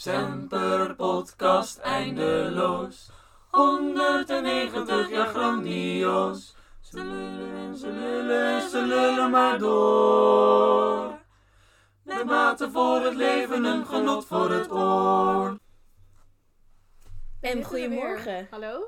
Semper 0.00 0.94
podcast 0.94 1.78
eindeloos. 1.78 3.10
190 3.50 5.10
jaar 5.10 5.26
grandioos. 5.26 6.56
Ze 6.80 7.04
lullen 7.04 7.56
en 7.56 7.76
ze 7.76 7.90
lullen 7.90 8.60
en 8.60 8.70
ze 8.70 8.80
lullen 8.80 9.30
maar 9.30 9.58
door. 9.58 11.18
Met 12.02 12.24
mate 12.24 12.70
voor 12.70 13.00
het 13.00 13.14
leven, 13.14 13.64
een 13.64 13.86
genot 13.86 14.26
voor 14.26 14.50
het 14.50 14.70
oor. 14.70 15.58
En 17.40 17.64
goedemorgen. 17.64 18.46
Hallo? 18.50 18.84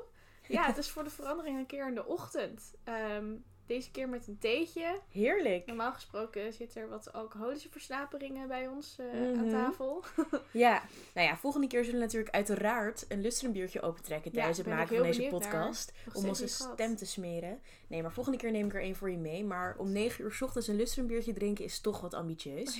Ja, 0.47 0.65
het 0.65 0.77
is 0.77 0.89
voor 0.89 1.03
de 1.03 1.09
verandering 1.09 1.57
een 1.57 1.65
keer 1.65 1.87
in 1.87 1.95
de 1.95 2.05
ochtend. 2.05 2.73
Ehm, 2.83 3.35
deze 3.67 3.91
keer 3.91 4.09
met 4.09 4.27
een 4.27 4.37
theetje. 4.39 4.99
Heerlijk. 5.11 5.65
Normaal 5.65 5.93
gesproken 5.93 6.53
zitten 6.53 6.81
er 6.81 6.89
wat 6.89 7.13
alcoholische 7.13 7.69
versnaperingen 7.69 8.47
bij 8.47 8.67
ons 8.67 8.95
eh, 8.99 9.05
aan 9.11 9.31
Mhm. 9.45 9.49
tafel. 9.49 10.03
Ja, 10.51 10.81
nou 11.13 11.27
ja, 11.27 11.37
volgende 11.37 11.67
keer 11.67 11.83
zullen 11.83 11.99
we 11.99 12.05
natuurlijk 12.05 12.33
uiteraard 12.35 13.05
een 13.07 13.21
lusterenbiertje 13.21 13.81
opentrekken 13.81 14.31
Ja, 14.31 14.37
tijdens 14.37 14.57
het 14.57 14.67
maken 14.67 14.95
van 14.97 15.05
deze 15.05 15.27
podcast. 15.29 15.91
Om 16.13 16.25
onze 16.25 16.47
stem 16.47 16.95
te 16.95 17.05
smeren. 17.05 17.59
Nee, 17.87 18.01
maar 18.01 18.11
volgende 18.13 18.37
keer 18.39 18.51
neem 18.51 18.65
ik 18.67 18.73
er 18.73 18.81
één 18.81 18.95
voor 18.95 19.11
je 19.11 19.17
mee. 19.17 19.43
Maar 19.43 19.75
om 19.77 19.91
9 19.91 20.23
uur 20.23 20.31
's 20.33 20.41
ochtends 20.41 20.67
een 20.67 20.75
lusterenbiertje 20.75 21.33
drinken 21.33 21.65
is 21.65 21.79
toch 21.79 22.01
wat 22.01 22.13
ambitieus. 22.13 22.79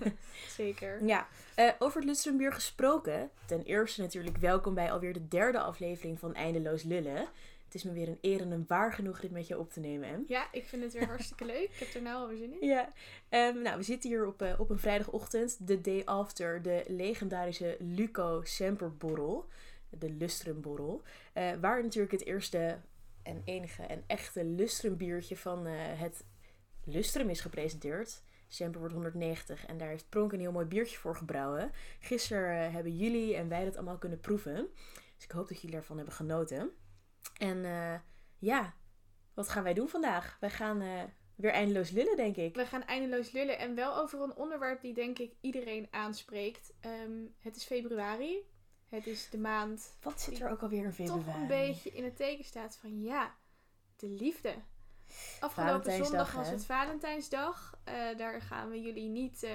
Zeker. 0.56 1.04
Ja, 1.04 1.26
eh, 1.54 1.70
over 1.78 1.96
het 2.00 2.08
lusterenbier 2.08 2.52
gesproken. 2.52 3.30
Ten 3.46 3.62
eerste 3.62 4.00
natuurlijk 4.00 4.36
welkom 4.36 4.74
bij 4.74 4.92
alweer 4.92 5.12
de 5.12 5.28
derde 5.28 5.58
aflevering 5.60 6.18
van 6.18 6.34
Eindeloos 6.34 6.82
Lullen. 6.82 7.28
Het 7.74 7.84
is 7.84 7.90
me 7.90 7.96
weer 7.98 8.08
een 8.08 8.18
eer 8.20 8.40
en 8.40 8.50
een 8.50 8.64
waar 8.66 8.92
genoeg 8.92 9.20
dit 9.20 9.30
met 9.30 9.46
je 9.46 9.58
op 9.58 9.72
te 9.72 9.80
nemen, 9.80 10.08
Em. 10.08 10.24
Ja, 10.26 10.48
ik 10.52 10.64
vind 10.64 10.82
het 10.82 10.92
weer 10.92 11.06
hartstikke 11.14 11.44
leuk. 11.44 11.68
Ik 11.70 11.78
heb 11.78 11.94
er 11.94 12.02
nou 12.02 12.20
alweer 12.20 12.36
zin 12.36 12.60
in. 12.60 12.68
Ja, 12.68 12.92
nou, 13.30 13.76
we 13.76 13.82
zitten 13.82 14.10
hier 14.10 14.26
op, 14.26 14.42
eh, 14.42 14.60
op 14.60 14.70
een 14.70 14.78
vrijdagochtend, 14.78 15.66
de 15.66 15.80
day 15.80 16.02
after 16.04 16.62
de 16.62 16.84
legendarische 16.86 17.76
Luco 17.78 18.40
Semperborrel, 18.44 19.48
de 19.88 20.10
Lustrumborrel, 20.10 21.02
eh 21.32 21.52
waar 21.60 21.82
natuurlijk 21.82 22.12
het 22.12 22.24
eerste 22.24 22.78
en 23.22 23.42
enige 23.44 23.82
en 23.82 24.04
echte 24.06 24.44
Lustrumbiertje 24.44 25.36
van 25.36 25.66
eh, 25.66 25.72
het 25.76 26.24
Lustrum 26.84 27.28
is 27.28 27.40
gepresenteerd. 27.40 28.22
Semper 28.48 28.78
wordt 28.78 28.94
190 28.94 29.66
en 29.66 29.78
daar 29.78 29.88
heeft 29.88 30.08
Pronk 30.08 30.32
een 30.32 30.40
heel 30.40 30.52
mooi 30.52 30.66
biertje 30.66 30.98
voor 30.98 31.16
gebrouwen. 31.16 31.70
Gisteren 32.00 32.72
hebben 32.72 32.96
jullie 32.96 33.36
en 33.36 33.48
wij 33.48 33.64
dat 33.64 33.76
allemaal 33.76 33.98
kunnen 33.98 34.20
proeven. 34.20 34.68
Dus 35.14 35.24
ik 35.24 35.30
hoop 35.30 35.48
dat 35.48 35.60
jullie 35.60 35.76
ervan 35.76 35.96
hebben 35.96 36.14
genoten. 36.14 36.72
En 37.44 37.64
eh, 37.64 38.00
ja, 38.38 38.74
wat 39.34 39.48
gaan 39.48 39.62
wij 39.62 39.74
doen 39.74 39.88
vandaag? 39.88 40.36
Wij 40.40 40.50
gaan 40.50 40.80
eh, 40.80 41.02
weer 41.34 41.50
eindeloos 41.50 41.90
lullen, 41.90 42.16
denk 42.16 42.36
ik. 42.36 42.54
We 42.54 42.66
gaan 42.66 42.84
eindeloos 42.84 43.30
lullen 43.30 43.58
en 43.58 43.74
wel 43.74 43.96
over 43.96 44.20
een 44.22 44.36
onderwerp 44.36 44.80
die 44.80 44.94
denk 44.94 45.18
ik 45.18 45.32
iedereen 45.40 45.88
aanspreekt. 45.90 46.72
Ehm, 46.80 47.24
het 47.38 47.56
is 47.56 47.64
februari. 47.64 48.52
Het 48.88 49.06
is 49.06 49.30
de 49.30 49.38
maand 49.38 49.96
Wat 50.02 50.20
zit 50.20 50.40
er 50.40 50.50
ook 50.50 50.62
alweer 50.62 50.84
in 50.84 50.92
februari? 50.92 51.24
toch 51.24 51.34
een 51.34 51.46
beetje 51.46 51.90
in 51.90 52.04
het 52.04 52.16
teken 52.16 52.44
staat 52.44 52.76
van 52.76 53.02
ja, 53.02 53.34
de 53.96 54.08
liefde. 54.08 54.54
Afgelopen 55.40 55.92
zondag 55.92 56.32
was 56.32 56.50
het 56.50 56.64
Valentijnsdag. 56.64 57.78
Eh, 57.84 58.16
daar 58.16 58.40
gaan 58.40 58.70
we 58.70 58.80
jullie 58.80 59.08
niet 59.08 59.46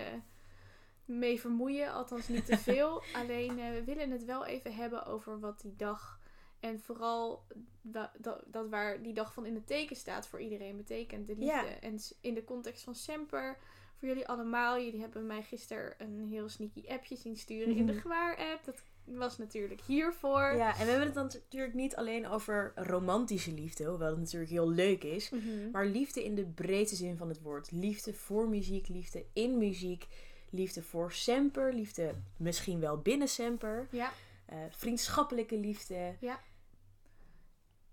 mee 1.09 1.39
vermoeien, 1.39 1.93
althans 1.93 2.27
niet 2.27 2.45
te 2.45 2.57
veel. 2.71 3.03
Alleen 3.13 3.59
eh, 3.59 3.71
we 3.71 3.83
willen 3.83 4.11
het 4.11 4.25
wel 4.25 4.45
even 4.45 4.75
hebben 4.75 5.05
over 5.05 5.39
wat 5.39 5.61
die 5.61 5.75
dag 5.75 6.18
en 6.59 6.79
vooral 6.79 7.43
da- 7.81 8.11
da- 8.17 8.41
dat 8.45 8.69
waar 8.69 9.01
die 9.01 9.13
dag 9.13 9.33
van 9.33 9.45
in 9.45 9.55
het 9.55 9.67
teken 9.67 9.95
staat 9.95 10.27
voor 10.27 10.39
iedereen 10.41 10.77
betekent, 10.77 11.27
de 11.27 11.33
liefde. 11.37 11.45
Ja. 11.67 11.79
En 11.81 11.99
in 12.21 12.33
de 12.33 12.43
context 12.43 12.83
van 12.83 12.95
Semper, 12.95 13.57
voor 13.97 14.07
jullie 14.07 14.27
allemaal. 14.27 14.79
Jullie 14.79 14.99
hebben 15.01 15.25
mij 15.27 15.43
gisteren 15.43 15.93
een 15.97 16.27
heel 16.29 16.49
sneaky 16.49 16.83
appje 16.87 17.15
zien 17.15 17.35
sturen 17.37 17.75
in 17.75 17.85
de 17.85 17.91
Mhm. 17.91 18.01
Gewaar-app. 18.01 18.65
Dat 18.65 18.81
was 19.03 19.37
natuurlijk 19.37 19.81
hiervoor. 19.81 20.53
Ja, 20.55 20.71
en 20.71 20.83
we 20.83 20.89
hebben 20.89 21.05
het 21.05 21.13
dan 21.13 21.23
natuurlijk 21.25 21.73
niet 21.73 21.95
alleen 21.95 22.27
over 22.27 22.71
romantische 22.75 23.51
liefde, 23.53 23.83
hoewel 23.85 24.09
het 24.09 24.19
natuurlijk 24.19 24.51
heel 24.51 24.69
leuk 24.69 25.03
is. 25.03 25.29
Mhm. 25.29 25.71
Maar 25.71 25.85
liefde 25.85 26.23
in 26.23 26.35
de 26.35 26.45
breedste 26.45 26.95
zin 26.95 27.17
van 27.17 27.27
het 27.29 27.41
woord. 27.41 27.71
Liefde 27.71 28.13
voor 28.13 28.49
muziek, 28.49 28.87
liefde 28.87 29.25
in 29.33 29.57
muziek, 29.57 30.07
liefde 30.49 30.83
voor 30.83 31.11
Semper, 31.11 31.73
liefde 31.73 32.13
misschien 32.37 32.79
wel 32.79 32.97
binnen 32.97 33.27
Semper, 33.27 33.87
Ja, 33.91 34.11
eh, 34.45 34.57
vriendschappelijke 34.69 35.57
liefde. 35.57 36.15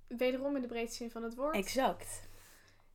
Wederom 0.08 0.56
in 0.56 0.62
de 0.62 0.68
breedste 0.68 0.96
zin 0.96 1.10
van 1.10 1.22
het 1.22 1.34
woord. 1.34 1.54
Exact. 1.56 2.28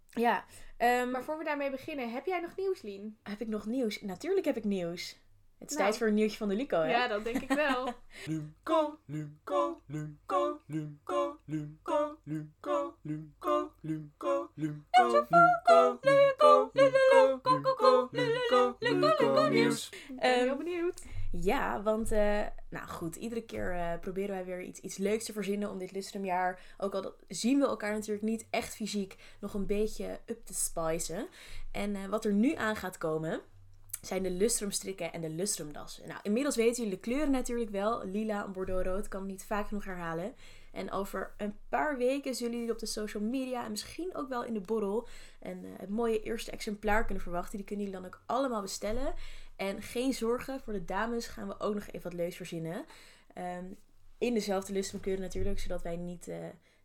Ja, 0.09 0.45
ehm, 0.77 1.11
Maar 1.11 1.23
voor 1.23 1.37
we 1.37 1.43
daarmee 1.43 1.69
beginnen, 1.69 2.11
heb 2.11 2.25
jij 2.25 2.39
nog 2.39 2.55
nieuws, 2.55 2.81
Lien? 2.81 3.17
heb 3.23 3.41
ik 3.41 3.47
nog 3.47 3.65
nieuws? 3.65 4.01
Natuurlijk 4.01 4.45
heb 4.45 4.57
ik 4.57 4.63
nieuws. 4.63 5.19
Het 5.59 5.69
is 5.71 5.75
Nou. 5.77 5.87
tijd 5.87 5.97
voor 5.99 6.07
een 6.07 6.13
nieuwtje 6.13 6.37
van 6.37 6.49
de 6.49 6.55
Lico, 6.55 6.79
hè? 6.81 6.89
Ja, 6.89 7.07
dat 7.07 7.23
denk 7.23 7.41
ik 7.41 7.49
wel. 7.53 7.93
Luco, 8.25 8.97
Luco, 9.05 9.81
Luco, 9.85 10.59
Luco, 10.65 11.37
Luco, 11.45 12.17
Luco, 12.23 12.97
Luco, 13.01 13.73
Luco, 13.81 14.51
Luco, 14.51 14.51
Luco, 14.55 15.99
Luco, 16.01 16.69
Luco, 16.71 18.09
Luco, 18.11 18.75
Luco, 18.79 19.07
Luco, 19.19 19.49
nieuws. 19.49 19.89
Ik 19.89 20.07
ben 20.07 20.17
Ehm, 20.19 20.39
heel 20.43 20.55
benieuwd. 20.57 21.03
Ja, 21.31 21.81
want 21.81 22.11
eh, 22.11 22.45
nou 22.71 22.87
goed, 22.87 23.15
iedere 23.15 23.41
keer 23.41 23.71
eh, 23.75 23.99
proberen 23.99 24.35
wij 24.35 24.45
weer 24.45 24.61
iets, 24.61 24.79
iets 24.79 24.97
leuks 24.97 25.25
te 25.25 25.33
verzinnen 25.33 25.69
om 25.69 25.77
dit 25.77 25.91
lustrumjaar. 25.91 26.59
Ook 26.77 26.93
al 26.93 27.13
zien 27.27 27.59
we 27.59 27.65
elkaar 27.65 27.93
natuurlijk 27.93 28.25
niet 28.25 28.45
echt 28.49 28.75
fysiek 28.75 29.15
nog 29.39 29.53
een 29.53 29.65
beetje 29.65 30.19
up 30.25 30.45
te 30.45 30.53
spicen. 30.53 31.27
En 31.71 31.95
eh, 31.95 32.05
wat 32.05 32.25
er 32.25 32.33
nu 32.33 32.55
aan 32.55 32.75
gaat 32.75 32.97
komen 32.97 33.41
zijn 34.01 34.23
de 34.23 34.31
lustrumstrikken 34.31 35.13
en 35.13 35.21
de 35.21 35.29
lustrumdassen. 35.29 36.07
Nou, 36.07 36.19
inmiddels 36.23 36.55
weten 36.55 36.83
jullie 36.83 36.97
de 36.97 37.03
kleuren 37.03 37.31
natuurlijk 37.31 37.69
wel. 37.69 38.05
Lila 38.05 38.45
en 38.45 38.51
bordeaux-rood, 38.51 39.07
kan 39.07 39.25
niet 39.25 39.43
vaak 39.43 39.67
genoeg 39.67 39.85
herhalen. 39.85 40.33
En 40.71 40.91
over 40.91 41.33
een 41.37 41.57
paar 41.69 41.97
weken 41.97 42.35
zullen 42.35 42.57
jullie 42.57 42.71
op 42.71 42.79
de 42.79 42.85
social 42.85 43.23
media 43.23 43.65
en 43.65 43.71
misschien 43.71 44.15
ook 44.15 44.29
wel 44.29 44.43
in 44.43 44.53
de 44.53 44.61
borrel 44.61 45.07
een, 45.39 45.65
eh, 45.65 45.71
een 45.77 45.93
mooie 45.93 46.21
eerste 46.21 46.51
exemplaar 46.51 47.05
kunnen 47.05 47.23
verwachten. 47.23 47.57
Die 47.57 47.65
kunnen 47.65 47.85
jullie 47.85 48.01
dan 48.01 48.09
ook 48.09 48.21
allemaal 48.25 48.61
bestellen. 48.61 49.13
En 49.61 49.81
geen 49.81 50.13
zorgen, 50.13 50.59
voor 50.59 50.73
de 50.73 50.85
dames 50.85 51.27
gaan 51.27 51.47
we 51.47 51.59
ook 51.59 51.73
nog 51.73 51.87
even 51.87 52.01
wat 52.01 52.13
leuks 52.13 52.35
verzinnen. 52.35 52.85
Ehm, 53.33 53.65
in 54.17 54.33
dezelfde 54.33 54.73
lustrumkleuren 54.73 55.23
natuurlijk, 55.23 55.59
zodat 55.59 55.81
wij 55.81 55.95
niet 55.95 56.27
eh, 56.27 56.37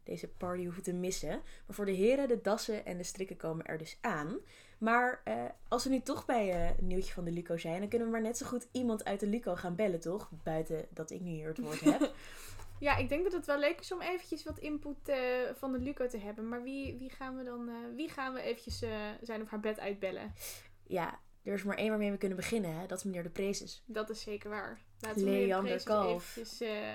deze 0.02 0.28
party 0.28 0.64
hoeven 0.64 0.82
te 0.82 0.92
missen. 0.92 1.28
Maar 1.66 1.76
voor 1.76 1.86
de 1.86 1.92
heren, 1.92 2.28
de 2.28 2.40
dassen 2.40 2.86
en 2.86 2.96
de 2.96 3.02
strikken 3.02 3.36
komen 3.36 3.66
er 3.66 3.78
dus 3.78 3.98
aan. 4.00 4.36
Maar 4.78 5.20
eh, 5.24 5.44
als 5.68 5.84
we 5.84 5.90
nu 5.90 6.00
toch 6.00 6.24
bij 6.24 6.52
eh, 6.52 6.78
een 6.78 6.86
nieuwtje 6.86 7.12
van 7.12 7.24
de 7.24 7.30
Luco 7.30 7.56
zijn, 7.56 7.80
dan 7.80 7.88
kunnen 7.88 8.06
we 8.06 8.12
maar 8.12 8.22
net 8.22 8.36
zo 8.36 8.46
goed 8.46 8.68
iemand 8.72 9.04
uit 9.04 9.20
de 9.20 9.26
Luco 9.26 9.54
gaan 9.54 9.74
bellen, 9.74 10.00
toch? 10.00 10.30
Buiten 10.42 10.86
dat 10.90 11.10
ik 11.10 11.20
nu 11.20 11.30
hier 11.30 11.48
het 11.48 11.58
woord 11.58 11.80
heb. 11.80 12.12
Ja, 12.78 12.96
ik 12.96 13.08
denk 13.08 13.22
dat 13.22 13.32
het 13.32 13.46
wel 13.46 13.58
leuk 13.58 13.80
is 13.80 13.92
om 13.92 14.00
eventjes 14.00 14.44
wat 14.44 14.58
input 14.58 15.08
eh, 15.08 15.18
van 15.54 15.72
de 15.72 15.78
Luco 15.78 16.06
te 16.06 16.18
hebben. 16.18 16.48
Maar 16.48 16.62
wie, 16.62 16.96
wie 16.98 17.10
gaan 17.10 17.36
we 17.36 17.44
dan, 17.44 17.68
eh, 17.68 17.74
wie 17.94 18.08
gaan 18.08 18.32
we 18.32 18.40
eventjes 18.40 18.82
eh, 18.82 18.90
zijn 19.20 19.42
of 19.42 19.50
haar 19.50 19.60
bed 19.60 19.78
uitbellen? 19.78 20.32
ja, 20.86 21.18
er 21.46 21.54
is 21.54 21.62
maar 21.62 21.76
één 21.76 21.88
waarmee 21.88 22.10
we 22.10 22.16
kunnen 22.16 22.36
beginnen, 22.36 22.78
hè? 22.78 22.86
dat 22.86 22.98
is 22.98 23.04
meneer 23.04 23.22
de 23.22 23.28
Prezes. 23.28 23.82
Dat 23.86 24.10
is 24.10 24.20
zeker 24.20 24.50
waar. 24.50 24.80
Laten 25.00 25.18
we 25.18 25.24
meneer 25.24 25.40
de 25.40 25.46
Leander 25.46 25.70
Prezes 25.70 25.86
Kalf. 25.86 26.36
eventjes 26.36 26.60
eh, 26.60 26.94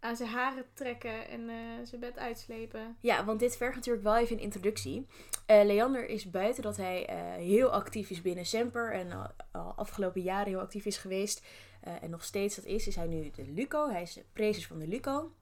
aan 0.00 0.16
zijn 0.16 0.28
haren 0.28 0.64
trekken 0.72 1.28
en 1.28 1.48
eh, 1.48 1.56
zijn 1.82 2.00
bed 2.00 2.18
uitslepen. 2.18 2.96
Ja, 3.00 3.24
want 3.24 3.40
dit 3.40 3.56
vergt 3.56 3.76
natuurlijk 3.76 4.04
wel 4.04 4.16
even 4.16 4.36
een 4.36 4.42
introductie. 4.42 5.06
Eh, 5.46 5.64
Leander 5.64 6.08
is 6.08 6.30
buiten 6.30 6.62
dat 6.62 6.76
hij 6.76 7.06
heel 7.38 7.68
actief 7.70 8.10
is 8.10 8.22
binnen 8.22 8.46
Semper 8.46 8.92
en 8.92 9.12
al, 9.52 9.60
afgelopen 9.60 10.22
jaren 10.22 10.48
heel 10.48 10.60
actief 10.60 10.84
is 10.84 10.96
geweest. 10.96 11.46
en 11.80 12.10
nog 12.10 12.24
steeds 12.24 12.56
dat 12.56 12.64
is, 12.64 12.86
is 12.86 12.96
hij 12.96 13.06
nu 13.06 13.30
de 13.30 13.44
Luco. 13.46 13.90
Hij 13.90 14.02
is 14.02 14.12
de 14.12 14.24
prezes 14.32 14.66
van 14.66 14.78
de 14.78 14.86
Luco. 14.86 15.32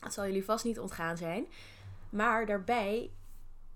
Dat 0.00 0.12
zal 0.12 0.26
jullie 0.26 0.44
vast 0.44 0.64
niet 0.64 0.78
ontgaan 0.78 1.16
zijn. 1.16 1.46
Maar 2.10 2.46
daarbij 2.46 3.10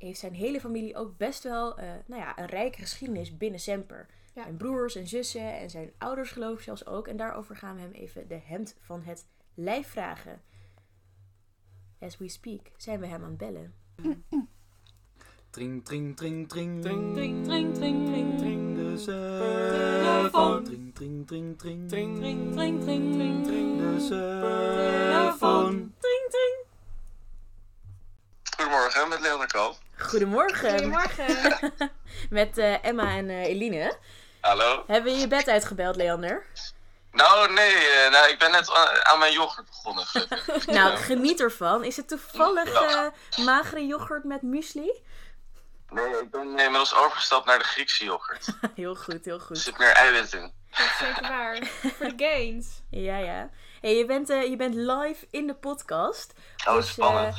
heeft 0.00 0.19
zijn 0.21 0.34
hele 0.34 0.61
familie 0.61 0.97
ook 0.97 1.16
best 1.16 1.43
wel 1.43 1.78
eh, 1.78 1.91
nou 2.06 2.21
ja, 2.21 2.38
een 2.38 2.47
rijke 2.47 2.78
geschiedenis 2.78 3.37
binnen 3.37 3.61
Semper. 3.61 4.06
Ja. 4.34 4.43
Zijn 4.43 4.56
broers 4.56 4.94
en 4.94 5.06
zussen 5.06 5.59
en 5.59 5.71
zijn 5.71 5.93
ouders 5.99 6.31
geloof 6.31 6.59
ik 6.59 6.65
zelfs 6.65 6.87
ook. 6.87 7.09
En 7.09 7.16
daarover 7.16 7.56
gaan 7.56 7.75
we 7.75 7.81
hem 7.81 7.93
even 7.93 8.28
de 8.28 8.41
hemd 8.44 8.77
van 8.81 9.03
het 9.03 9.26
lijf 9.55 9.88
vragen. 9.88 10.43
As 11.99 12.19
we 12.19 12.29
speak 12.29 12.70
zijn 12.76 13.00
we 13.00 13.06
hem 13.06 13.23
aan 13.23 13.29
het 13.29 13.38
bellen. 13.38 13.75
Tring, 15.50 15.85
tring, 15.85 16.17
tring, 16.17 16.49
tring, 16.49 16.82
Tring, 16.82 17.14
tring, 17.14 17.44
tring, 17.44 17.75
tring, 17.75 18.06
tring, 18.06 18.38
tring, 18.38 18.76
de 18.76 19.03
Telefoon. 20.03 20.64
Tring, 20.64 20.94
tring, 20.94 21.26
tring, 21.26 21.58
tring, 21.58 21.88
Tring, 21.88 22.19
tring, 22.19 22.53
tring, 22.53 22.82
tring, 22.82 23.14
tring, 23.14 23.44
tring. 23.44 23.79
de 23.79 25.08
telefoon. 25.11 25.93
Goedemorgen, 28.56 29.08
met 29.08 29.20
Leander 29.20 29.46
Kalf. 29.46 29.81
Goedemorgen. 30.10 30.70
Goedemorgen. 30.70 31.56
Met 32.30 32.58
eh, 32.58 32.84
Emma 32.84 33.16
en 33.16 33.28
eh, 33.30 33.44
Eline. 33.44 33.96
Hallo. 34.40 34.84
Hebben 34.86 35.12
we 35.12 35.18
je 35.18 35.28
bed 35.28 35.48
uitgebeld, 35.48 35.96
Leander? 35.96 36.46
Nou, 37.12 37.52
nee, 37.52 37.74
eh, 37.74 38.10
nou, 38.10 38.28
ik 38.30 38.38
ben 38.38 38.50
net 38.50 38.70
aan, 39.02 39.18
mijn 39.18 39.32
yoghurt 39.32 39.66
begonnen. 39.66 40.04
Nou, 40.76 40.96
geniet 40.96 41.40
ervan. 41.40 41.84
Is 41.84 41.96
het 41.96 42.08
toevallig 42.08 42.72
eh, 42.72 43.06
magere 43.44 43.86
yoghurt 43.86 44.24
met 44.24 44.42
muesli? 44.42 44.92
Nee, 45.88 46.20
ik 46.20 46.30
ben 46.30 46.40
inmiddels 46.48 46.94
overgestapt 46.94 47.46
naar 47.46 47.58
de 47.58 47.64
Griekse 47.64 48.04
yoghurt. 48.04 48.46
Er 48.46 48.70
heel 48.82 48.94
goed, 48.94 49.24
heel 49.24 49.38
goed. 49.40 49.58
zit 49.58 49.78
meer 49.78 49.92
eiwit 49.92 50.32
in. 50.32 50.52
Dat 50.70 50.86
is 50.86 50.98
zeker 50.98 51.22
waar. 51.22 51.66
Voor 51.96 52.16
de 52.16 52.24
gains. 52.24 52.66
Ja, 52.90 53.16
ja. 53.16 53.50
Hey, 53.80 53.96
je, 53.96 54.04
bent, 54.04 54.30
eh, 54.30 54.42
je 54.42 54.56
bent 54.56 54.74
live 54.74 55.26
in 55.30 55.46
de 55.46 55.54
podcast. 55.54 56.32
Oh, 56.66 56.74
Dus, 56.74 56.88
spannend. 56.88 57.36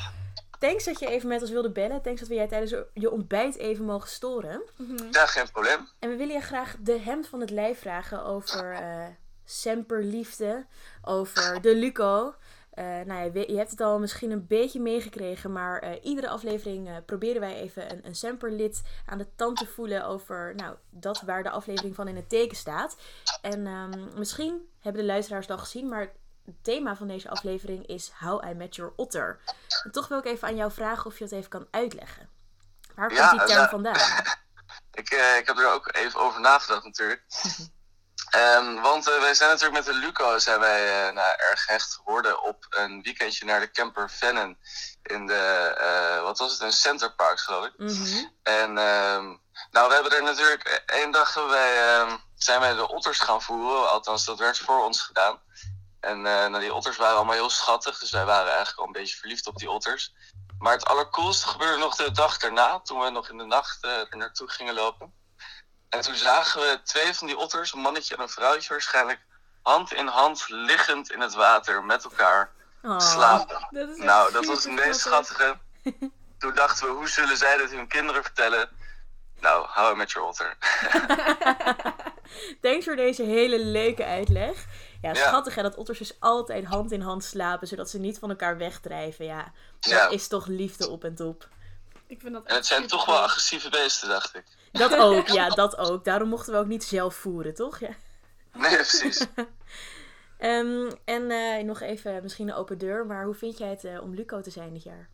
Thanks 0.62 0.84
dat 0.84 1.00
je 1.00 1.08
even 1.08 1.28
met 1.28 1.42
ons 1.42 1.50
wilde 1.52 1.72
bellen. 1.72 2.02
Thanks 2.02 2.19
dat 2.19 2.30
we 2.30 2.36
jij 2.36 2.48
tijdens 2.48 2.75
je 2.94 3.12
ontbijt 3.12 3.56
even 3.58 3.86
mogen 3.86 4.10
storen. 4.10 4.62
Mhm. 4.75 5.08
Ja, 5.12 5.25
geen 5.25 5.52
probleem. 5.52 5.88
En 6.00 6.10
we 6.10 6.16
willen 6.16 6.34
je 6.36 6.42
graag 6.42 6.75
de 6.80 7.00
hemd 7.00 7.28
van 7.28 7.40
het 7.40 7.50
lijf 7.50 7.80
vragen 7.80 8.24
over 8.25 8.72
eh 8.74 9.06
semperliefde, 9.44 10.66
over 11.02 11.62
de 11.62 11.75
Luco. 11.75 12.36
Eh, 12.72 12.86
nou, 13.06 13.24
je, 13.24 13.31
weet- 13.31 13.50
je 13.50 13.58
hebt 13.58 13.72
het 13.72 13.81
al 13.81 14.00
misschien 14.00 14.31
een 14.31 14.48
beetje 14.48 14.80
meegekregen, 14.80 15.52
maar 15.52 15.80
eh, 15.80 15.92
iedere 16.02 16.30
aflevering 16.30 16.88
eh, 16.88 16.96
proberen 17.06 17.42
wij 17.42 17.56
even 17.56 17.92
een, 17.92 18.00
een 18.04 18.16
semperlid 18.16 18.81
aan 19.06 19.18
de 19.18 19.28
tand 19.36 19.57
te 19.57 19.68
voelen 19.68 20.06
over 20.06 20.54
nou, 20.56 20.75
dat 20.90 21.22
waar 21.22 21.44
de 21.44 21.50
aflevering 21.50 21.96
van 21.96 22.07
in 22.07 22.16
het 22.16 22.30
teken 22.30 22.57
staat. 22.57 22.98
En 23.42 23.68
ehm, 23.68 24.07
misschien 24.18 24.69
hebben 24.80 25.02
de 25.02 25.07
luisteraars 25.07 25.48
het 25.48 25.56
al 25.57 25.64
gezien, 25.64 25.88
maar 25.88 26.12
het 26.51 26.63
thema 26.63 26.95
van 26.95 27.07
deze 27.07 27.30
aflevering 27.30 27.88
is 27.88 28.12
How 28.19 28.50
I 28.50 28.53
Met 28.53 28.75
Your 28.75 28.94
Otter. 28.95 29.39
En 29.83 29.92
toch 29.92 30.07
wil 30.07 30.18
ik 30.18 30.25
even 30.25 30.48
aan 30.48 30.56
jou 30.56 30.71
vragen 30.71 31.06
of 31.06 31.18
je 31.18 31.24
dat 31.24 31.33
even 31.33 31.50
kan 31.50 31.68
uitleggen. 31.71 32.30
Waar 32.95 33.07
komt 33.07 33.19
Ja, 33.19 33.31
die 33.31 33.39
term 33.39 33.53
nou, 33.53 33.69
vandaan? 33.69 34.24
Ik, 34.94 35.09
eh, 35.09 35.38
ik 35.38 35.48
heb 35.48 35.57
er 35.57 35.74
ook 35.74 35.95
even 35.95 36.19
over 36.19 36.42
nagedacht 36.42 36.83
natuurlijk. 36.83 37.24
Ehm, 38.31 38.81
want 38.81 39.07
eh, 39.07 39.19
wij 39.19 39.33
zijn 39.33 39.50
natuurlijk 39.50 39.86
met 39.86 39.94
de 39.94 40.00
Luco 40.00 40.39
zijn 40.39 40.59
wij 40.59 41.07
eh, 41.07 41.13
nou, 41.13 41.33
erg 41.38 41.63
gehecht 41.63 41.94
geworden 41.94 42.44
op 42.44 42.65
een 42.69 43.01
weekendje 43.01 43.45
naar 43.45 43.59
de 43.59 43.71
camper 43.71 44.09
Vennen. 44.09 44.57
In 45.04 45.27
de, 45.27 45.74
eh, 45.77 46.21
wat 46.21 46.39
was 46.39 46.51
het, 46.51 46.62
een 46.62 46.71
Centerparks 46.71 47.42
geloof 47.42 47.65
ik. 47.65 47.74
Mhm. 47.77 48.25
En 48.44 48.77
ehm, 48.77 49.25
nou, 49.71 49.88
we 49.88 49.94
hebben 49.94 50.12
er 50.12 50.24
natuurlijk 50.24 50.83
één 50.86 51.12
dag 51.12 51.33
wij, 51.33 51.95
ehm, 51.95 52.18
zijn 52.36 52.59
wij 52.59 52.74
de 52.74 52.88
otters 52.88 53.19
gaan 53.19 53.42
voeren. 53.42 53.89
Althans, 53.89 54.25
dat 54.25 54.39
werd 54.39 54.57
voor 54.57 54.83
ons 54.83 55.01
gedaan. 55.01 55.39
En 56.01 56.18
eh, 56.25 56.48
nou, 56.48 56.59
die 56.59 56.74
otters 56.74 56.98
waren 56.98 57.15
allemaal 57.15 57.33
heel 57.36 57.50
schattig. 57.50 58.00
Dus 58.00 58.12
wij 58.12 58.25
waren 58.25 58.48
eigenlijk 58.48 58.80
al 58.80 58.86
een 58.86 58.92
beetje 58.92 59.18
verliefd 59.18 59.48
op 59.48 59.57
die 59.57 59.69
otters. 59.69 60.13
Maar 60.59 60.74
het 60.74 60.86
allercoolste 60.86 61.48
gebeurde 61.48 61.77
nog 61.77 61.95
de 61.95 62.12
dag 62.12 62.38
daarna. 62.38 62.80
Toen 62.80 63.00
we 63.00 63.09
nog 63.09 63.30
in 63.30 63.38
de 63.38 63.45
nacht 63.45 63.83
eh, 63.83 63.92
er 63.92 64.18
naartoe 64.18 64.50
gingen 64.50 64.74
lopen. 64.74 65.13
En 65.89 66.01
toen 66.01 66.15
zagen 66.15 66.62
we 66.62 66.80
twee 66.83 67.13
van 67.13 67.27
die 67.27 67.38
otters, 67.38 67.74
een 67.74 67.80
mannetje 67.80 68.15
en 68.15 68.21
een 68.21 68.30
vrouwtje 68.30 68.69
waarschijnlijk, 68.69 69.19
hand 69.62 69.94
in 69.94 70.07
hand 70.07 70.45
liggend 70.48 71.12
in 71.12 71.19
het 71.19 71.33
water 71.33 71.83
met 71.83 72.04
elkaar 72.04 72.51
Oh. 72.83 73.00
slapen. 73.00 73.68
Dat 73.69 73.97
Nou, 73.97 74.31
dat 74.31 74.45
was 74.45 74.63
het 74.63 74.74
meest 74.74 75.00
schattig. 75.00 75.36
schattige. 75.36 76.09
Toen 76.38 76.54
dachten 76.56 76.86
we, 76.88 76.92
hoe 76.94 77.09
zullen 77.09 77.38
zij 77.38 77.57
dit 77.57 77.71
hun 77.71 77.88
kinderen 77.88 78.24
vertellen? 78.24 78.69
Nou, 79.39 79.65
hou 79.69 79.95
met 79.95 80.12
je 80.12 80.21
otter. 80.21 80.57
Thanks 82.62 82.86
voor 82.86 82.95
deze 82.95 83.24
hele 83.24 83.59
leuke 83.59 84.06
uitleg. 84.06 84.65
Ja, 85.01 85.09
Ja. 85.09 85.27
schattig 85.27 85.56
hè, 85.56 85.62
dat 85.62 85.75
otters 85.75 85.98
dus 85.98 86.19
altijd 86.19 86.65
hand 86.65 86.92
in 86.92 87.01
hand 87.01 87.24
slapen, 87.24 87.68
zodat 87.68 87.89
ze 87.89 88.00
niet 88.00 88.19
van 88.19 88.30
elkaar 88.30 88.57
wegdrijven. 88.57 89.25
Ja, 89.25 89.51
dat 89.80 90.12
is 90.12 90.27
toch 90.27 90.48
liefde 90.48 90.89
op 90.89 91.03
en 91.03 91.15
top. 91.15 91.48
Ik 92.07 92.21
vind 92.21 92.33
dat 92.33 92.45
En 92.45 92.56
het 92.56 92.65
zijn 92.65 92.88
toch 92.88 93.06
wel 93.06 93.18
agressieve 93.19 93.69
beesten, 93.69 94.09
dacht 94.09 94.36
ik. 94.36 94.44
Dat 94.71 94.95
ook, 94.95 95.27
ja, 95.27 95.50
dat 95.63 95.77
ook. 95.77 96.06
Daarom 96.06 96.30
mochten 96.30 96.53
we 96.53 96.59
ook 96.59 96.65
niet 96.68 96.83
zelf 96.83 97.15
voeren, 97.15 97.53
toch? 97.53 97.80
Ja. 97.80 97.89
Nee, 98.53 98.75
precies. 98.75 99.25
Ehm, 100.38 100.92
en 101.06 101.31
eh, 101.31 101.63
nog 101.63 101.81
even, 101.81 102.21
misschien 102.24 102.47
een 102.47 102.56
open 102.56 102.77
deur, 102.77 103.06
maar 103.06 103.25
hoe 103.25 103.33
vind 103.33 103.57
jij 103.57 103.69
het 103.69 103.83
eh, 103.83 104.01
om 104.01 104.13
Luco 104.15 104.42
te 104.42 104.50
zijn 104.50 104.74
dit 104.74 104.83
jaar? 104.83 105.09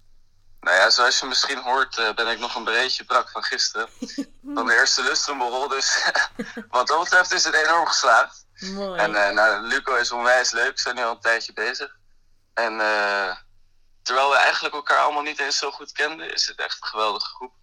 Nou 0.68 0.80
ja, 0.80 0.90
zoals 0.90 1.20
je 1.20 1.26
misschien 1.26 1.58
hoort, 1.62 1.98
eh, 1.98 2.14
ben 2.14 2.28
ik 2.28 2.40
nog 2.40 2.56
een 2.56 2.64
beetje 2.64 3.04
brak 3.06 3.30
van 3.30 3.44
gisteren. 3.44 3.90
Van 4.56 4.66
de 4.66 4.74
eerste 4.74 5.04
lustrumborrel. 5.04 5.68
Dus 5.68 6.12
wat 6.70 6.88
dat 6.88 7.00
betreft 7.04 7.32
is 7.34 7.44
het 7.44 7.54
enorm 7.54 7.86
geslaagd. 7.88 8.46
Mooi. 8.60 9.00
En 9.00 9.16
eh, 9.16 9.34
nou, 9.34 9.62
Luco 9.62 9.96
is 9.96 10.12
onwijs 10.12 10.52
leuk. 10.52 10.76
We 10.76 10.80
zijn 10.82 10.96
nu 10.96 11.04
al 11.04 11.12
een 11.12 11.20
tijdje 11.20 11.54
bezig. 11.54 11.96
En 12.54 12.82
eh, 12.82 13.36
terwijl 14.04 14.30
we 14.30 14.36
eigenlijk 14.36 14.74
elkaar 14.76 14.98
allemaal 14.98 15.22
niet 15.22 15.40
eens 15.40 15.58
zo 15.58 15.72
goed 15.72 15.92
kenden, 15.92 16.34
is 16.34 16.48
het 16.48 16.60
echt 16.60 16.78
een 16.82 16.88
geweldige 16.88 17.26
groep. 17.36 17.54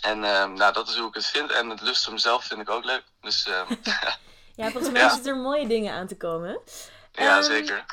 En 0.00 0.24
eh, 0.24 0.44
nou, 0.44 0.72
dat 0.72 0.88
is 0.88 0.96
hoe 0.96 1.08
ik 1.08 1.14
het 1.14 1.26
vind. 1.26 1.50
En 1.52 1.68
het 1.68 1.80
lustrum 1.80 2.18
zelf 2.18 2.44
vind 2.44 2.60
ik 2.60 2.70
ook 2.70 2.84
leuk. 2.84 3.04
Dus 3.20 3.46
eh, 3.46 3.70
ja, 4.56 4.70
volgens 4.70 4.92
mij 4.92 5.02
Ja. 5.02 5.08
zitten 5.14 5.32
er 5.32 5.38
mooie 5.38 5.66
dingen 5.66 5.94
aan 5.94 6.06
te 6.06 6.16
komen. 6.16 6.60
ja, 7.12 7.34
Ehm, 7.36 7.42
zeker. 7.42 7.84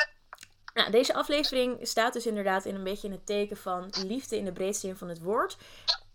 Nou, 0.75 0.91
deze 0.91 1.13
aflevering 1.13 1.87
staat 1.87 2.13
dus 2.13 2.25
inderdaad 2.25 2.65
in 2.65 2.75
een 2.75 2.83
beetje 2.83 3.07
in 3.07 3.13
het 3.13 3.25
teken 3.25 3.57
van 3.57 3.93
liefde 4.07 4.37
in 4.37 4.45
de 4.45 4.51
breedste 4.51 4.87
zin 4.87 4.97
van 4.97 5.09
het 5.09 5.21
woord. 5.21 5.57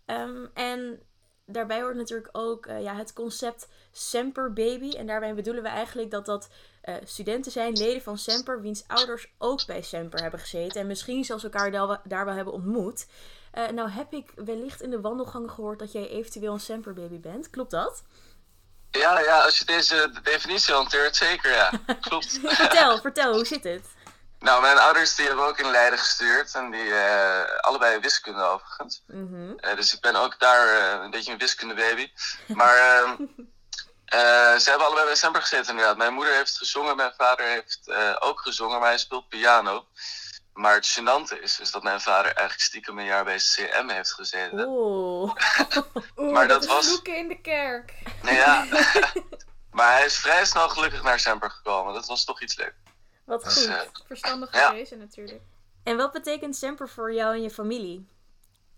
Ehm, 0.05 0.45
en 0.53 1.01
daarbij 1.45 1.81
hoort 1.81 1.95
natuurlijk 1.95 2.29
ook 2.31 2.65
eh, 2.65 2.81
ja, 2.81 2.95
het 2.95 3.13
concept 3.13 3.67
Semper 3.91 4.53
Baby. 4.53 4.91
En 4.91 5.07
daarbij 5.07 5.33
bedoelen 5.33 5.63
we 5.63 5.69
eigenlijk 5.69 6.11
dat 6.11 6.25
dat 6.25 6.49
eh, 6.81 6.95
studenten 7.03 7.51
zijn, 7.51 7.73
leden 7.73 8.01
van 8.01 8.17
Semper, 8.17 8.61
wiens 8.61 8.83
ouders 8.87 9.33
ook 9.37 9.65
bij 9.65 9.81
Semper 9.81 10.21
hebben 10.21 10.39
gezeten. 10.39 10.81
En 10.81 10.87
misschien 10.87 11.23
zelfs 11.23 11.43
elkaar 11.43 11.71
daar 12.03 12.25
wel, 12.25 12.35
hebben 12.35 12.53
ontmoet. 12.53 13.07
Eh, 13.51 13.69
nou 13.69 13.89
heb 13.89 14.13
ik 14.13 14.31
wellicht 14.35 14.81
in 14.81 14.89
de 14.89 15.01
wandelgangen 15.01 15.49
gehoord 15.49 15.79
dat 15.79 15.91
jij 15.91 16.09
eventueel 16.09 16.53
een 16.53 16.59
Semper 16.59 16.93
Baby 16.93 17.19
bent. 17.19 17.49
Klopt 17.49 17.71
dat? 17.71 18.03
Ja, 18.91 19.19
ja, 19.19 19.43
als 19.43 19.59
je 19.59 19.65
deze 19.65 20.11
definitie 20.23 20.73
hanteert, 20.73 21.15
zeker 21.15 21.51
ja. 21.51 21.71
Klopt. 22.09 22.39
vertel, 22.43 22.97
vertel, 22.97 23.33
hoe 23.33 23.45
zit 23.45 23.63
het? 23.63 23.99
Nou, 24.41 24.61
mijn 24.61 24.77
ouders 24.77 25.15
die 25.15 25.27
hebben 25.27 25.45
ook 25.45 25.57
in 25.59 25.71
Leiden 25.71 25.99
gestuurd. 25.99 26.55
En 26.55 26.71
die 26.71 26.93
eh, 26.95 27.59
allebei 27.59 27.99
wiskunde 27.99 28.41
overigens. 28.43 29.03
Mhm. 29.07 29.51
Eh, 29.57 29.75
dus 29.75 29.93
ik 29.93 30.01
ben 30.01 30.15
ook 30.15 30.39
daar 30.39 30.67
eh, 30.67 31.03
een 31.03 31.11
beetje 31.11 31.31
een 31.31 31.37
wiskundebaby. 31.37 32.11
Maar 32.47 32.75
ehm, 32.75 33.11
eh, 34.05 34.55
ze 34.57 34.69
hebben 34.69 34.85
allebei 34.87 35.05
bij 35.05 35.15
Semper 35.15 35.41
gezeten 35.41 35.69
inderdaad. 35.71 35.97
Mijn 35.97 36.13
moeder 36.13 36.33
heeft 36.33 36.57
gezongen, 36.57 36.95
mijn 36.95 37.13
vader 37.17 37.45
heeft 37.45 37.79
ook 38.19 38.39
gezongen, 38.41 38.79
maar 38.79 38.89
hij 38.89 38.97
speelt 38.97 39.29
piano. 39.29 39.85
Maar 40.53 40.73
het 40.73 40.97
gênante 40.99 41.39
is, 41.41 41.59
is 41.59 41.71
dat 41.71 41.83
mijn 41.83 42.01
vader 42.01 42.25
eigenlijk 42.25 42.59
stiekem 42.59 42.99
een 42.99 43.05
jaar 43.05 43.23
bij 43.23 43.37
CM 43.37 43.89
heeft 43.89 44.13
gezeten. 44.13 44.65
Oeh. 44.67 45.33
Oeh, 46.17 46.31
Maar 46.33 46.47
dat, 46.47 46.65
was- 46.65 47.01
in 47.01 47.27
de 47.27 47.41
kerk. 47.41 47.93
Nou 48.21 48.35
ja, 48.35 48.65
maar 49.77 49.91
hij 49.91 50.05
is 50.05 50.17
vrij 50.17 50.45
snel 50.45 50.69
gelukkig 50.69 51.03
naar 51.03 51.19
Semper 51.19 51.49
gekomen. 51.51 51.93
Dat 51.93 52.05
was 52.05 52.23
toch 52.25 52.41
iets 52.41 52.55
leuk. 52.57 52.73
Wat 53.31 53.43
Dus, 53.43 53.53
goed. 53.57 53.67
eh, 53.67 53.79
Verstandige 54.07 54.57
Ja. 54.57 54.69
keuze 54.71 54.95
natuurlijk. 54.95 55.41
En 55.83 55.97
wat 55.97 56.11
betekent 56.11 56.55
Semper 56.55 56.89
voor 56.89 57.13
jou 57.13 57.33
en 57.35 57.41
je 57.41 57.49
familie? 57.51 58.07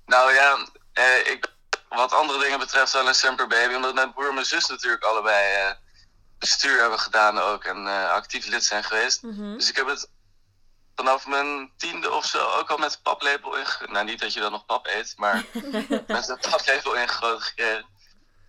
Nou 0.06 0.34
ja, 0.34 0.68
eh, 0.94 1.28
ik 1.28 1.52
wat 1.90 2.12
andere 2.14 2.40
dingen 2.40 2.60
betreft 2.60 2.94
wel 2.94 3.08
een 3.08 3.16
Semper 3.16 3.48
Baby. 3.48 3.74
Omdat 3.74 3.94
mijn 3.94 4.14
broer 4.14 4.28
en 4.28 4.34
mijn 4.34 4.46
zus 4.46 4.66
natuurlijk 4.68 5.04
allebei 5.04 5.54
eh, 5.56 5.72
bestuur 6.40 6.80
hebben 6.80 7.00
gedaan 7.00 7.40
ook. 7.40 7.64
En 7.64 7.88
eh, 7.88 8.10
actief 8.12 8.46
lid 8.48 8.64
zijn 8.64 8.84
geweest. 8.84 9.22
Mhm. 9.24 9.54
Dus 9.54 9.70
ik 9.70 9.76
heb 9.76 9.88
het 9.88 10.10
vanaf 10.96 11.28
mijn 11.28 11.72
tiende 11.78 12.12
of 12.12 12.26
zo 12.26 12.48
ook 12.50 12.70
al 12.70 12.78
met 12.78 13.00
paplepel 13.04 13.56
inge... 13.58 13.88
Nou, 13.88 14.06
niet 14.06 14.20
dat 14.20 14.34
je 14.34 14.40
dan 14.40 14.52
nog 14.52 14.66
pap 14.66 14.88
eet, 14.88 15.14
maar 15.18 15.36
met 16.08 16.26
de 16.26 16.38
paplepel 16.50 16.94
ingegoten 16.96 17.42
gekregen. 17.42 17.86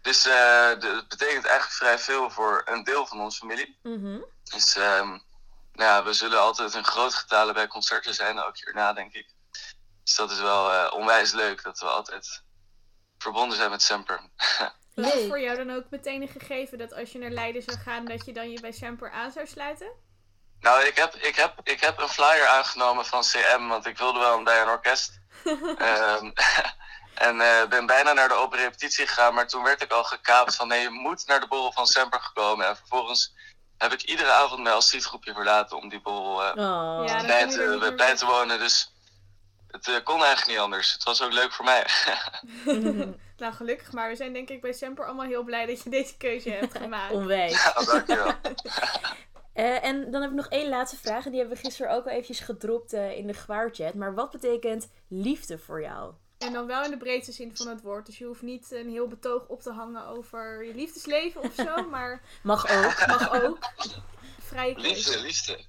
Dus 0.02 0.26
eh, 0.26 0.32
de- 0.80 0.94
het 0.96 1.08
betekent 1.08 1.44
eigenlijk 1.44 1.76
vrij 1.76 1.98
veel 1.98 2.30
voor 2.30 2.62
een 2.64 2.84
deel 2.84 3.06
van 3.06 3.20
onze 3.20 3.38
familie. 3.38 3.78
Mhm. 3.82 4.18
Dus 4.44 4.76
ehm, 4.76 5.18
nou 5.74 5.90
ja, 5.90 6.04
we 6.04 6.12
zullen 6.12 6.40
altijd 6.40 6.74
in 6.74 6.84
grote 6.84 7.16
getalen 7.16 7.54
bij 7.54 7.66
concerten 7.66 8.14
zijn, 8.14 8.42
ook 8.42 8.56
hierna 8.56 8.92
denk 8.92 9.12
ik. 9.12 9.34
Dus 10.04 10.14
dat 10.14 10.30
is 10.30 10.40
wel 10.40 10.72
eh, 10.72 10.92
onwijs 10.92 11.32
leuk 11.32 11.62
dat 11.62 11.78
we 11.78 11.86
altijd 11.86 12.42
verbonden 13.18 13.56
zijn 13.56 13.70
met 13.70 13.82
Semper. 13.82 14.20
Was 14.94 15.12
het 15.12 15.26
voor 15.26 15.40
jou 15.40 15.56
dan 15.56 15.76
ook 15.76 15.84
meteen 15.90 16.22
een 16.22 16.28
gegeven 16.28 16.78
dat 16.78 16.94
als 16.94 17.12
je 17.12 17.18
naar 17.18 17.30
Leiden 17.30 17.62
zou 17.62 17.78
gaan, 17.78 18.04
dat 18.04 18.24
je 18.24 18.32
dan 18.32 18.50
je 18.50 18.60
bij 18.60 18.72
Semper 18.72 19.10
aan 19.10 19.32
zou 19.32 19.46
sluiten? 19.46 19.92
Nou, 20.60 20.84
ik 20.84 20.96
heb, 20.96 21.14
ik, 21.14 21.36
heb, 21.36 21.60
ik 21.62 21.80
heb 21.80 21.98
een 21.98 22.08
flyer 22.08 22.46
aangenomen 22.46 23.06
van 23.06 23.22
CM, 23.22 23.66
want 23.66 23.86
ik 23.86 23.98
wilde 23.98 24.18
wel 24.18 24.42
bij 24.42 24.62
een 24.62 24.68
orkest. 24.68 25.20
Ehm, 25.78 26.30
en 27.28 27.40
eh, 27.40 27.68
ben 27.68 27.86
bijna 27.86 28.12
naar 28.12 28.28
de 28.28 28.34
open 28.34 28.58
repetitie 28.58 29.06
gegaan, 29.06 29.34
maar 29.34 29.48
toen 29.48 29.62
werd 29.62 29.82
ik 29.82 29.92
al 29.92 30.04
gekaapt 30.04 30.56
van 30.56 30.68
nee, 30.68 30.80
je 30.80 30.90
moet 30.90 31.26
naar 31.26 31.40
de 31.40 31.46
borrel 31.46 31.72
van 31.72 31.86
Semper 31.86 32.20
gekomen. 32.20 32.66
En 32.66 32.76
vervolgens 32.76 33.34
heb 33.90 34.00
ik 34.00 34.02
iedere 34.02 34.30
avond 34.30 34.62
mij 34.62 34.72
als 34.72 34.96
groepje 34.98 35.32
verlaten 35.32 35.76
om 35.76 35.88
die 35.88 36.00
borrel 36.00 36.42
eh, 36.44 36.48
Oh. 36.48 37.06
Ja, 37.06 37.26
bij, 37.26 37.48
te, 37.48 37.76
meer 37.80 37.94
bij 37.94 38.16
te 38.16 38.26
wonen. 38.26 38.58
Dus 38.58 38.92
het 39.68 39.88
eh, 39.88 39.94
kon 40.04 40.18
eigenlijk 40.18 40.48
niet 40.48 40.58
anders. 40.58 40.92
Het 40.92 41.02
was 41.04 41.22
ook 41.22 41.32
leuk 41.32 41.52
voor 41.52 41.64
mij. 41.64 41.86
Nou, 43.36 43.54
gelukkig 43.54 43.92
maar. 43.92 44.08
We 44.08 44.16
zijn 44.16 44.32
denk 44.32 44.48
ik 44.48 44.60
bij 44.60 44.72
Semper 44.72 45.06
allemaal 45.06 45.26
heel 45.26 45.42
blij 45.42 45.66
dat 45.66 45.82
je 45.82 45.90
deze 45.90 46.16
keuze 46.16 46.50
hebt 46.50 46.78
gemaakt. 46.82 47.12
Onwijs. 47.12 47.62
ja, 47.62 47.72
dankjewel. 47.84 48.32
Eh, 49.52 49.84
en 49.84 50.10
dan 50.10 50.20
heb 50.20 50.30
ik 50.30 50.36
nog 50.36 50.48
één 50.48 50.68
laatste 50.68 50.96
vraag. 50.96 51.24
En 51.24 51.30
die 51.30 51.40
hebben 51.40 51.56
we 51.56 51.64
gisteren 51.64 51.92
ook 51.92 52.04
al 52.04 52.10
eventjes 52.10 52.40
gedropt 52.40 52.92
eh, 52.92 53.16
in 53.16 53.26
de 53.26 53.34
gewaarchat. 53.34 53.94
Maar 53.94 54.14
wat 54.14 54.30
betekent 54.30 54.88
liefde 55.08 55.58
voor 55.58 55.82
jou? 55.82 56.12
En 56.38 56.52
dan 56.52 56.66
wel 56.66 56.84
in 56.84 56.90
de 56.90 56.96
breedste 56.96 57.32
zin 57.32 57.56
van 57.56 57.68
het 57.68 57.80
woord. 57.82 58.06
Dus 58.06 58.18
je 58.18 58.24
hoeft 58.24 58.42
niet 58.42 58.70
een 58.70 58.90
heel 58.90 59.08
betoog 59.08 59.46
op 59.46 59.62
te 59.62 59.72
hangen 59.72 60.06
over 60.06 60.64
je 60.64 60.74
liefdesleven 60.74 61.40
of 61.40 61.54
zo. 61.54 61.82
Maar 61.90 62.22
Mag 62.42 62.70
ook. 62.70 63.06
mag 63.06 63.42
ook. 63.42 63.58
Vrije 64.46 64.74
keuze. 64.74 64.88
Liefde, 64.94 65.20
liefde. 65.20 65.64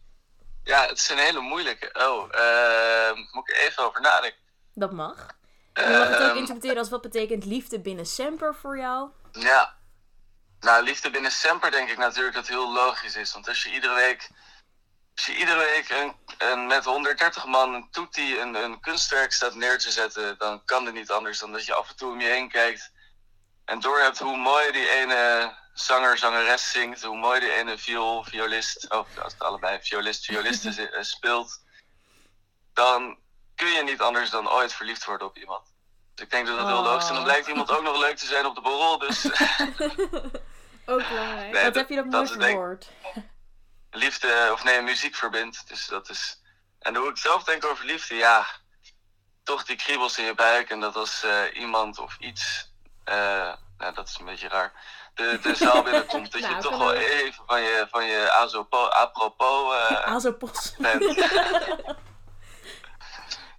Ja, 0.63 0.85
het 0.87 0.97
is 0.97 1.09
een 1.09 1.17
hele 1.17 1.39
moeilijke. 1.39 1.89
Oh, 1.93 2.27
eh, 2.31 3.17
moet 3.31 3.49
ik 3.49 3.55
er 3.55 3.61
even 3.67 3.83
over 3.83 4.01
nadenken. 4.01 4.39
Dat 4.73 4.91
mag. 4.91 5.27
Je 5.73 5.81
mag 5.81 6.07
het 6.09 6.17
ook 6.21 6.27
Ehm, 6.29 6.37
interpreteren 6.37 6.77
als 6.77 6.89
wat 6.89 7.01
betekent 7.01 7.45
liefde 7.45 7.79
binnen 7.79 8.05
Semper 8.05 8.55
voor 8.55 8.77
jou? 8.77 9.09
Ja. 9.31 9.77
Nou, 10.59 10.83
liefde 10.83 11.09
binnen 11.09 11.31
Semper 11.31 11.71
denk 11.71 11.89
ik 11.89 11.97
natuurlijk 11.97 12.35
dat 12.35 12.47
het 12.47 12.55
heel 12.55 12.73
logisch 12.73 13.15
is. 13.15 13.33
Want 13.33 13.47
als 13.47 13.63
je 13.63 13.71
iedere 13.73 13.95
week, 13.95 14.29
als 15.15 15.25
je 15.25 15.35
iedere 15.35 15.57
week 15.57 15.89
een, 15.89 16.15
een, 16.37 16.67
met 16.67 16.85
130 16.85 17.45
man 17.45 17.73
een 17.73 17.87
toetie 17.91 18.39
een, 18.39 18.55
een 18.55 18.79
kunstwerk 18.79 19.33
staat 19.33 19.55
neer 19.55 19.77
te 19.77 19.91
zetten, 19.91 20.35
dan 20.37 20.61
kan 20.65 20.85
het 20.85 20.93
niet 20.93 21.11
anders 21.11 21.39
dan 21.39 21.51
dat 21.51 21.65
je 21.65 21.73
af 21.73 21.89
en 21.89 21.95
toe 21.95 22.11
om 22.11 22.19
je 22.21 22.27
heen 22.27 22.49
kijkt 22.49 22.91
en 23.65 23.79
doorhebt 23.79 24.19
hoe 24.19 24.37
mooi 24.37 24.71
die 24.71 24.89
ene 24.89 25.53
zanger, 25.73 26.17
zangeres 26.17 26.71
zingt, 26.71 27.03
hoe 27.03 27.17
mooi 27.17 27.39
die 27.39 27.51
ene 27.53 27.77
viool, 27.77 28.23
violist, 28.23 28.91
of 28.91 29.07
als 29.23 29.33
het 29.33 29.41
allebei 29.41 29.79
violist, 29.81 30.25
violiste 30.25 30.71
zi- 30.77 30.83
eh, 30.83 31.01
speelt. 31.03 31.63
Dan 32.73 33.17
kun 33.55 33.67
je 33.67 33.83
niet 33.83 34.01
anders 34.01 34.29
dan 34.29 34.49
ooit 34.49 34.73
verliefd 34.73 35.05
worden 35.05 35.27
op 35.27 35.37
iemand. 35.37 35.73
Dus 36.15 36.25
ik 36.25 36.31
denk 36.31 36.47
dat 36.47 36.57
dat 36.57 36.67
heel 36.67 36.77
Oh. 36.77 36.83
logisch 36.83 37.03
is. 37.03 37.09
En 37.09 37.15
dan 37.15 37.23
blijkt 37.23 37.47
iemand 37.47 37.71
ook 37.71 37.83
nog 37.83 37.97
leuk 37.99 38.17
te 38.17 38.25
zijn 38.25 38.45
op 38.45 38.55
de 38.55 38.61
borrel. 38.61 38.97
Dus 38.99 39.25
Ook 40.91 41.07
belangrijk. 41.09 41.51
Nee, 41.53 41.63
Wat 41.63 41.73
dat- 41.73 41.75
heb 41.75 41.89
je 41.89 41.95
dat 41.95 42.11
dat 42.11 42.27
denk- 42.27 42.41
verwoord? 42.41 42.87
Liefde, 43.95 44.49
of 44.51 44.63
nee, 44.63 44.81
muziek 44.81 45.15
verbindt. 45.15 45.67
Dus 45.67 45.87
dat 45.87 46.09
is. 46.09 46.41
En 46.79 46.95
hoe 46.95 47.09
ik 47.09 47.17
zelf 47.17 47.43
denk 47.43 47.65
over 47.65 47.85
liefde, 47.85 48.15
ja. 48.15 48.45
Toch 49.43 49.63
die 49.63 49.75
kriebels 49.75 50.17
in 50.17 50.25
je 50.25 50.33
buik. 50.35 50.69
En 50.69 50.79
dat 50.79 50.95
als 50.95 51.23
eh, 51.23 51.41
iemand 51.53 51.99
of 51.99 52.15
iets. 52.19 52.71
eh, 53.03 53.53
nou, 53.77 53.93
dat 53.93 54.07
is 54.07 54.17
een 54.19 54.25
beetje 54.25 54.47
raar. 54.47 54.73
De, 55.13 55.39
de 55.41 55.55
zaal 55.65 55.83
binnenkomt. 55.83 56.31
Dat 56.31 56.41
Nou, 56.41 56.55
je 56.55 56.61
toch 56.61 56.77
wel 56.77 56.93
even 56.93 57.43
van 57.47 57.61
je, 57.61 57.87
van 57.89 58.05
je 58.05 58.31
azopo- 58.31 58.87
apropos 58.87 59.73
eh, 59.73 60.01
Azopos. 60.15 60.75
bent. 60.77 61.15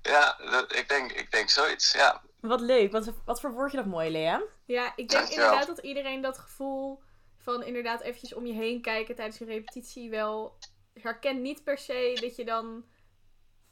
ja, 0.03 0.37
dat, 0.51 0.75
ik, 0.75 0.89
denk, 0.89 1.13
ik 1.13 1.31
denk 1.31 1.51
zoiets, 1.51 1.93
ja. 1.93 2.21
Wat 2.41 2.61
leuk. 2.61 2.93
Wat, 2.93 3.13
wat 3.25 3.41
verwoord 3.41 3.71
je 3.71 3.77
dat 3.77 3.87
mooi, 3.87 4.11
Lea? 4.11 4.41
Ja, 4.65 4.87
ik 4.87 4.95
denk 4.97 5.11
Dankjewel. 5.11 5.45
inderdaad 5.45 5.67
dat 5.77 5.85
iedereen 5.85 6.21
dat 6.21 6.39
gevoel 6.39 7.03
van 7.47 7.63
inderdaad 7.65 8.01
eventjes 8.01 8.35
om 8.35 8.47
je 8.47 8.53
heen 8.53 8.81
kijken 8.81 9.15
tijdens 9.15 9.41
een 9.41 9.47
repetitie 9.47 10.11
wel 10.11 10.59
herkent. 11.01 11.41
Niet 11.41 11.65
per 11.65 11.79
se 11.79 12.19
dat 12.21 12.37
je 12.37 12.45
dan... 12.45 12.85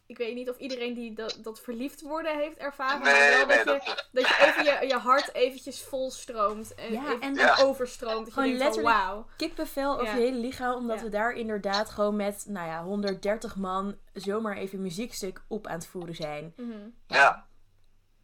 Ik 0.07 0.17
weet 0.17 0.35
niet 0.35 0.51
of 0.51 0.59
iedereen 0.59 0.95
die 0.95 1.13
dat, 1.15 1.39
dat 1.43 1.61
verliefd 1.61 2.01
worden 2.03 2.39
heeft 2.39 2.57
ervaren. 2.57 3.01
maar 3.01 3.13
wel 3.13 3.47
nee, 3.47 3.65
dat, 3.65 3.85
je, 3.85 3.91
dat, 3.91 4.09
dat 4.13 4.29
je 4.29 4.37
even 4.41 4.65
je, 4.81 4.87
je 4.87 4.95
hart 4.97 5.35
eventjes 5.35 5.83
vol 5.83 6.11
stroomt. 6.11 6.75
En, 6.75 6.93
Ja, 6.93 7.03
even- 7.05 7.21
en- 7.21 7.35
Ja. 7.35 7.57
overstroomt. 7.61 8.17
Dat 8.17 8.27
je 8.27 8.33
Gewoon 8.33 8.59
denkt 8.59 8.75
van 8.75 8.85
wauw. 8.85 9.27
Kippenvel 9.37 9.93
over 9.93 10.05
Ja. 10.07 10.15
je 10.15 10.21
hele 10.21 10.39
lichaam. 10.39 10.75
Omdat 10.75 10.99
Ja. 10.99 11.03
we 11.05 11.09
daar 11.11 11.33
inderdaad 11.33 11.91
gewoon 11.91 12.17
met, 12.17 12.45
nou 12.49 12.67
ja, 12.69 12.83
130 12.83 13.57
man 13.57 13.99
zomaar 14.13 14.57
even 14.57 14.77
een 14.77 14.83
muziekstuk 14.83 15.45
op 15.49 15.67
aan 15.67 15.75
het 15.79 15.87
voeren 15.87 16.15
zijn. 16.15 16.53
Mhm. 16.57 16.89
ja. 17.07 17.47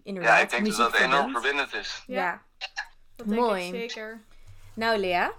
Inderdaad. 0.02 0.36
ja, 0.36 0.42
ik 0.42 0.50
denk 0.50 0.66
dat 0.66 0.76
dat 0.76 0.94
enorm 1.00 1.32
verbindend 1.32 1.74
is. 1.74 2.02
Ja. 2.06 2.14
Ja. 2.22 2.42
Dat 3.16 3.28
denk 3.28 3.40
Mooi. 3.40 3.66
ik 3.66 3.74
zeker. 3.74 4.20
Nou, 4.74 4.98
Lea. 4.98 5.32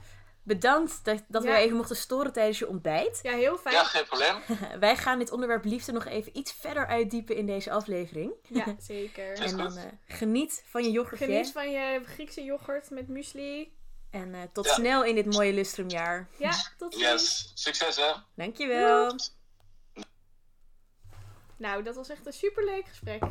Bedankt 0.44 1.06
dat, 1.06 1.24
dat 1.28 1.44
we 1.44 1.50
Ja. 1.50 1.58
even 1.58 1.76
mochten 1.78 1.96
storen 1.96 2.34
tijdens 2.34 2.60
je 2.60 2.68
ontbijt. 2.68 3.20
Ja, 3.22 3.32
heel 3.34 3.58
fijn. 3.58 3.76
Ja, 3.76 3.84
geen 3.84 4.06
probleem. 4.06 4.36
Wij 4.80 4.98
gaan 4.98 5.20
dit 5.20 5.32
onderwerp 5.32 5.66
liefde 5.66 5.92
nog 5.92 6.06
even 6.06 6.38
iets 6.38 6.52
verder 6.54 6.88
uitdiepen 6.88 7.36
in 7.36 7.46
deze 7.46 7.72
aflevering. 7.72 8.34
Ja, 8.48 8.76
zeker. 8.94 9.34
En 9.40 9.58
dan 9.58 9.78
eh, 9.78 9.84
geniet 10.08 10.64
van 10.66 10.84
je 10.84 10.92
yoghurtje. 10.92 11.26
Geniet 11.26 11.52
van 11.52 11.72
je 11.72 12.02
Griekse 12.06 12.44
yoghurt 12.44 12.90
met 12.90 13.08
muesli. 13.08 13.74
En 14.12 14.34
eh, 14.34 14.42
tot 14.54 14.66
Ja. 14.66 14.74
snel 14.74 15.04
in 15.04 15.16
dit 15.16 15.26
mooie 15.34 15.54
lustrumjaar. 15.54 16.28
Ja, 16.38 16.52
tot 16.78 16.94
ziens. 16.94 17.06
Yes, 17.10 17.52
succes 17.54 17.96
hè. 17.96 18.12
Dankjewel. 18.36 19.16
Nou, 21.58 21.84
dat 21.84 21.96
was 21.96 22.10
echt 22.10 22.26
een 22.26 22.34
superleuk 22.34 22.86
gesprek. 22.88 23.24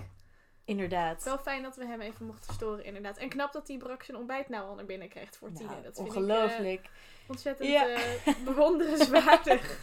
Inderdaad. 0.70 1.24
Wel 1.24 1.38
fijn 1.38 1.62
dat 1.62 1.76
we 1.76 1.86
hem 1.86 2.00
even 2.00 2.26
mochten 2.26 2.54
storen, 2.54 2.84
inderdaad. 2.84 3.16
En 3.16 3.28
knap 3.28 3.52
dat 3.52 3.68
hij 3.68 3.76
brak 3.76 4.02
zijn 4.02 4.16
ontbijt 4.16 4.48
nou 4.48 4.68
al 4.68 4.74
naar 4.74 4.84
binnen 4.84 5.08
krijgt 5.08 5.36
voor 5.36 5.52
tien. 5.52 5.66
Nou, 5.66 5.82
dat 5.82 5.96
vind 5.96 6.08
ongelooflijk. 6.08 6.80
ik 6.80 6.84
eh, 6.84 6.90
ontzettend 7.30 7.68
Ja. 7.68 7.88
eh, 7.88 8.34
bewonderenswaardig. 8.44 9.68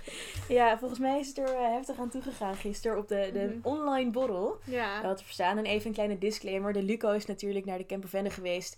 Ja, 0.48 0.78
volgens 0.78 1.00
mij 1.00 1.20
is 1.20 1.28
het 1.28 1.38
er 1.38 1.54
eh, 1.56 1.72
heftig 1.74 2.00
aan 2.00 2.10
toegegaan 2.10 2.56
gisteren 2.56 2.98
op 2.98 3.08
de, 3.08 3.30
de 3.34 3.40
Mhm. 3.60 3.68
online 3.68 4.12
borrel. 4.12 4.58
ja. 4.66 5.02
Dat 5.02 5.18
te 5.18 5.24
verstaan. 5.24 5.58
En 5.58 5.66
even 5.66 5.88
een 5.88 5.94
kleine 5.94 6.18
disclaimer. 6.18 6.74
De 6.74 6.84
Luco 6.84 7.12
is 7.12 7.26
natuurlijk 7.26 7.66
naar 7.66 7.78
de 7.78 7.86
Campervenne 7.86 8.30
geweest 8.30 8.78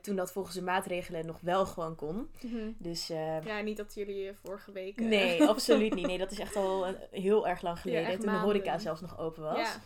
toen 0.00 0.16
dat 0.16 0.32
volgens 0.32 0.54
de 0.54 0.62
maatregelen 0.62 1.26
nog 1.26 1.38
wel 1.40 1.66
gewoon 1.66 1.94
kon. 1.94 2.30
Mhm. 2.42 2.70
Dus 2.78 3.06
ja, 3.44 3.60
niet 3.60 3.76
dat 3.76 3.94
jullie 3.94 4.30
vorige 4.42 4.72
week... 4.72 5.00
nee, 5.00 5.44
absoluut 5.44 5.94
niet. 5.94 6.06
Nee, 6.06 6.18
dat 6.24 6.30
is 6.30 6.38
echt 6.38 6.56
al 6.56 6.86
heel 7.10 7.48
erg 7.48 7.62
lang 7.62 7.80
geleden. 7.80 8.10
Ja, 8.10 8.16
toen 8.16 8.32
de 8.32 8.38
horeca 8.38 8.78
zelfs 8.78 9.00
nog 9.00 9.18
open 9.18 9.42
was. 9.42 9.76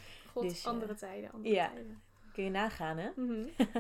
God, 0.41 0.49
Dus, 0.49 0.65
eh, 0.65 0.71
andere 0.71 0.95
tijden. 0.95 1.33
Andere 1.33 1.55
ja. 1.55 1.69
tijden. 1.69 2.03
Kun 2.33 2.45
je 2.45 2.51
nagaan, 2.51 2.99
hè? 2.99 3.09
Mhm. 3.17 3.47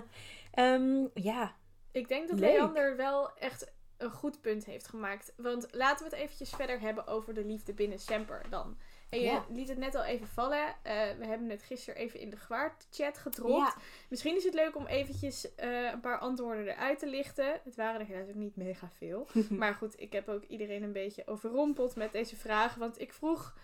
Ehm, 0.53 1.07
ja, 1.15 1.55
Ik 1.93 2.09
denk 2.09 2.29
dat 2.29 2.38
Leuk. 2.38 2.50
Leander 2.53 2.97
wel 2.97 3.37
echt 3.37 3.73
een 3.97 4.11
goed 4.11 4.41
punt 4.41 4.65
heeft 4.65 4.88
gemaakt. 4.88 5.33
Want 5.37 5.67
laten 5.71 6.05
we 6.09 6.11
het 6.15 6.23
eventjes 6.23 6.50
verder 6.50 6.81
hebben 6.81 7.07
over 7.07 7.35
de 7.35 7.45
liefde 7.45 7.73
binnen 7.73 7.99
Semper 7.99 8.43
dan. 8.50 8.79
En 9.09 9.19
je 9.21 9.25
Ja. 9.25 9.45
liet 9.49 9.69
het 9.69 9.79
net 9.79 9.95
al 9.95 10.05
even 10.05 10.27
vallen. 10.27 10.67
Eh, 10.83 10.93
we 11.19 11.27
hebben 11.27 11.49
het 11.50 11.62
gisteren 11.62 12.00
even 12.00 12.21
in 12.21 12.31
de 12.31 12.37
Gwaard-chat 12.37 13.19
gedropt. 13.19 13.75
Ja. 13.75 13.83
Misschien 14.09 14.37
is 14.37 14.45
het 14.45 14.55
leuk 14.55 14.77
om 14.77 14.87
eventjes 14.87 15.55
eh, 15.55 15.91
een 15.93 16.00
paar 16.00 16.19
antwoorden 16.19 16.67
eruit 16.69 16.99
te 16.99 17.07
lichten. 17.07 17.61
Het 17.65 17.75
waren 17.77 18.00
er 18.00 18.07
helaas 18.07 18.29
ook 18.29 18.35
niet 18.35 18.57
mega 18.57 18.91
veel. 18.97 19.27
maar 19.50 19.75
goed, 19.75 20.00
ik 20.00 20.12
heb 20.12 20.29
ook 20.29 20.45
iedereen 20.45 20.83
een 20.83 20.93
beetje 20.93 21.27
overrompeld 21.27 21.97
met 21.97 22.12
deze 22.12 22.37
vraag. 22.37 22.75
Want 22.75 23.00
ik 23.00 23.12
vroeg 23.12 23.55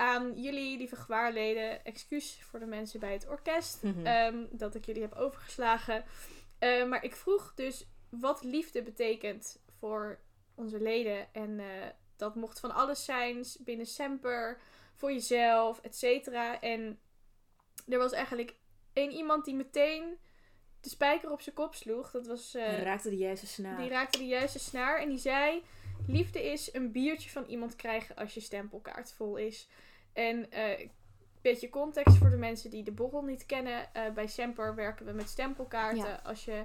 aan 0.00 0.40
jullie, 0.40 0.78
lieve 0.78 0.96
Gwaarleden, 0.96 1.84
excuus 1.84 2.38
voor 2.42 2.58
de 2.58 2.66
mensen 2.66 3.00
bij 3.00 3.12
het 3.12 3.28
orkest. 3.28 3.82
Mhm. 3.82 4.06
ehm, 4.06 4.44
dat 4.50 4.74
ik 4.74 4.86
jullie 4.86 5.02
heb 5.02 5.14
overgeslagen. 5.14 6.04
Eh, 6.58 6.84
maar 6.86 7.04
ik 7.04 7.16
vroeg 7.16 7.52
dus 7.54 7.86
wat 8.10 8.42
liefde 8.44 8.82
betekent 8.82 9.60
voor 9.78 10.18
onze 10.54 10.80
leden. 10.80 11.34
En 11.34 11.60
eh, 11.60 11.66
dat 12.16 12.34
mocht 12.34 12.60
van 12.60 12.74
alles 12.74 13.04
zijn 13.04 13.44
binnen 13.60 13.86
Semper, 13.86 14.60
voor 14.94 15.12
jezelf, 15.12 15.80
et 15.80 15.96
cetera. 15.96 16.60
En 16.60 16.98
er 17.88 17.98
was 17.98 18.12
eigenlijk 18.12 18.54
één 18.92 19.10
iemand 19.12 19.44
die 19.44 19.54
meteen 19.54 20.18
de 20.80 20.88
spijker 20.88 21.30
op 21.30 21.40
zijn 21.40 21.54
kop 21.54 21.74
sloeg. 21.74 22.10
Dat 22.10 22.26
was... 22.26 22.54
eh, 22.54 22.66
Hij 22.66 22.82
raakte 22.82 23.08
de 23.10 23.16
juiste 23.16 23.46
snaar. 23.46 23.78
die 23.78 23.88
raakte 23.88 24.18
de 24.18 24.26
juiste 24.26 24.58
snaar 24.58 24.98
en 25.00 25.08
die 25.08 25.18
zei: 25.18 25.62
Liefde 26.06 26.42
is 26.50 26.74
een 26.74 26.92
biertje 26.92 27.30
van 27.30 27.44
iemand 27.44 27.76
krijgen 27.76 28.16
als 28.16 28.34
je 28.34 28.40
stempelkaart 28.40 29.12
vol 29.12 29.36
is. 29.36 29.68
En 30.12 30.50
eh, 30.50 30.78
een 30.78 30.90
beetje 31.42 31.68
context 31.68 32.16
voor 32.16 32.30
de 32.30 32.36
mensen 32.36 32.70
die 32.70 32.82
de 32.82 32.92
borrel 32.92 33.22
niet 33.22 33.46
kennen. 33.46 33.94
Eh, 33.94 34.10
bij 34.10 34.26
Semper 34.26 34.74
werken 34.74 35.06
we 35.06 35.12
met 35.12 35.28
stempelkaarten. 35.28 36.08
Ja. 36.08 36.20
Als 36.24 36.44
je 36.44 36.64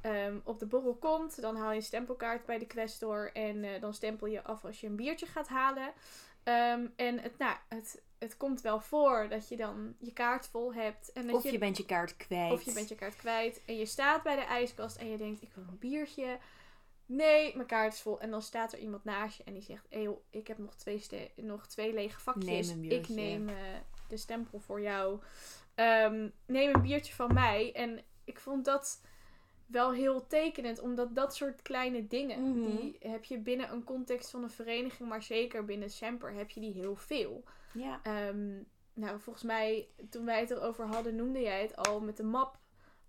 ehm, 0.00 0.38
op 0.44 0.58
de 0.58 0.66
borrel 0.66 0.94
komt, 0.94 1.40
dan 1.40 1.56
haal 1.56 1.70
je 1.70 1.76
een 1.76 1.82
stempelkaart 1.82 2.46
bij 2.46 2.58
de 2.58 2.66
questor. 2.66 3.32
En 3.32 3.64
eh, 3.64 3.80
dan 3.80 3.94
stempel 3.94 4.26
je 4.26 4.42
af 4.42 4.64
als 4.64 4.80
je 4.80 4.86
een 4.86 4.96
biertje 4.96 5.26
gaat 5.26 5.48
halen. 5.48 5.92
Ehm, 6.42 6.86
en 6.96 7.18
het, 7.18 7.38
nou, 7.38 7.56
het, 7.68 8.02
het 8.18 8.36
komt 8.36 8.60
wel 8.60 8.80
voor 8.80 9.26
dat 9.28 9.48
je 9.48 9.56
dan 9.56 9.94
je 9.98 10.12
kaart 10.12 10.46
vol 10.46 10.74
hebt. 10.74 11.12
En 11.12 11.26
dat 11.26 11.36
Of 11.36 11.50
je 11.50 11.58
bent 11.58 11.76
je 11.76 11.84
kaart 11.84 12.16
kwijt. 12.16 12.52
of 12.52 12.62
je 12.62 12.72
bent 12.72 12.88
je 12.88 12.94
kaart 12.94 13.16
kwijt 13.16 13.60
en 13.66 13.76
je 13.76 13.86
staat 13.86 14.22
bij 14.22 14.36
de 14.36 14.44
ijskast 14.44 14.96
en 14.96 15.10
je 15.10 15.16
denkt, 15.16 15.42
ik 15.42 15.50
wil 15.54 15.64
een 15.68 15.78
biertje. 15.78 16.38
Nee, 17.06 17.56
mijn 17.56 17.66
kaart 17.68 17.92
is 17.92 18.00
vol. 18.00 18.20
En 18.20 18.30
dan 18.30 18.42
staat 18.42 18.72
er 18.72 18.78
iemand 18.78 19.04
naast 19.04 19.36
je 19.36 19.44
en 19.44 19.52
die 19.52 19.62
zegt, 19.62 19.86
joh, 19.90 20.18
ik 20.30 20.46
heb 20.46 20.58
nog 20.58 20.74
twee, 20.74 21.02
nog 21.36 21.66
twee 21.66 21.92
lege 21.92 22.20
vakjes. 22.20 22.68
Neem 22.74 22.78
een 22.84 22.90
ik 22.90 23.08
neem 23.08 23.48
eh, 23.48 23.54
de 24.08 24.16
stempel 24.16 24.58
voor 24.58 24.80
jou. 24.80 25.20
Ehm, 25.74 26.28
neem 26.46 26.74
een 26.74 26.82
biertje 26.82 27.14
van 27.14 27.34
mij. 27.34 27.72
En 27.74 28.00
ik 28.24 28.40
vond 28.40 28.64
dat 28.64 29.00
wel 29.66 29.92
heel 29.92 30.26
tekenend, 30.26 30.80
omdat 30.80 31.14
dat 31.14 31.34
soort 31.34 31.62
kleine 31.62 32.06
dingen, 32.06 32.40
Mhm. 32.52 32.76
die 32.76 32.96
heb 33.00 33.24
je 33.24 33.38
binnen 33.38 33.72
een 33.72 33.84
context 33.84 34.30
van 34.30 34.42
een 34.42 34.50
vereniging, 34.50 35.08
maar 35.08 35.22
zeker 35.22 35.64
binnen 35.64 35.90
Semper 35.90 36.32
heb 36.32 36.50
je 36.50 36.60
die 36.60 36.72
heel 36.72 36.96
veel. 36.96 37.44
Ja. 37.72 38.00
Ehm, 38.02 38.62
nou, 38.94 39.20
volgens 39.20 39.44
mij, 39.44 39.88
toen 40.10 40.24
wij 40.24 40.40
het 40.40 40.50
erover 40.50 40.86
hadden, 40.86 41.16
noemde 41.16 41.40
jij 41.40 41.62
het 41.62 41.76
al 41.76 42.00
met 42.00 42.16
de 42.16 42.22
map 42.24 42.58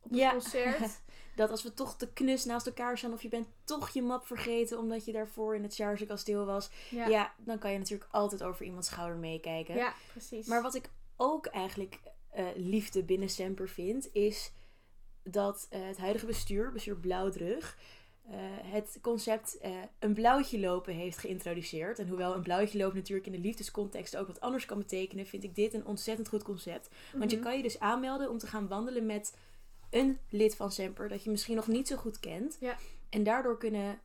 op 0.02 0.10
het 0.10 0.20
Ja. 0.20 0.32
concert. 0.32 0.80
Dat 1.38 1.52
als 1.52 1.64
we 1.64 1.74
toch 1.74 1.96
te 1.98 2.14
knus 2.14 2.46
naast 2.46 2.66
elkaar 2.68 2.98
staan 2.98 3.14
of 3.14 3.22
je 3.22 3.30
bent 3.30 3.48
toch 3.64 3.90
je 3.90 4.02
map 4.02 4.26
vergeten 4.26 4.78
omdat 4.78 5.06
je 5.06 5.12
daarvoor 5.12 5.56
in 5.56 5.64
het 5.64 5.76
Charge 5.76 6.06
kasteel 6.06 6.46
was. 6.46 6.70
Ja, 6.90 7.08
Ja. 7.08 7.34
dan 7.38 7.58
kan 7.60 7.72
je 7.72 7.78
natuurlijk 7.78 8.10
altijd 8.12 8.44
over 8.44 8.66
iemands 8.66 8.88
schouder 8.88 9.18
meekijken. 9.18 9.76
ja 9.76 9.94
precies. 10.12 10.48
Maar 10.48 10.62
wat 10.62 10.76
ik 10.76 10.90
ook 11.16 11.46
eigenlijk 11.46 12.00
eh, 12.32 12.46
liefde 12.56 13.04
binnen 13.04 13.30
Semper 13.30 13.70
vind, 13.70 14.10
is 14.14 14.52
dat 15.24 15.68
eh, 15.70 15.80
het 15.88 15.98
huidige 15.98 16.26
bestuur, 16.26 16.72
bestuur 16.72 16.96
Blauwdrug, 16.96 17.78
eh, 18.30 18.34
het 18.64 18.98
concept 19.02 19.60
een 20.00 20.14
blauwtje 20.14 20.60
lopen 20.60 20.94
heeft 20.94 21.18
geïntroduceerd. 21.18 22.00
En 22.00 22.08
hoewel 22.08 22.36
een 22.36 22.42
blauwtje 22.42 22.78
lopen 22.78 22.96
natuurlijk 22.98 23.26
in 23.28 23.32
de 23.32 23.40
liefdescontext 23.40 24.18
ook 24.18 24.28
wat 24.28 24.40
anders 24.42 24.66
kan 24.66 24.78
betekenen, 24.78 25.26
vind 25.26 25.44
ik 25.44 25.56
dit 25.56 25.74
een 25.74 25.86
ontzettend 25.86 26.28
goed 26.28 26.44
concept. 26.44 26.90
Want 27.14 27.32
je 27.32 27.38
Mhm. 27.38 27.46
kan 27.46 27.58
je 27.58 27.64
dus 27.64 27.80
aanmelden 27.80 28.30
om 28.30 28.38
te 28.38 28.48
gaan 28.48 28.68
wandelen 28.68 29.06
met 29.06 29.36
een 29.90 30.20
lid 30.30 30.56
van 30.56 30.72
Semper 30.72 31.10
dat 31.10 31.24
je 31.24 31.30
misschien 31.30 31.56
nog 31.56 31.68
niet 31.68 31.88
zo 31.88 31.96
goed 31.96 32.20
kent. 32.20 32.58
Ja. 32.60 32.78
En 33.10 33.24
daardoor 33.24 33.58
kunnen 33.58 34.00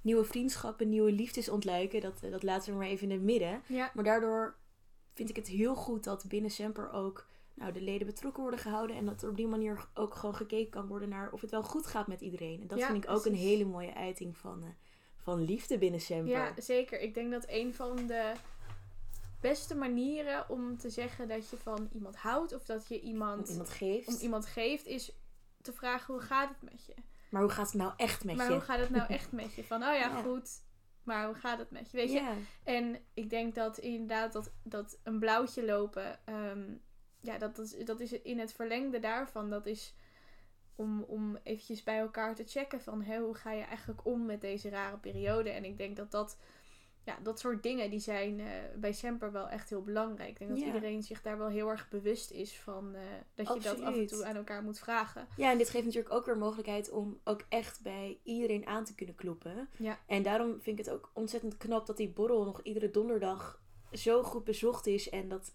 nieuwe 0.00 0.24
vriendschappen, 0.24 0.88
nieuwe 0.88 1.12
liefdes 1.12 1.48
ontluiken. 1.48 2.00
Dat, 2.00 2.20
dat 2.30 2.42
laten 2.42 2.72
we 2.72 2.78
maar 2.78 2.86
even 2.86 3.06
in 3.10 3.12
het 3.12 3.22
midden. 3.24 3.62
Ja, 3.66 3.90
Maar 3.94 4.04
daardoor 4.04 4.56
vind 5.14 5.28
ik 5.28 5.36
het 5.36 5.46
heel 5.46 5.74
goed 5.74 6.04
dat 6.04 6.24
binnen 6.28 6.50
Semper 6.50 6.92
ook 6.92 7.26
nou, 7.54 7.72
de 7.72 7.80
leden 7.80 8.06
betrokken 8.06 8.42
worden 8.42 8.60
gehouden. 8.60 8.96
En 8.96 9.06
dat 9.06 9.22
er 9.22 9.28
op 9.28 9.36
die 9.36 9.46
manier 9.46 9.88
ook 9.94 10.14
gewoon 10.14 10.34
gekeken 10.34 10.70
kan 10.70 10.86
worden 10.86 11.08
naar 11.08 11.32
of 11.32 11.40
het 11.40 11.50
wel 11.50 11.62
goed 11.62 11.86
gaat 11.86 12.06
met 12.06 12.20
iedereen. 12.20 12.60
En 12.60 12.66
dat 12.66 12.78
Ja, 12.78 12.86
vind 12.86 13.04
ik 13.04 13.10
ook 13.10 13.24
een 13.24 13.34
hele 13.34 13.64
mooie 13.64 13.94
uiting 13.94 14.36
van, 14.36 14.62
eh, 14.62 14.68
van 15.16 15.44
liefde 15.44 15.78
binnen 15.78 16.00
Semper. 16.00 16.30
Ja, 16.32 16.52
zeker. 16.56 17.00
Ik 17.00 17.14
denk 17.14 17.30
dat 17.30 17.44
een 17.48 17.74
van 17.74 18.06
de 18.06 18.32
beste 19.40 19.74
manieren 19.74 20.48
om 20.48 20.78
te 20.78 20.90
zeggen 20.90 21.28
dat 21.28 21.48
je 21.50 21.56
van 21.56 21.88
iemand 21.92 22.16
houdt 22.16 22.52
of 22.54 22.64
dat 22.64 22.86
je 22.88 23.00
Om 23.00 23.06
iemand, 23.06 23.58
geeft. 23.64 24.08
om 24.08 24.14
iemand 24.20 24.46
geeft, 24.46 24.86
is 24.86 25.12
te 25.62 25.72
vragen 25.72 26.14
hoe 26.14 26.22
gaat 26.22 26.48
het 26.48 26.62
met 26.70 26.86
je? 26.86 26.94
Maar 27.30 27.42
hoe 27.42 27.50
gaat 27.50 27.66
het 27.66 27.74
nou 27.74 27.92
echt 27.96 28.24
met 28.24 28.36
maar 28.36 28.46
je? 28.46 28.52
hoe 28.52 28.60
gaat 28.60 28.78
het 28.78 28.90
nou 28.90 29.08
echt 29.18 29.32
met 29.32 29.54
je? 29.54 29.64
Van, 29.64 29.82
oh 29.82 29.88
ja, 29.88 29.94
Ja. 29.94 30.22
goed. 30.22 30.50
Maar 31.02 31.26
hoe 31.26 31.34
gaat 31.34 31.58
het 31.58 31.70
met 31.70 31.90
je? 31.90 31.96
Weet 31.96 32.12
je? 32.12 32.32
En 32.64 32.98
ik 33.14 33.30
denk 33.30 33.54
dat 33.54 33.78
inderdaad 33.78 34.32
dat, 34.32 34.52
dat 34.62 34.98
een 35.02 35.18
blauwtje 35.18 35.64
lopen, 35.64 36.26
ehm, 36.26 36.74
ja, 37.20 37.38
dat, 37.38 37.58
is, 37.58 37.84
dat 37.84 38.00
is 38.00 38.12
in 38.12 38.38
het 38.38 38.52
verlengde 38.52 38.98
daarvan. 38.98 39.50
Dat 39.50 39.66
is 39.66 39.94
om, 40.74 41.02
om 41.02 41.38
eventjes 41.42 41.82
bij 41.82 41.98
elkaar 41.98 42.34
te 42.34 42.44
checken 42.46 42.80
van 42.80 43.02
hè, 43.02 43.18
hoe 43.18 43.34
ga 43.34 43.52
je 43.52 43.62
eigenlijk 43.62 44.06
om 44.06 44.26
met 44.26 44.40
deze 44.40 44.68
rare 44.68 44.98
periode. 44.98 45.50
En 45.50 45.64
ik 45.64 45.78
denk 45.78 45.96
dat 45.96 46.10
dat, 46.10 46.38
ja, 47.08 47.18
dat 47.22 47.38
soort 47.38 47.62
dingen 47.62 47.90
die 47.90 47.98
zijn 48.00 48.40
eh, 48.40 48.46
bij 48.76 48.92
Semper 48.92 49.32
wel 49.32 49.48
echt 49.48 49.68
heel 49.68 49.82
belangrijk. 49.82 50.30
Ik 50.30 50.38
denk 50.38 50.50
dat 50.50 50.58
Ja. 50.58 50.66
iedereen 50.66 51.02
zich 51.02 51.22
daar 51.22 51.38
wel 51.38 51.48
heel 51.48 51.68
erg 51.68 51.88
bewust 51.88 52.30
is 52.30 52.56
van 52.58 52.94
eh, 52.94 53.00
dat 53.34 53.54
je 53.54 53.60
dat 53.60 53.80
af 53.80 53.96
en 53.96 54.06
toe 54.06 54.24
aan 54.24 54.36
elkaar 54.36 54.62
moet 54.62 54.78
vragen. 54.78 55.26
Ja, 55.36 55.50
en 55.50 55.58
dit 55.58 55.70
geeft 55.70 55.84
natuurlijk 55.84 56.14
ook 56.14 56.26
weer 56.26 56.38
mogelijkheid 56.38 56.90
om 56.90 57.20
ook 57.24 57.44
echt 57.48 57.82
bij 57.82 58.18
iedereen 58.22 58.66
aan 58.66 58.84
te 58.84 58.94
kunnen 58.94 59.14
kloppen. 59.14 59.68
Ja. 59.76 59.98
En 60.06 60.22
daarom 60.22 60.50
vind 60.60 60.78
ik 60.78 60.84
het 60.84 60.94
ook 60.94 61.10
ontzettend 61.14 61.56
knap 61.56 61.86
dat 61.86 61.96
die 61.96 62.08
borrel 62.08 62.44
nog 62.44 62.62
iedere 62.62 62.90
donderdag 62.90 63.60
zo 63.92 64.22
goed 64.22 64.44
bezocht 64.44 64.86
is. 64.86 65.10
En 65.10 65.28
dat, 65.28 65.54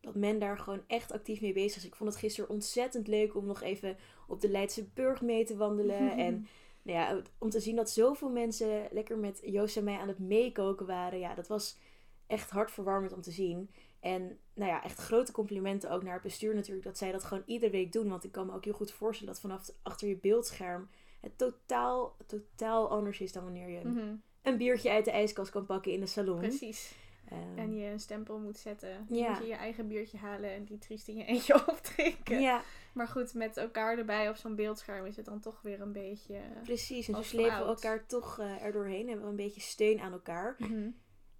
dat 0.00 0.14
men 0.14 0.38
daar 0.38 0.58
gewoon 0.58 0.82
echt 0.86 1.12
actief 1.12 1.40
mee 1.40 1.52
bezig 1.52 1.76
is. 1.76 1.84
Ik 1.86 1.94
vond 1.94 2.10
het 2.10 2.18
gisteren 2.18 2.50
ontzettend 2.50 3.06
leuk 3.08 3.34
om 3.34 3.46
nog 3.46 3.62
even 3.62 3.96
op 4.26 4.40
de 4.40 4.48
Leidse 4.48 4.84
Burg 4.94 5.20
mee 5.20 5.44
te 5.44 5.56
wandelen. 5.56 6.16
en 6.26 6.46
nou 6.86 6.98
ja, 6.98 7.22
om 7.38 7.50
te 7.50 7.60
zien 7.60 7.76
dat 7.76 7.90
zoveel 7.90 8.30
mensen 8.30 8.88
lekker 8.90 9.18
met 9.18 9.40
Joost 9.44 9.76
en 9.76 9.84
mij 9.84 9.98
aan 9.98 10.08
het 10.08 10.18
meekoken 10.18 10.86
waren. 10.86 11.18
Ja, 11.18 11.34
dat 11.34 11.48
was 11.48 11.78
echt 12.26 12.50
hartverwarmend 12.50 13.12
om 13.12 13.20
te 13.20 13.30
zien. 13.30 13.70
En 14.00 14.38
nou 14.54 14.70
ja, 14.70 14.84
echt 14.84 14.98
grote 14.98 15.32
complimenten 15.32 15.90
ook 15.90 16.02
naar 16.02 16.12
het 16.12 16.22
bestuur 16.22 16.54
natuurlijk. 16.54 16.86
Dat 16.86 16.98
zij 16.98 17.12
dat 17.12 17.24
gewoon 17.24 17.42
iedere 17.46 17.72
week 17.72 17.92
doen. 17.92 18.08
Want 18.08 18.24
ik 18.24 18.32
kan 18.32 18.46
me 18.46 18.52
ook 18.54 18.64
heel 18.64 18.72
goed 18.72 18.92
voorstellen 18.92 19.32
dat 19.32 19.42
vanaf 19.42 19.70
achter 19.82 20.08
je 20.08 20.16
beeldscherm 20.16 20.88
het 21.20 21.38
totaal, 21.38 22.16
totaal 22.26 22.90
anders 22.90 23.20
is 23.20 23.32
dan 23.32 23.42
wanneer 23.44 23.68
je 23.68 23.80
Mhm, 23.84 24.14
een 24.42 24.56
biertje 24.56 24.90
uit 24.90 25.04
de 25.04 25.10
ijskast 25.10 25.50
kan 25.50 25.66
pakken 25.66 25.92
in 25.92 26.00
de 26.00 26.06
salon. 26.06 26.38
Precies. 26.38 26.94
Ehm, 27.28 27.58
En 27.58 27.76
je 27.76 27.86
een 27.86 28.00
stempel 28.00 28.38
moet 28.38 28.58
zetten. 28.58 29.06
Ja. 29.08 29.28
Moet 29.30 29.38
je 29.38 29.46
je 29.46 29.54
eigen 29.54 29.88
biertje 29.88 30.18
halen 30.18 30.50
en 30.50 30.64
die 30.64 30.78
triest 30.78 31.08
in 31.08 31.16
je 31.16 31.24
eentje 31.24 31.54
opdrinken. 31.70 32.40
ja, 32.40 32.62
Maar 32.92 33.08
goed, 33.08 33.34
met 33.34 33.56
elkaar 33.56 33.98
erbij 33.98 34.28
op 34.28 34.36
zo'n 34.36 34.54
beeldscherm 34.54 35.06
is 35.06 35.16
het 35.16 35.24
dan 35.24 35.40
toch 35.40 35.62
weer 35.62 35.80
een 35.80 35.92
beetje... 35.92 36.40
precies. 36.62 37.08
En 37.08 37.14
Als 37.14 37.28
slepen 37.28 37.58
we 37.58 37.64
elkaar 37.64 38.06
toch 38.06 38.38
eh 38.38 38.62
erdoorheen. 38.64 39.06
Hebben 39.06 39.24
we 39.24 39.30
een 39.30 39.36
beetje 39.36 39.60
steun 39.60 40.00
aan 40.00 40.12
elkaar. 40.12 40.54
Mhm. 40.58 40.88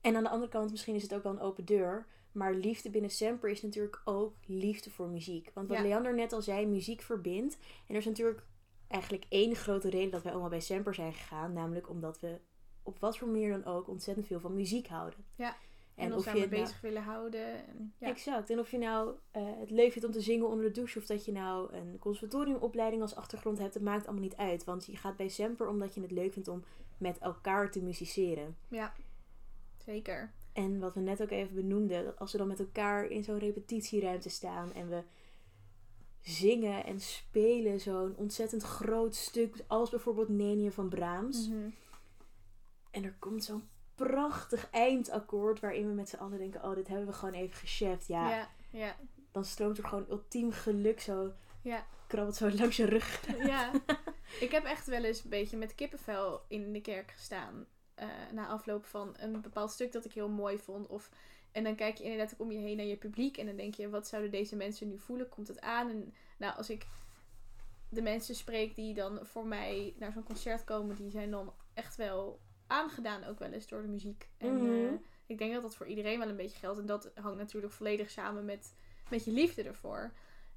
En 0.01 0.17
aan 0.17 0.23
de 0.23 0.31
andere 0.31 0.51
kant, 0.51 0.71
misschien 0.71 0.95
is 0.95 1.03
het 1.03 1.15
ook 1.15 1.23
wel 1.23 1.33
een 1.33 1.41
open 1.41 1.65
deur. 1.65 2.07
Maar 2.33 2.55
liefde 2.55 2.91
binnen 2.91 3.11
Semper 3.11 3.51
is 3.51 3.63
natuurlijk 3.63 4.01
ook 4.05 4.35
liefde 4.47 4.91
voor 4.91 5.09
muziek. 5.09 5.51
Want 5.55 5.69
wat 5.69 5.77
Ja. 5.77 5.83
Leander 5.83 6.15
net 6.15 6.33
al 6.33 6.43
zei, 6.43 6.67
muziek 6.67 7.03
verbindt. 7.03 7.55
En 7.87 7.95
er 7.95 8.01
is 8.01 8.05
natuurlijk 8.05 8.43
eigenlijk 8.89 9.25
één 9.29 9.55
grote 9.55 9.91
reden 9.91 10.11
dat 10.11 10.23
wij 10.23 10.33
allemaal 10.33 10.51
bij 10.51 10.61
Semper 10.61 10.95
zijn 10.95 11.13
gegaan. 11.13 11.53
Namelijk 11.53 11.89
omdat 11.89 12.21
we 12.21 12.41
op 12.83 12.99
wat 12.99 13.19
voor 13.19 13.29
manier 13.29 13.51
dan 13.51 13.65
ook 13.65 13.89
ontzettend 13.89 14.27
veel 14.27 14.41
van 14.41 14.55
muziek 14.55 14.87
houden. 14.87 15.25
Ja. 15.35 15.57
En, 15.97 16.07
En, 16.07 16.15
of 16.15 16.25
je 16.25 16.41
het 16.41 16.51
nou- 16.51 16.63
bezig 16.63 16.81
willen 16.81 17.03
houden. 17.03 17.67
En, 17.69 17.95
ja. 17.99 18.09
Exact. 18.09 18.51
En 18.51 18.59
of 18.59 18.71
je 18.71 18.79
nou 18.79 19.15
eh, 19.31 19.43
het 19.59 19.71
leuk 19.71 19.93
vindt 19.93 20.07
om 20.07 20.13
te 20.13 20.21
zingen 20.21 20.49
onder 20.49 20.65
de 20.65 20.71
douche 20.71 20.99
of 20.99 21.07
dat 21.07 21.25
je 21.25 21.33
nou 21.33 21.73
een 21.73 21.99
conservatoriumopleiding 21.99 23.03
als 23.03 23.15
achtergrond 23.15 23.59
hebt, 23.59 23.75
dat 23.75 23.83
maakt 23.83 24.05
allemaal 24.07 24.25
niet 24.25 24.37
uit. 24.37 24.65
Want 24.65 24.87
je 24.87 24.97
gaat 24.97 25.17
bij 25.17 25.29
Semper 25.29 25.69
omdat 25.69 25.95
je 25.95 26.01
het 26.01 26.11
leuk 26.11 26.33
vindt 26.33 26.49
om 26.49 26.65
met 26.99 27.19
elkaar 27.19 27.71
te 27.71 27.83
musiceren. 27.83 28.57
ja, 28.69 28.93
zeker. 29.85 30.33
En 30.53 30.79
wat 30.79 30.95
we 30.95 31.01
net 31.01 31.23
ook 31.23 31.31
even 31.31 31.55
benoemden, 31.55 32.05
dat 32.05 32.19
als 32.19 32.33
we 32.33 32.39
dan 32.39 32.49
met 32.49 32.59
elkaar 32.61 33.07
in 33.07 33.25
zo'n 33.25 33.39
repetitieruimte 33.39 34.29
staan 34.29 34.73
en 34.73 34.89
we 34.89 35.03
zingen 36.21 36.85
en 36.85 37.01
spelen 37.01 37.81
zo'n 37.81 38.17
ontzettend 38.17 38.63
groot 38.63 39.15
stuk, 39.15 39.65
als 39.67 39.91
bijvoorbeeld 39.91 40.29
Nenie 40.29 40.71
van 40.71 40.89
Brahms. 40.89 41.49
Mhm. 41.49 41.69
En 42.91 43.05
er 43.05 43.17
komt 43.19 43.45
zo'n 43.45 43.63
prachtig 43.97 44.71
eindakkoord 44.71 45.61
waarin 45.61 45.89
we 45.89 45.95
met 45.95 46.09
z'n 46.09 46.17
allen 46.17 46.39
denken, 46.39 46.65
oh, 46.65 46.75
dit 46.75 46.89
hebben 46.89 47.07
we 47.07 47.13
gewoon 47.13 47.35
even 47.35 47.57
gecheft. 47.57 48.07
Ja, 48.07 48.31
Ja, 48.31 48.49
ja, 48.71 48.97
dan 49.33 49.45
stroomt 49.45 49.79
er 49.79 49.85
gewoon 49.85 50.07
ultiem 50.11 50.53
geluk 50.53 51.01
zo, 51.01 51.33
ja. 51.63 51.87
krabbelt 52.07 52.37
zo 52.37 52.51
langs 52.51 52.77
je 52.77 52.85
rug. 52.85 53.27
ja. 53.47 53.71
Ik 54.41 54.51
heb 54.51 54.65
echt 54.65 54.87
wel 54.87 55.05
eens 55.05 55.25
een 55.25 55.31
beetje 55.31 55.57
met 55.57 55.75
kippenvel 55.75 56.41
in 56.49 56.73
de 56.73 56.81
kerk 56.81 57.11
gestaan. 57.11 57.67
eh, 57.95 58.09
na 58.33 58.47
afloop 58.47 58.85
van 58.85 59.15
een 59.19 59.41
bepaald 59.41 59.71
stuk 59.71 59.93
dat 59.93 60.05
ik 60.05 60.13
heel 60.13 60.29
mooi 60.29 60.59
vond. 60.59 60.87
Of, 60.87 61.11
en 61.53 61.65
dan 61.65 61.75
kijk 61.75 61.97
je 61.97 62.05
inderdaad 62.05 62.33
ook 62.33 62.41
om 62.41 62.53
je 62.53 62.59
heen 62.59 62.77
naar 62.77 62.87
je 62.87 62.97
publiek. 62.97 63.37
En 63.37 63.47
dan 63.47 63.57
denk 63.57 63.75
je, 63.75 63.89
wat 63.89 64.07
zouden 64.09 64.31
deze 64.31 64.57
mensen 64.57 64.89
nu 64.89 64.99
voelen? 64.99 65.29
Komt 65.29 65.49
het 65.49 65.61
aan? 65.61 65.91
En 65.91 66.15
nou, 66.37 66.57
als 66.57 66.71
ik 66.71 66.87
de 67.89 68.03
mensen 68.03 68.35
spreek 68.35 68.75
die 68.75 68.95
dan 68.95 69.19
voor 69.23 69.47
mij 69.47 69.95
naar 69.99 70.13
zo'n 70.13 70.23
concert 70.23 70.65
komen, 70.65 70.97
die 70.97 71.11
zijn 71.11 71.31
dan 71.31 71.53
echt 71.75 71.97
wel 71.97 72.41
aangedaan 72.67 73.25
ook 73.25 73.39
wel 73.39 73.53
eens 73.53 73.67
door 73.69 73.83
de 73.83 73.89
muziek. 73.89 74.29
En 74.39 74.55
Mhm. 74.55 74.85
eh, 74.85 74.93
ik 75.27 75.39
denk 75.39 75.53
dat 75.53 75.63
dat 75.63 75.77
voor 75.77 75.87
iedereen 75.87 76.19
wel 76.19 76.29
een 76.29 76.37
beetje 76.37 76.59
geldt. 76.59 76.79
En 76.79 76.87
dat 76.87 77.11
hangt 77.15 77.39
natuurlijk 77.39 77.73
volledig 77.73 78.11
samen 78.11 78.45
met, 78.45 78.75
met 79.11 79.25
je 79.25 79.31
liefde 79.31 79.63
ervoor. 79.63 80.13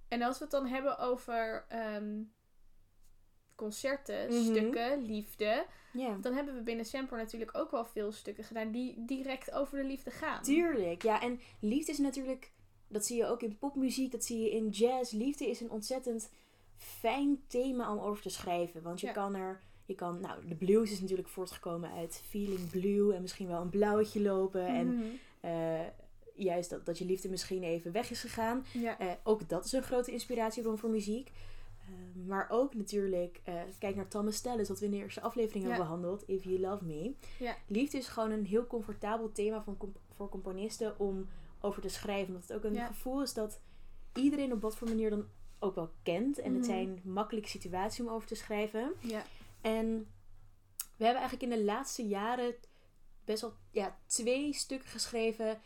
En 0.07 0.21
als 0.21 0.37
we 0.37 0.43
het 0.43 0.53
dan 0.53 0.67
hebben 0.67 0.97
over 0.97 1.65
ehm, 1.69 2.21
concerten, 3.55 4.27
Mhm. 4.29 4.43
stukken, 4.43 5.01
liefde. 5.01 5.65
Dan 6.21 6.33
hebben 6.33 6.55
we 6.55 6.61
binnen 6.61 6.85
Semper 6.85 7.17
natuurlijk 7.17 7.57
ook 7.57 7.71
wel 7.71 7.85
veel 7.85 8.11
stukken 8.11 8.43
gedaan 8.43 8.71
die 8.71 9.05
direct 9.05 9.51
over 9.51 9.77
de 9.77 9.83
liefde 9.87 10.11
gaan. 10.11 10.41
tuurlijk. 10.43 11.03
Ja, 11.03 11.21
en 11.21 11.39
liefde 11.59 11.91
is 11.91 11.97
natuurlijk, 11.97 12.51
dat 12.87 13.05
zie 13.05 13.17
je 13.17 13.25
ook 13.25 13.41
in 13.41 13.57
popmuziek, 13.57 14.11
dat 14.11 14.23
zie 14.23 14.39
je 14.39 14.51
in 14.51 14.69
jazz. 14.69 15.11
Liefde 15.11 15.49
is 15.49 15.59
een 15.61 15.69
ontzettend 15.71 16.31
fijn 16.75 17.43
thema 17.47 17.91
om 17.95 17.99
over 17.99 18.21
te 18.23 18.29
schrijven. 18.29 18.81
Want 18.81 18.99
je 18.99 19.07
Ja. 19.07 19.13
kan 19.13 19.35
er, 19.35 19.61
je 19.89 19.95
kan, 19.95 20.19
nou, 20.19 20.47
de 20.47 20.55
blues 20.55 20.91
is 20.91 21.01
natuurlijk 21.01 21.27
voortgekomen 21.29 21.91
uit 21.91 22.21
Feeling 22.29 22.69
Blue 22.69 23.13
en 23.13 23.21
misschien 23.21 23.47
wel 23.47 23.61
een 23.61 23.69
blauwtje 23.69 24.21
lopen. 24.21 24.67
En 24.67 24.87
Mhm. 24.95 25.05
eh, 25.39 25.79
juist 26.35 26.69
dat, 26.69 26.85
dat 26.85 26.97
je 26.97 27.05
liefde 27.05 27.29
misschien 27.29 27.63
even 27.63 27.91
weg 27.91 28.11
is 28.11 28.21
gegaan. 28.21 28.65
Ja. 28.73 28.99
Eh, 28.99 29.07
ook 29.23 29.49
dat 29.49 29.65
is 29.65 29.71
een 29.71 29.83
grote 29.83 30.11
inspiratiebron 30.11 30.77
voor 30.77 30.89
muziek. 30.89 31.31
Eh, 31.79 32.27
maar 32.27 32.47
ook 32.49 32.75
natuurlijk, 32.75 33.41
kijk 33.79 33.95
naar 33.95 34.07
Thomas 34.07 34.41
Tallis, 34.41 34.67
wat 34.69 34.79
we 34.79 34.85
in 34.85 34.91
de 34.91 34.97
eerste 34.97 35.21
aflevering 35.21 35.63
Ja. 35.63 35.69
hebben 35.69 35.87
behandeld, 35.87 36.23
If 36.27 36.43
You 36.43 36.59
Love 36.59 36.85
Me. 36.85 37.13
Ja. 37.39 37.55
Liefde 37.67 37.97
is 37.97 38.07
gewoon 38.07 38.31
een 38.31 38.45
heel 38.45 38.67
comfortabel 38.67 39.31
thema 39.31 39.61
van 39.61 39.77
comp- 39.77 39.99
voor 40.15 40.29
componisten 40.29 40.99
om 40.99 41.27
over 41.61 41.81
te 41.81 41.89
schrijven. 41.89 42.27
Omdat 42.33 42.47
het 42.47 42.57
ook 42.57 42.63
een 42.63 42.77
gevoel 42.77 43.21
is 43.21 43.33
dat 43.33 43.59
iedereen 44.15 44.53
op 44.53 44.61
wat 44.61 44.75
voor 44.77 44.87
manier 44.87 45.09
dan 45.09 45.25
ook 45.59 45.75
wel 45.75 45.89
kent. 46.03 46.39
En 46.39 46.51
het 46.53 46.61
Mhm. 46.61 46.69
zijn 46.71 46.99
makkelijke 47.03 47.49
situaties 47.49 47.99
om 48.05 48.11
over 48.13 48.27
te 48.27 48.35
schrijven. 48.35 48.91
ja. 48.99 49.23
En 49.61 49.87
we 50.97 51.03
hebben 51.05 51.21
eigenlijk 51.21 51.51
in 51.51 51.59
de 51.59 51.63
laatste 51.65 52.07
jaren 52.07 52.55
best 53.25 53.41
wel 53.41 53.53
ja, 53.71 53.97
twee 54.05 54.53
stukken 54.53 54.89
geschreven 54.89 55.59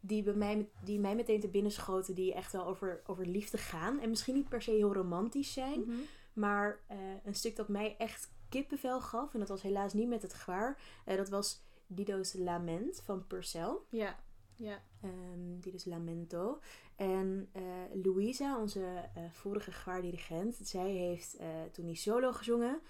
die, 0.00 0.22
bij 0.22 0.34
mij, 0.34 0.68
die 0.84 0.98
mij 1.00 1.14
meteen 1.14 1.40
te 1.40 1.48
binnen 1.48 1.72
schoten. 1.72 2.14
Die 2.14 2.34
echt 2.34 2.52
wel 2.52 2.66
over, 2.66 3.02
over 3.06 3.26
liefde 3.26 3.58
gaan. 3.58 4.00
En 4.00 4.08
misschien 4.08 4.34
niet 4.34 4.48
per 4.48 4.62
se 4.62 4.70
heel 4.70 4.94
romantisch 4.94 5.52
zijn. 5.52 5.80
Mhm. 5.80 5.96
Maar 6.32 6.80
eh, 6.86 6.98
een 7.24 7.34
stuk 7.34 7.56
dat 7.56 7.68
mij 7.68 7.96
echt 7.98 8.30
kippenvel 8.48 9.00
gaf. 9.00 9.32
En 9.34 9.38
dat 9.38 9.48
was 9.48 9.62
helaas 9.62 9.92
niet 9.92 10.08
met 10.08 10.22
het 10.22 10.34
gevaar. 10.34 10.80
eh, 11.04 11.16
dat 11.16 11.28
was 11.28 11.62
Dido's 11.86 12.32
Lament 12.32 13.00
van 13.04 13.26
Purcell. 13.26 13.76
ja. 13.90 14.24
Ja. 14.58 14.82
Ehm 15.02 15.60
Dido's 15.60 15.84
Lamento. 15.84 16.60
En 16.96 17.48
eh, 17.52 17.62
Louisa, 18.02 18.58
onze 18.60 19.08
vorige 19.30 19.72
gewaardirigent. 19.72 20.58
Zij 20.62 20.90
heeft 20.90 21.36
toen 21.72 21.86
die 21.86 21.94
solo 21.94 22.32
gezongen. 22.32 22.80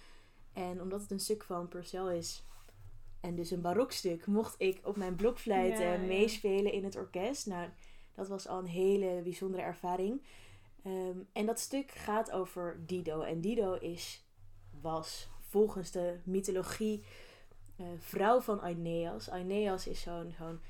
En 0.56 0.82
omdat 0.82 1.00
het 1.00 1.10
een 1.10 1.20
stuk 1.20 1.44
van 1.44 1.68
Purcell 1.68 2.16
is. 2.16 2.44
En 3.20 3.34
dus 3.34 3.50
een 3.50 3.60
barokstuk. 3.60 4.26
Mocht 4.26 4.54
ik 4.58 4.80
op 4.82 4.96
mijn 4.96 5.14
blokfluit 5.14 5.78
Ja, 5.78 5.96
meespelen 5.96 6.72
in 6.72 6.84
het 6.84 6.96
orkest. 6.96 7.46
Nou, 7.46 7.68
dat 8.14 8.28
was 8.28 8.48
al 8.48 8.58
een 8.58 8.66
hele 8.66 9.20
bijzondere 9.22 9.62
ervaring. 9.62 10.22
Ehm, 10.82 11.18
en 11.32 11.46
dat 11.46 11.60
stuk 11.60 11.90
gaat 11.90 12.30
over 12.30 12.80
Dido. 12.86 13.20
En 13.20 13.40
Dido 13.40 13.74
is, 13.74 14.24
was 14.80 15.28
volgens 15.40 15.90
de 15.90 16.18
mythologie 16.24 17.04
eh, 17.76 17.86
vrouw 17.98 18.40
van 18.40 18.60
Aeneas. 18.60 19.30
Aeneas 19.30 19.86
is 19.86 20.00
zo'n 20.00 20.34
zo'n 20.38 20.60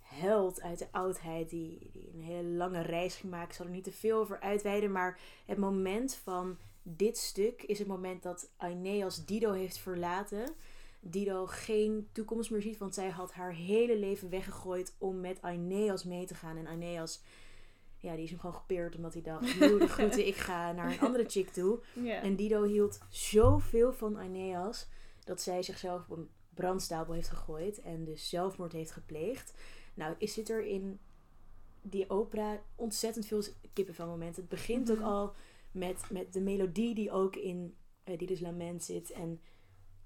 held 0.00 0.60
uit 0.60 0.78
de 0.78 0.88
oudheid 0.90 1.50
die, 1.50 1.90
die 1.92 2.10
een 2.14 2.22
hele 2.22 2.48
lange 2.48 2.80
reis 2.80 3.16
ging 3.16 3.32
maken. 3.32 3.48
Ik 3.48 3.54
zal 3.54 3.66
er 3.66 3.72
niet 3.72 3.84
te 3.84 3.92
veel 3.92 4.18
over 4.18 4.40
uitweiden, 4.40 4.92
maar 4.92 5.20
het 5.44 5.58
moment 5.58 6.14
van 6.14 6.58
dit 6.86 7.18
stuk 7.18 7.62
is 7.62 7.78
het 7.78 7.88
moment 7.88 8.22
dat 8.22 8.50
Aeneas 8.56 9.24
Dido 9.24 9.52
heeft 9.52 9.78
verlaten. 9.78 10.54
Dido 11.00 11.46
geen 11.46 12.08
toekomst 12.12 12.50
meer 12.50 12.62
ziet, 12.62 12.78
want 12.78 12.94
zij 12.94 13.08
had 13.10 13.32
haar 13.32 13.52
hele 13.52 13.96
leven 13.98 14.30
weggegooid 14.30 14.94
om 14.98 15.20
met 15.20 15.42
Aeneas 15.42 16.04
mee 16.04 16.26
te 16.26 16.34
gaan. 16.34 16.56
En 16.56 16.66
Aeneas 16.66 17.22
ja, 17.98 18.14
die 18.14 18.24
is 18.24 18.30
hem 18.30 18.38
gewoon 18.38 18.54
gepeerd 18.56 18.96
omdat 18.96 19.12
hij 19.12 19.22
dacht, 19.22 19.58
de 19.58 19.88
groeten, 19.88 20.26
ik 20.26 20.36
ga 20.36 20.72
naar 20.72 20.92
een 20.92 21.00
andere 21.00 21.24
chick 21.28 21.48
toe. 21.48 21.80
En 22.22 22.36
Dido 22.36 22.62
hield 22.62 22.98
zoveel 23.08 23.92
van 23.92 24.16
Aeneas 24.18 24.88
dat 25.24 25.40
zij 25.40 25.62
zichzelf 25.62 26.08
op 26.08 26.16
een 26.16 26.28
brandstapel 26.54 27.14
heeft 27.14 27.28
gegooid 27.28 27.80
en 27.80 28.04
dus 28.04 28.28
zelfmoord 28.28 28.72
heeft 28.72 28.90
gepleegd. 28.90 29.54
Nou, 29.94 30.14
is 30.18 30.32
zit 30.34 30.48
er 30.50 30.64
in 30.64 30.98
die 31.82 32.10
opera 32.10 32.60
ontzettend 32.74 33.26
veel 33.26 33.42
kippenvelmomenten. 33.72 34.40
Het 34.40 34.50
begint 34.50 34.88
Mhm. 34.88 34.98
ook 34.98 35.04
al 35.04 35.34
met, 35.74 36.10
met 36.10 36.32
de 36.32 36.40
melodie 36.40 36.94
die 36.94 37.10
ook 37.10 37.36
in 37.36 37.76
uh, 38.04 38.40
Lament 38.40 38.84
zit. 38.84 39.10
En 39.10 39.40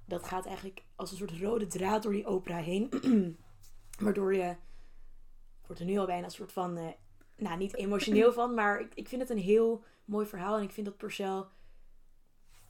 dat 0.05 0.25
gaat 0.25 0.47
eigenlijk 0.47 0.85
als 0.97 1.11
een 1.11 1.17
soort 1.17 1.39
rode 1.41 1.67
draad 1.67 2.03
door 2.03 2.13
die 2.13 2.27
opera 2.27 2.57
heen. 2.57 2.91
Waardoor 4.03 4.35
je, 4.35 4.51
ik 5.61 5.67
word 5.67 5.79
er 5.79 5.85
nu 5.85 5.99
al 5.99 6.07
bijna 6.07 6.25
een 6.25 6.31
soort 6.31 6.53
van, 6.53 6.77
eh, 6.77 6.87
nou 7.37 7.59
niet 7.59 7.75
emotioneel 7.75 8.33
van, 8.33 8.55
maar 8.55 8.81
ik, 8.81 8.95
ik 8.95 9.09
vind 9.09 9.21
het 9.21 9.31
een 9.31 9.39
heel 9.39 9.85
mooi 10.05 10.27
verhaal. 10.27 10.57
En 10.57 10.63
ik 10.63 10.71
vind 10.71 10.87
dat 10.87 10.97
Purcell 10.97 11.45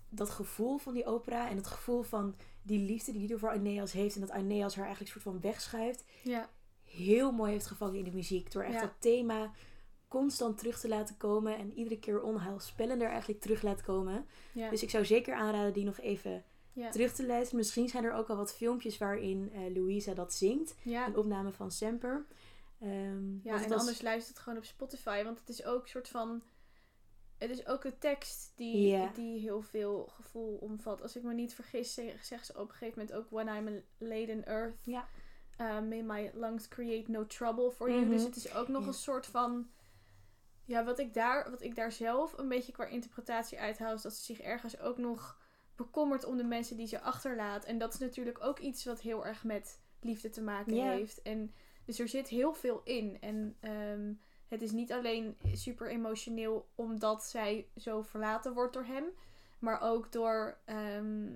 dat 0.08 0.30
gevoel 0.30 0.78
van 0.78 0.94
die 0.94 1.06
opera 1.06 1.48
en 1.48 1.56
het 1.56 1.66
gevoel 1.66 2.02
van 2.02 2.34
die 2.62 2.78
liefde 2.78 3.12
die 3.12 3.20
Dido 3.20 3.36
voor 3.36 3.50
Aeneas 3.50 3.92
heeft. 3.92 4.14
En 4.14 4.20
dat 4.20 4.30
Aeneas 4.30 4.74
haar 4.74 4.84
eigenlijk 4.84 5.12
soort 5.12 5.24
van 5.24 5.40
wegschuift. 5.40 6.04
ja. 6.22 6.50
Heel 6.84 7.32
mooi 7.32 7.52
heeft 7.52 7.66
gevangen 7.66 7.98
in 7.98 8.04
de 8.04 8.10
muziek. 8.12 8.52
Door 8.52 8.62
echt 8.62 8.74
Ja. 8.74 8.80
dat 8.80 8.94
thema 8.98 9.52
constant 10.08 10.58
terug 10.58 10.80
te 10.80 10.88
laten 10.88 11.16
komen. 11.16 11.56
En 11.58 11.72
iedere 11.74 11.98
keer 11.98 12.22
onheilspellender 12.22 13.08
eigenlijk 13.08 13.40
terug 13.40 13.62
laat 13.62 13.82
komen. 13.82 14.26
Ja. 14.52 14.70
Dus 14.70 14.82
ik 14.82 14.90
zou 14.90 15.04
zeker 15.04 15.34
aanraden 15.34 15.72
die 15.72 15.84
nog 15.84 16.00
even 16.00 16.44
ja. 16.72 16.90
terug 16.90 17.12
te 17.14 17.26
luisteren. 17.26 17.56
Misschien 17.58 17.88
zijn 17.88 18.04
er 18.04 18.12
ook 18.12 18.28
al 18.28 18.36
wat 18.36 18.54
filmpjes 18.54 18.98
waarin 18.98 19.50
eh 19.52 19.74
Louisa 19.74 20.14
dat 20.14 20.32
zingt. 20.34 20.74
ja. 20.82 21.06
Een 21.06 21.16
opname 21.16 21.52
van 21.52 21.70
Semper. 21.70 22.26
Ehm, 22.80 23.32
Ja, 23.42 23.62
en 23.62 23.68
was- 23.68 23.78
anders 23.78 24.02
luister 24.02 24.34
het 24.34 24.42
gewoon 24.42 24.58
op 24.58 24.64
Spotify. 24.64 25.22
Want 25.24 25.38
het 25.38 25.48
is 25.48 25.64
ook 25.64 25.82
een 25.82 25.88
soort 25.88 26.08
van... 26.08 26.42
Het 27.38 27.50
is 27.50 27.66
ook 27.66 27.84
een 27.84 27.98
tekst 27.98 28.52
die, 28.56 29.10
die 29.14 29.38
heel 29.40 29.62
veel 29.62 30.08
gevoel 30.14 30.56
omvat. 30.56 31.02
Als 31.02 31.16
ik 31.16 31.22
me 31.22 31.34
niet 31.34 31.54
vergis, 31.54 31.94
zeg- 31.94 32.24
zegt 32.24 32.46
ze 32.46 32.52
op 32.58 32.68
een 32.68 32.74
gegeven 32.74 32.98
moment 32.98 33.16
ook... 33.16 33.30
When 33.30 33.48
I'm 33.56 33.82
laid 33.98 34.28
in 34.28 34.44
earth, 34.44 34.76
Ja. 34.84 35.08
uh, 35.60 35.66
may 35.88 36.02
my 36.02 36.30
lungs 36.34 36.68
create 36.68 37.10
no 37.10 37.26
trouble 37.26 37.70
for 37.70 37.88
you. 37.90 38.00
Mhm. 38.00 38.10
Dus 38.10 38.22
het 38.22 38.36
is 38.36 38.54
ook 38.54 38.68
nog 38.68 38.82
Ja. 38.82 38.88
een 38.88 38.94
soort 38.94 39.26
van... 39.26 39.68
Ja, 40.68 40.84
wat 40.84 40.98
ik, 40.98 41.14
daar, 41.14 41.50
wat 41.50 41.62
ik 41.62 41.74
daar 41.74 41.92
zelf 41.92 42.38
een 42.38 42.48
beetje 42.48 42.72
qua 42.72 42.84
interpretatie 42.84 43.58
uithaal... 43.58 43.94
is 43.94 44.02
dat 44.02 44.14
ze 44.14 44.24
zich 44.24 44.40
ergens 44.40 44.80
ook 44.80 44.98
nog 44.98 45.38
bekommert 45.76 46.24
om 46.24 46.36
de 46.36 46.44
mensen 46.44 46.76
die 46.76 46.86
ze 46.86 47.00
achterlaat. 47.00 47.64
En 47.64 47.78
dat 47.78 47.92
is 47.92 47.98
natuurlijk 47.98 48.44
ook 48.44 48.58
iets 48.58 48.84
wat 48.84 49.00
heel 49.00 49.26
erg 49.26 49.44
met 49.44 49.80
liefde 50.00 50.30
te 50.30 50.42
maken 50.42 50.72
heeft. 50.72 51.22
En 51.22 51.54
dus 51.84 51.98
er 51.98 52.08
zit 52.08 52.28
heel 52.28 52.54
veel 52.54 52.80
in. 52.84 53.16
En 53.20 53.56
ehm, 53.60 54.12
het 54.48 54.62
is 54.62 54.72
niet 54.72 54.92
alleen 54.92 55.36
super 55.52 55.88
emotioneel 55.88 56.68
omdat 56.74 57.24
zij 57.24 57.68
zo 57.76 58.02
verlaten 58.02 58.54
wordt 58.54 58.72
door 58.72 58.84
hem. 58.84 59.04
Maar 59.58 59.80
ook 59.80 60.12
door 60.12 60.58
ehm, 60.64 61.30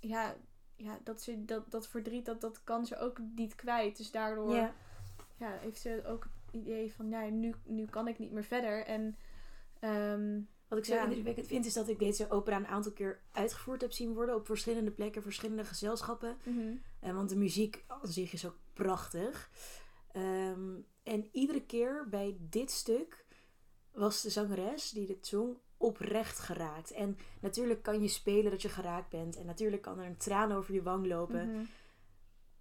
ja, 0.00 0.36
ja, 0.76 0.98
dat, 1.04 1.22
ze, 1.22 1.44
dat, 1.44 1.70
dat 1.70 1.88
verdriet, 1.88 2.26
dat, 2.26 2.40
dat 2.40 2.64
kan 2.64 2.86
ze 2.86 2.98
ook 2.98 3.18
niet 3.34 3.54
kwijt. 3.54 3.96
Dus 3.96 4.10
daardoor 4.10 4.54
ja. 4.54 4.74
ja, 5.36 5.58
heeft 5.60 5.80
ze 5.80 6.02
ook 6.06 6.26
idee 6.56 6.92
van, 6.92 7.08
ja, 7.08 7.28
nu, 7.28 7.54
nu 7.64 7.84
kan 7.86 8.08
ik 8.08 8.18
niet 8.18 8.32
meer 8.32 8.44
verder. 8.44 8.84
En 8.84 9.16
ehm, 9.80 10.40
Wat 10.68 10.78
ik 10.78 10.84
zo 10.84 10.94
Ja. 10.94 11.02
indrukwekkend 11.04 11.46
vind 11.46 11.66
is 11.66 11.72
dat 11.72 11.88
ik 11.88 11.98
deze 11.98 12.30
opera 12.30 12.56
een 12.56 12.66
aantal 12.66 12.92
keer 12.92 13.20
uitgevoerd 13.32 13.80
heb 13.80 13.92
zien 13.92 14.14
worden. 14.14 14.34
Op 14.34 14.46
verschillende 14.46 14.90
plekken, 14.90 15.22
verschillende 15.22 15.64
gezelschappen. 15.64 16.36
Eh, 17.00 17.12
want 17.14 17.28
de 17.28 17.36
muziek 17.36 17.84
aan 17.86 18.06
zich 18.12 18.32
is 18.32 18.46
ook 18.46 18.56
prachtig. 18.72 19.50
Ehm, 20.12 20.74
en 21.02 21.28
iedere 21.32 21.64
keer 21.66 22.06
bij 22.08 22.36
dit 22.40 22.70
stuk 22.70 23.24
was 23.92 24.22
de 24.22 24.30
zangeres 24.30 24.90
die 24.90 25.06
dit 25.06 25.26
zong 25.26 25.58
oprecht 25.76 26.38
geraakt. 26.38 26.90
En 26.90 27.16
natuurlijk 27.40 27.82
kan 27.82 28.02
je 28.02 28.08
spelen 28.08 28.50
dat 28.50 28.62
je 28.62 28.68
geraakt 28.68 29.10
bent. 29.10 29.36
En 29.36 29.46
natuurlijk 29.46 29.82
kan 29.82 29.98
er 29.98 30.06
een 30.06 30.16
traan 30.16 30.52
over 30.52 30.74
je 30.74 30.82
wang 30.82 31.06
lopen. 31.06 31.50
mhm. 31.50 31.64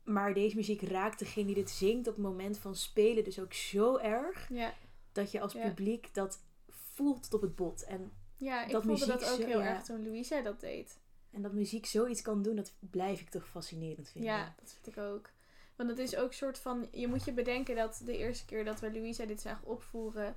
Maar 0.05 0.33
deze 0.33 0.55
muziek 0.55 0.81
raakt 0.81 1.19
degene 1.19 1.45
die 1.45 1.55
dit 1.55 1.69
zingt 1.69 2.07
op 2.07 2.13
het 2.13 2.23
moment 2.23 2.57
van 2.57 2.75
spelen 2.75 3.23
dus 3.23 3.39
ook 3.39 3.53
zo 3.53 3.97
erg. 3.97 4.49
ja. 4.49 4.73
Dat 5.11 5.31
je 5.31 5.39
als 5.41 5.53
Ja. 5.53 5.67
publiek 5.67 6.13
dat 6.13 6.39
voelt 6.69 7.23
tot 7.23 7.33
op 7.33 7.41
het 7.41 7.55
bot. 7.55 7.83
En, 7.83 8.11
ja, 8.37 8.65
ik 8.65 8.71
Dat 8.71 8.83
voelde 8.83 9.05
dat 9.05 9.29
ook 9.31 9.39
zo- 9.41 9.45
heel 9.45 9.61
erg 9.61 9.83
toen 9.83 10.03
Louisa 10.03 10.41
dat 10.41 10.59
deed. 10.59 10.97
en 11.31 11.41
dat 11.41 11.53
muziek 11.53 11.85
zoiets 11.85 12.21
kan 12.21 12.41
doen, 12.41 12.55
dat 12.55 12.73
blijf 12.79 13.21
ik 13.21 13.29
toch 13.29 13.47
fascinerend 13.49 14.09
vinden. 14.09 14.31
Ja, 14.31 14.55
dat 14.59 14.73
vind 14.73 14.87
ik 14.97 15.03
ook. 15.03 15.29
Want 15.75 15.89
het 15.89 15.99
is 15.99 16.15
ook 16.15 16.27
een 16.27 16.33
soort 16.33 16.57
van... 16.59 16.87
Je 16.91 17.07
moet 17.07 17.25
je 17.25 17.33
bedenken 17.33 17.75
dat 17.75 18.01
de 18.05 18.17
eerste 18.17 18.45
keer 18.45 18.65
dat 18.65 18.79
we 18.79 18.91
Louisa 18.91 19.25
dit 19.25 19.41
zagen 19.41 19.67
opvoeren... 19.67 20.35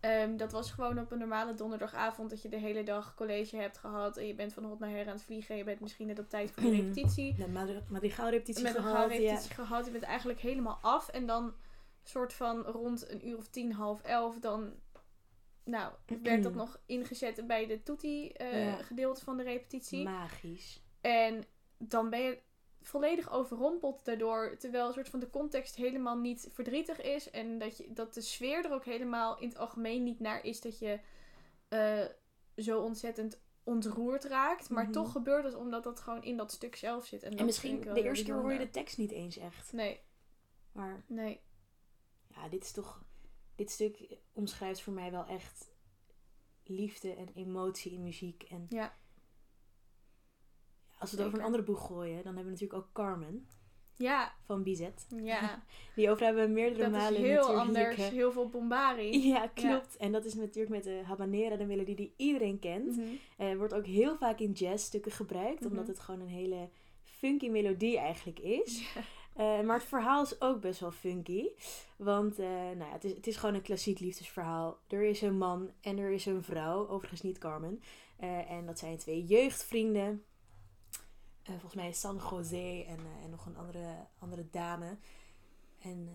ehm, 0.00 0.36
dat 0.36 0.52
was 0.52 0.70
gewoon 0.70 0.98
op 0.98 1.10
een 1.10 1.18
normale 1.18 1.54
donderdagavond 1.54 2.30
dat 2.30 2.42
je 2.42 2.48
de 2.48 2.56
hele 2.58 2.82
dag 2.82 3.14
college 3.14 3.56
hebt 3.56 3.78
gehad. 3.78 4.16
En 4.16 4.26
je 4.26 4.34
bent 4.34 4.52
van 4.52 4.64
hot 4.64 4.78
naar 4.78 4.90
her 4.90 5.06
aan 5.06 5.12
het 5.14 5.22
vliegen. 5.22 5.56
Je 5.56 5.64
bent 5.64 5.80
misschien 5.80 6.06
net 6.06 6.18
op 6.18 6.28
tijd 6.28 6.50
voor 6.50 6.62
de 6.62 6.70
repetitie. 6.80 7.34
De 7.34 7.48
madri- 7.48 7.82
madrigaalrepetitie 7.88 8.62
met 8.62 8.74
een 8.74 8.82
gehad. 8.82 8.96
gaalrepetitie 8.96 9.54
gehad. 9.54 9.84
Je 9.84 9.90
bent 9.90 10.02
eigenlijk 10.04 10.40
helemaal 10.40 10.78
af. 10.82 11.08
En 11.08 11.26
dan 11.26 11.54
soort 12.02 12.32
van 12.32 12.60
rond 12.62 13.10
een 13.10 13.28
uur 13.28 13.36
of 13.36 13.48
tien, 13.48 13.72
half 13.72 14.02
elf, 14.02 14.38
dan... 14.38 14.72
Nou, 15.64 15.92
werd 16.22 16.42
dat 16.42 16.54
nog 16.54 16.80
ingezet 16.86 17.46
bij 17.46 17.66
de 17.66 17.82
toetie 17.82 18.32
eh, 18.32 18.64
Ja. 18.66 18.76
gedeelte 18.82 19.24
van 19.24 19.36
de 19.36 19.42
repetitie. 19.42 20.04
Magisch. 20.04 20.82
En 21.00 21.44
dan 21.78 22.10
ben 22.10 22.20
je 22.20 22.38
volledig 22.82 23.30
overrompeld 23.32 24.04
daardoor. 24.04 24.56
Terwijl 24.58 24.86
een 24.86 24.92
soort 24.92 25.08
van 25.08 25.20
de 25.20 25.30
context 25.30 25.76
helemaal 25.76 26.16
niet 26.18 26.48
verdrietig 26.52 27.00
is. 27.00 27.30
En 27.30 27.58
dat, 27.58 27.76
je, 27.76 27.92
dat 27.92 28.14
de 28.14 28.20
sfeer 28.20 28.64
er 28.64 28.72
ook 28.72 28.84
helemaal 28.84 29.38
in 29.38 29.48
het 29.48 29.58
algemeen 29.58 30.02
niet 30.02 30.20
naar 30.20 30.44
is 30.44 30.60
dat 30.60 30.78
je 30.78 31.00
eh, 31.68 32.04
zo 32.56 32.80
ontzettend 32.82 33.40
ontroerd 33.64 34.24
raakt. 34.24 34.70
Maar 34.70 34.82
Mhm. 34.84 34.92
toch 34.92 35.12
gebeurt 35.12 35.44
het 35.44 35.54
omdat 35.54 35.82
dat 35.82 36.00
gewoon 36.00 36.22
in 36.22 36.36
dat 36.36 36.52
stuk 36.52 36.76
zelf 36.76 37.06
zit. 37.06 37.22
En, 37.22 37.36
En 37.36 37.44
misschien 37.44 37.80
de 37.80 38.02
eerste 38.02 38.24
keer 38.24 38.34
hoor 38.34 38.52
je 38.52 38.58
de 38.58 38.70
tekst 38.70 38.98
niet 38.98 39.10
eens 39.10 39.36
echt. 39.36 39.72
Nee, 39.72 40.00
Maar 40.72 41.04
nee. 41.06 41.40
ja, 42.28 42.48
dit 42.48 42.64
is 42.64 42.72
toch. 42.72 43.02
Dit 43.54 43.70
stuk 43.70 44.16
omschrijft 44.32 44.80
voor 44.80 44.92
mij 44.92 45.10
wel 45.10 45.26
echt 45.26 45.68
liefde 46.64 47.14
en 47.14 47.28
emotie 47.34 47.92
in 47.92 48.02
muziek. 48.02 48.42
En 48.42 48.66
Ja. 48.68 48.96
Als 51.00 51.10
we 51.10 51.16
het 51.16 51.26
over 51.26 51.38
een 51.38 51.44
andere 51.44 51.62
boeg 51.62 51.86
gooien, 51.86 52.16
dan 52.16 52.34
hebben 52.36 52.44
we 52.44 52.50
natuurlijk 52.50 52.80
ook 52.82 52.88
Carmen 52.92 53.46
Ja, 53.96 54.32
van 54.44 54.62
Bizet. 54.62 55.06
ja. 55.22 55.62
Die 55.96 56.10
opera 56.10 56.24
hebben 56.26 56.44
we 56.46 56.50
meerdere 56.52 56.82
dat 56.90 56.92
is 56.92 56.96
malen 57.02 57.20
heel 57.20 57.34
natuurlijk. 57.54 57.66
anders. 57.66 58.08
Heel 58.08 58.32
veel 58.32 58.48
bombari. 58.48 59.26
Ja, 59.28 59.46
klopt. 59.54 59.96
En 59.96 60.12
dat 60.12 60.24
is 60.24 60.34
natuurlijk 60.34 60.74
met 60.74 60.84
de 60.84 61.00
habanera, 61.04 61.56
de 61.56 61.64
melodie 61.66 61.94
die 61.96 62.12
iedereen 62.16 62.58
kent. 62.58 63.00
Eh, 63.36 63.56
wordt 63.56 63.74
ook 63.74 63.86
heel 63.86 64.16
vaak 64.16 64.38
in 64.38 64.52
jazzstukken 64.52 65.12
gebruikt, 65.12 65.64
omdat 65.66 65.80
Mhm. 65.82 65.90
het 65.90 66.00
gewoon 66.00 66.20
een 66.20 66.26
hele 66.28 66.68
funky 67.04 67.48
melodie 67.48 67.98
eigenlijk 67.98 68.38
is. 68.38 68.92
Ja. 68.94 69.00
Eh, 69.34 69.60
maar 69.66 69.76
het 69.78 69.88
verhaal 69.88 70.22
is 70.22 70.40
ook 70.40 70.60
best 70.60 70.80
wel 70.80 70.90
funky. 70.90 71.48
Want 71.96 72.38
eh, 72.38 72.46
nou 72.48 72.78
ja, 72.78 72.92
het, 72.92 73.04
is, 73.04 73.12
het 73.12 73.26
is 73.26 73.36
gewoon 73.36 73.54
een 73.54 73.62
klassiek 73.62 73.98
liefdesverhaal. 73.98 74.78
Er 74.88 75.02
is 75.02 75.22
een 75.22 75.38
man 75.38 75.70
en 75.80 75.98
er 75.98 76.10
is 76.10 76.26
een 76.26 76.42
vrouw. 76.42 76.88
Overigens 76.88 77.22
niet 77.22 77.38
Carmen. 77.38 77.82
En 78.48 78.66
dat 78.66 78.78
zijn 78.78 78.96
twee 78.98 79.24
jeugdvrienden. 79.24 80.24
Eh, 81.50 81.60
volgens 81.60 81.82
mij 81.82 81.92
San 81.92 82.20
José 82.30 82.84
en, 82.86 82.98
eh, 82.98 83.24
en 83.24 83.30
nog 83.30 83.46
een 83.46 83.56
andere, 83.56 84.06
andere 84.18 84.46
dame. 84.50 84.96
En 85.78 86.08
eh, 86.08 86.14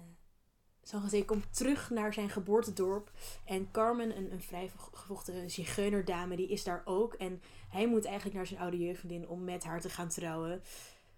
San 0.84 1.02
José 1.02 1.26
komt 1.26 1.56
terug 1.56 1.90
naar 1.90 2.14
zijn 2.14 2.30
geboortedorp. 2.30 3.12
En 3.46 3.72
Carmen, 3.72 4.18
een, 4.18 4.32
een 4.32 4.42
vrij 4.42 4.72
gevochten 4.92 5.52
zigeunerdame, 5.52 6.36
die 6.36 6.48
is 6.48 6.64
daar 6.64 6.82
ook. 6.86 7.14
En 7.14 7.42
hij 7.70 7.88
moet 7.88 8.06
eigenlijk 8.06 8.36
naar 8.36 8.48
zijn 8.48 8.60
oude 8.60 8.78
jeugdvriendin 8.78 9.28
om 9.28 9.44
met 9.44 9.64
haar 9.64 9.82
te 9.82 9.90
gaan 9.90 10.10
trouwen. 10.10 10.62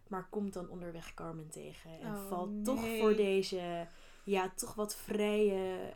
Maar 0.08 0.27
komt 0.30 0.53
dan 0.53 0.69
onderweg 0.69 1.13
Carmen 1.13 1.49
tegen. 1.49 1.99
En 1.99 2.15
Oh, 2.15 2.27
valt 2.27 2.65
toch 2.65 2.86
voor 2.99 3.15
deze, 3.15 3.88
ja, 4.23 4.51
toch 4.56 4.73
wat 4.73 4.95
vrije, 4.95 5.93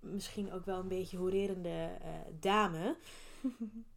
misschien 0.00 0.52
ook 0.52 0.64
wel 0.64 0.78
een 0.78 0.88
beetje 0.88 1.16
horerende 1.16 1.98
dame. 2.40 2.96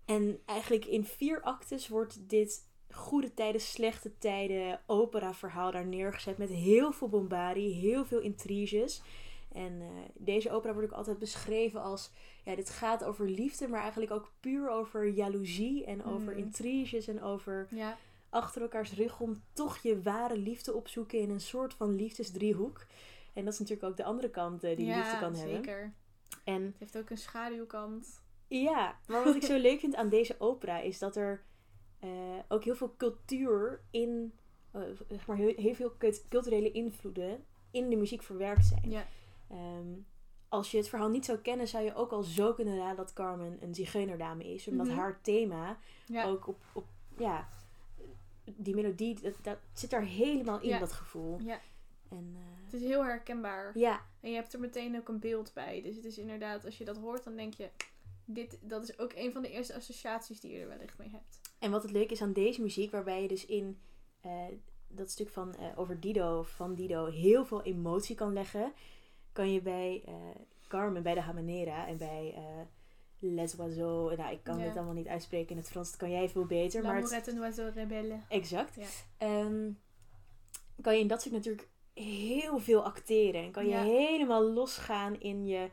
En 0.05 0.39
eigenlijk 0.45 0.85
in 0.85 1.05
vier 1.05 1.41
actes 1.41 1.87
wordt 1.87 2.29
dit 2.29 2.67
goede 2.91 3.33
tijden, 3.33 3.61
slechte 3.61 4.17
tijden, 4.17 4.79
opera-verhaal 4.85 5.71
daar 5.71 5.85
neergezet. 5.85 6.37
Met 6.37 6.49
heel 6.49 6.91
veel 6.91 7.09
bombardie, 7.09 7.73
heel 7.73 8.05
veel 8.05 8.19
intriges. 8.19 9.01
En 9.51 9.81
eh, 9.81 9.87
deze 10.13 10.51
opera 10.51 10.73
wordt 10.73 10.89
ook 10.91 10.97
altijd 10.97 11.19
beschreven 11.19 11.81
als... 11.81 12.11
Ja, 12.43 12.55
dit 12.55 12.69
gaat 12.69 13.03
over 13.03 13.29
liefde, 13.29 13.67
maar 13.67 13.81
eigenlijk 13.81 14.11
ook 14.11 14.31
puur 14.39 14.69
over 14.69 15.07
jaloezie. 15.07 15.85
En 15.85 16.05
over 16.05 16.33
Mm. 16.33 16.37
intriges 16.39 17.07
en 17.07 17.21
over 17.21 17.67
Ja, 17.69 17.97
achter 18.29 18.61
elkaars 18.61 18.93
rug 18.93 19.19
om 19.19 19.41
toch 19.53 19.77
je 19.77 20.01
ware 20.01 20.37
liefde 20.37 20.73
opzoeken 20.73 21.19
in 21.19 21.29
een 21.29 21.41
soort 21.41 21.73
van 21.73 21.95
liefdesdriehoek. 21.95 22.85
En 23.33 23.43
dat 23.43 23.53
is 23.53 23.59
natuurlijk 23.59 23.87
ook 23.89 23.97
de 23.97 24.03
andere 24.03 24.29
kant 24.29 24.63
eh, 24.63 24.77
die 24.77 24.85
ja 24.85 24.97
liefde 24.97 25.19
kan 25.19 25.35
hebben. 25.35 25.55
zeker. 25.55 25.93
En 26.43 26.63
Het 26.63 26.73
heeft 26.79 26.97
ook 26.97 27.09
een 27.09 27.17
schaduwkant. 27.17 28.21
ja, 28.47 28.99
maar 29.07 29.23
wat 29.23 29.35
ik 29.35 29.43
zo 29.43 29.57
leuk 29.57 29.79
vind 29.79 29.95
aan 29.95 30.09
deze 30.09 30.35
opera 30.39 30.79
is 30.79 30.99
dat 30.99 31.15
er 31.15 31.43
eh, 31.99 32.09
ook 32.47 32.63
heel 32.63 32.75
veel 32.75 32.93
cultuur 32.97 33.81
in, 33.91 34.33
eh, 34.71 34.81
zeg 35.09 35.27
maar 35.27 35.37
heel, 35.37 35.53
heel 35.55 35.75
veel 35.75 35.97
cult- 35.97 36.27
culturele 36.29 36.71
invloeden 36.71 37.43
in 37.71 37.89
de 37.89 37.95
muziek 37.95 38.23
verwerkt 38.23 38.65
zijn. 38.65 38.89
Ja. 38.91 39.07
Ehm, 39.49 39.87
als 40.49 40.71
je 40.71 40.77
het 40.77 40.89
verhaal 40.89 41.09
niet 41.09 41.25
zou 41.25 41.37
kennen, 41.37 41.67
zou 41.67 41.83
je 41.83 41.95
ook 41.95 42.11
al 42.11 42.23
zo 42.23 42.53
kunnen 42.53 42.77
raden 42.77 42.95
dat 42.97 43.13
Carmen 43.13 43.57
een 43.61 43.75
zigeunerdame 43.75 44.53
is. 44.53 44.67
Omdat 44.67 44.87
Mhm. 44.87 44.95
haar 44.97 45.21
thema 45.21 45.77
Ja. 46.05 46.25
ook 46.25 46.47
op, 46.47 46.63
op 46.73 46.85
ja, 47.17 47.49
die 48.43 48.75
melodie, 48.75 49.21
dat, 49.21 49.33
dat 49.41 49.57
zit 49.73 49.89
daar 49.89 50.03
helemaal 50.03 50.59
in, 50.61 50.69
Ja. 50.69 50.79
dat 50.79 50.91
gevoel. 50.91 51.39
Ja. 51.41 51.59
En 52.09 52.35
eh, 52.35 52.63
Het 52.65 52.73
is 52.73 52.81
heel 52.81 53.05
herkenbaar. 53.05 53.77
ja, 53.77 54.01
En 54.19 54.29
je 54.29 54.35
hebt 54.35 54.53
er 54.53 54.59
meteen 54.59 54.97
ook 54.97 55.07
een 55.07 55.19
beeld 55.19 55.51
bij. 55.53 55.81
Dus 55.81 55.95
het 55.95 56.05
is 56.05 56.17
inderdaad, 56.17 56.65
als 56.65 56.77
je 56.77 56.85
dat 56.85 56.97
hoort, 56.97 57.23
dan 57.23 57.35
denk 57.35 57.53
je... 57.53 57.69
Dit, 58.29 58.57
dat 58.61 58.83
is 58.83 58.99
ook 58.99 59.13
een 59.15 59.31
van 59.31 59.41
de 59.41 59.51
eerste 59.51 59.75
associaties 59.75 60.39
die 60.39 60.51
je 60.51 60.59
er 60.61 60.67
wellicht 60.67 60.97
mee 60.97 61.09
hebt. 61.09 61.39
En 61.59 61.71
wat 61.71 61.81
het 61.81 61.91
leuke 61.91 62.13
is 62.13 62.21
aan 62.21 62.33
deze 62.33 62.61
muziek, 62.61 62.91
waarbij 62.91 63.21
je 63.21 63.27
dus 63.27 63.45
in 63.45 63.77
eh, 64.21 64.31
dat 64.87 65.09
stuk 65.09 65.29
van 65.29 65.55
eh, 65.55 65.65
over 65.79 65.99
Dido, 65.99 66.43
van 66.43 66.75
Dido, 66.75 67.05
heel 67.05 67.45
veel 67.45 67.63
emotie 67.63 68.15
kan 68.15 68.33
leggen, 68.33 68.73
kan 69.31 69.51
je 69.51 69.61
bij 69.61 70.01
eh, 70.05 70.13
Carmen, 70.67 71.03
bij 71.03 71.13
de 71.13 71.21
Habanera 71.21 71.87
en 71.87 71.97
bij 71.97 72.35
Les 73.19 73.57
Oiseaux, 73.59 74.15
nou 74.17 74.31
ik 74.33 74.43
kan 74.43 74.57
Ja. 74.57 74.63
het 74.63 74.75
allemaal 74.75 74.93
niet 74.93 75.07
uitspreken 75.07 75.49
in 75.51 75.57
het 75.57 75.69
Frans, 75.69 75.89
dat 75.89 75.99
kan 75.99 76.11
jij 76.11 76.29
veel 76.29 76.45
beter, 76.45 76.83
maar 76.83 77.01
het, 77.01 77.37
oiseau 77.39 77.71
rebelle. 77.71 78.19
exact. 78.29 78.75
Ja. 78.75 78.85
Ehm, 79.17 79.71
kan 80.81 80.93
je 80.95 80.99
in 80.99 81.07
dat 81.07 81.19
stuk 81.21 81.31
natuurlijk 81.33 81.67
heel 81.93 82.59
veel 82.59 82.83
acteren 82.83 83.41
en 83.43 83.51
kan 83.51 83.63
je 83.65 83.69
Ja. 83.71 83.83
helemaal 83.83 84.43
losgaan 84.43 85.19
in 85.19 85.45
je 85.45 85.69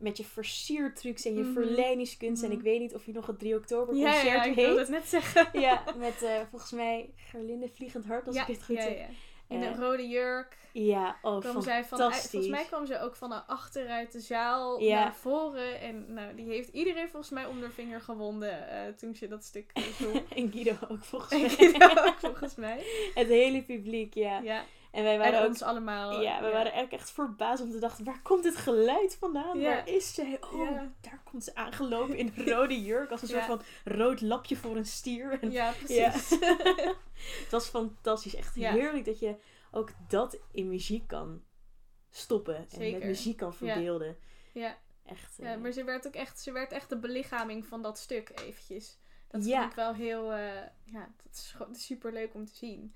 met 0.00 0.16
je 0.16 0.24
versiertrucs 0.24 1.24
en 1.24 1.34
je 1.34 1.42
Mhm. 1.42 1.52
verleidingskunst. 1.52 2.42
En 2.42 2.48
Mhm. 2.48 2.58
ik 2.58 2.64
weet 2.64 2.80
niet 2.80 2.94
of 2.94 3.06
je 3.06 3.12
nog 3.12 3.26
het 3.26 3.38
3 3.38 3.54
oktober 3.54 3.94
Ja, 3.96 4.04
concert 4.10 4.26
ja, 4.32 4.44
ik 4.44 4.54
heet. 4.54 4.64
wilde 4.66 4.80
het 4.80 4.88
net 4.88 5.08
zeggen. 5.08 5.48
Ja, 5.60 5.82
met 5.96 6.22
eh, 6.22 6.40
volgens 6.50 6.72
mij 6.72 7.10
Gerlinde 7.16 7.68
Vliegend 7.74 8.04
Hart, 8.06 8.26
als 8.26 8.36
ja, 8.36 8.42
ik 8.46 8.48
het 8.54 8.64
goed 8.64 8.76
ja, 8.76 8.84
ja. 8.84 9.06
In 9.48 9.62
Eh, 9.62 9.68
een 9.68 9.76
rode 9.76 10.08
jurk. 10.08 10.58
Ja, 10.72 11.16
oh, 11.22 11.40
kwam 11.40 11.62
zij 11.62 11.84
van, 11.84 11.98
volgens 11.98 12.46
mij 12.48 12.64
kwam 12.64 12.86
ze 12.86 13.00
ook 13.00 13.16
van 13.16 13.46
achteruit 13.46 14.12
de 14.12 14.20
zaal 14.20 14.80
Ja. 14.80 15.02
naar 15.04 15.14
voren. 15.14 15.80
En 15.80 16.04
nou, 16.14 16.34
die 16.34 16.44
heeft 16.46 16.68
iedereen 16.68 17.08
volgens 17.08 17.30
mij 17.32 17.46
om 17.46 17.60
de 17.60 17.70
vinger 17.70 18.00
gewonden 18.00 18.68
eh, 18.68 18.92
toen 18.96 19.14
ze 19.14 19.28
dat 19.28 19.44
stuk 19.44 19.70
eh, 19.74 19.82
zong. 19.82 20.22
En 20.34 20.50
Guido 20.52 20.76
ook 20.88 21.04
volgens 21.04 21.32
En 21.32 21.40
mij. 21.40 21.48
Guido 21.80 22.02
ook 22.02 22.18
volgens 22.18 22.54
mij. 22.54 22.84
Het 23.14 23.26
hele 23.26 23.62
publiek, 23.62 24.14
ja. 24.14 24.40
Ja, 24.40 24.64
En 24.90 25.02
wij 25.02 25.18
waren 25.18 25.34
en 25.34 25.42
ook... 25.42 25.48
ons 25.48 25.62
allemaal. 25.62 26.20
Ja, 26.20 26.42
we 26.42 26.50
waren 26.50 26.74
ook 26.74 26.90
echt 26.90 27.10
verbaasd 27.10 27.62
om 27.62 27.70
te 27.70 27.78
dachten, 27.78 28.04
waar 28.04 28.22
komt 28.22 28.42
dit 28.42 28.56
geluid 28.56 29.16
vandaan? 29.16 29.58
Ja. 29.58 29.68
Waar 29.68 29.88
is 29.88 30.14
zij? 30.14 30.38
Oh, 30.40 30.70
Ja. 30.70 30.92
daar 31.00 31.20
komt 31.30 31.44
ze 31.44 31.54
aangelopen 31.54 32.16
in 32.16 32.32
een 32.36 32.46
rode 32.46 32.82
jurk, 32.90 33.10
als 33.10 33.22
een 33.22 33.28
soort 33.28 33.44
van 33.44 33.62
rood 33.84 34.20
lapje 34.20 34.56
voor 34.56 34.76
een 34.76 34.86
stier. 34.86 35.38
En 35.40 35.50
Ja, 35.50 35.72
precies. 35.82 36.30
Het 37.40 37.50
was 37.50 37.68
fantastisch. 37.68 38.34
Echt 38.34 38.54
heerlijk 38.54 39.04
dat 39.04 39.18
je 39.18 39.36
ook 39.70 39.90
dat 40.08 40.38
in 40.52 40.68
muziek 40.68 41.06
kan 41.06 41.42
stoppen. 42.10 42.66
En 42.70 42.92
met 42.92 43.04
muziek 43.04 43.36
kan 43.36 43.54
verbeelden. 43.54 44.16
Ja. 44.52 44.76
Echt. 45.06 45.36
Ja, 45.36 45.52
eh, 45.52 45.60
maar 45.60 45.72
ze 45.72 45.84
werd 45.84 46.06
ook 46.06 46.14
echt, 46.14 46.40
ze 46.40 46.52
werd 46.52 46.72
echt 46.72 46.88
de 46.88 46.98
belichaming 46.98 47.66
van 47.66 47.82
dat 47.82 47.98
stuk 47.98 48.30
eventjes. 48.46 48.98
Dat 49.28 49.42
vond 49.42 49.70
ik 49.70 49.76
wel 49.76 49.94
heel, 49.94 50.32
eh, 50.32 50.62
ja, 50.84 51.08
dat 51.22 51.32
is 51.32 51.52
gewoon 51.56 51.74
super 51.74 52.12
leuk 52.12 52.34
om 52.34 52.46
te 52.46 52.54
zien. 52.54 52.94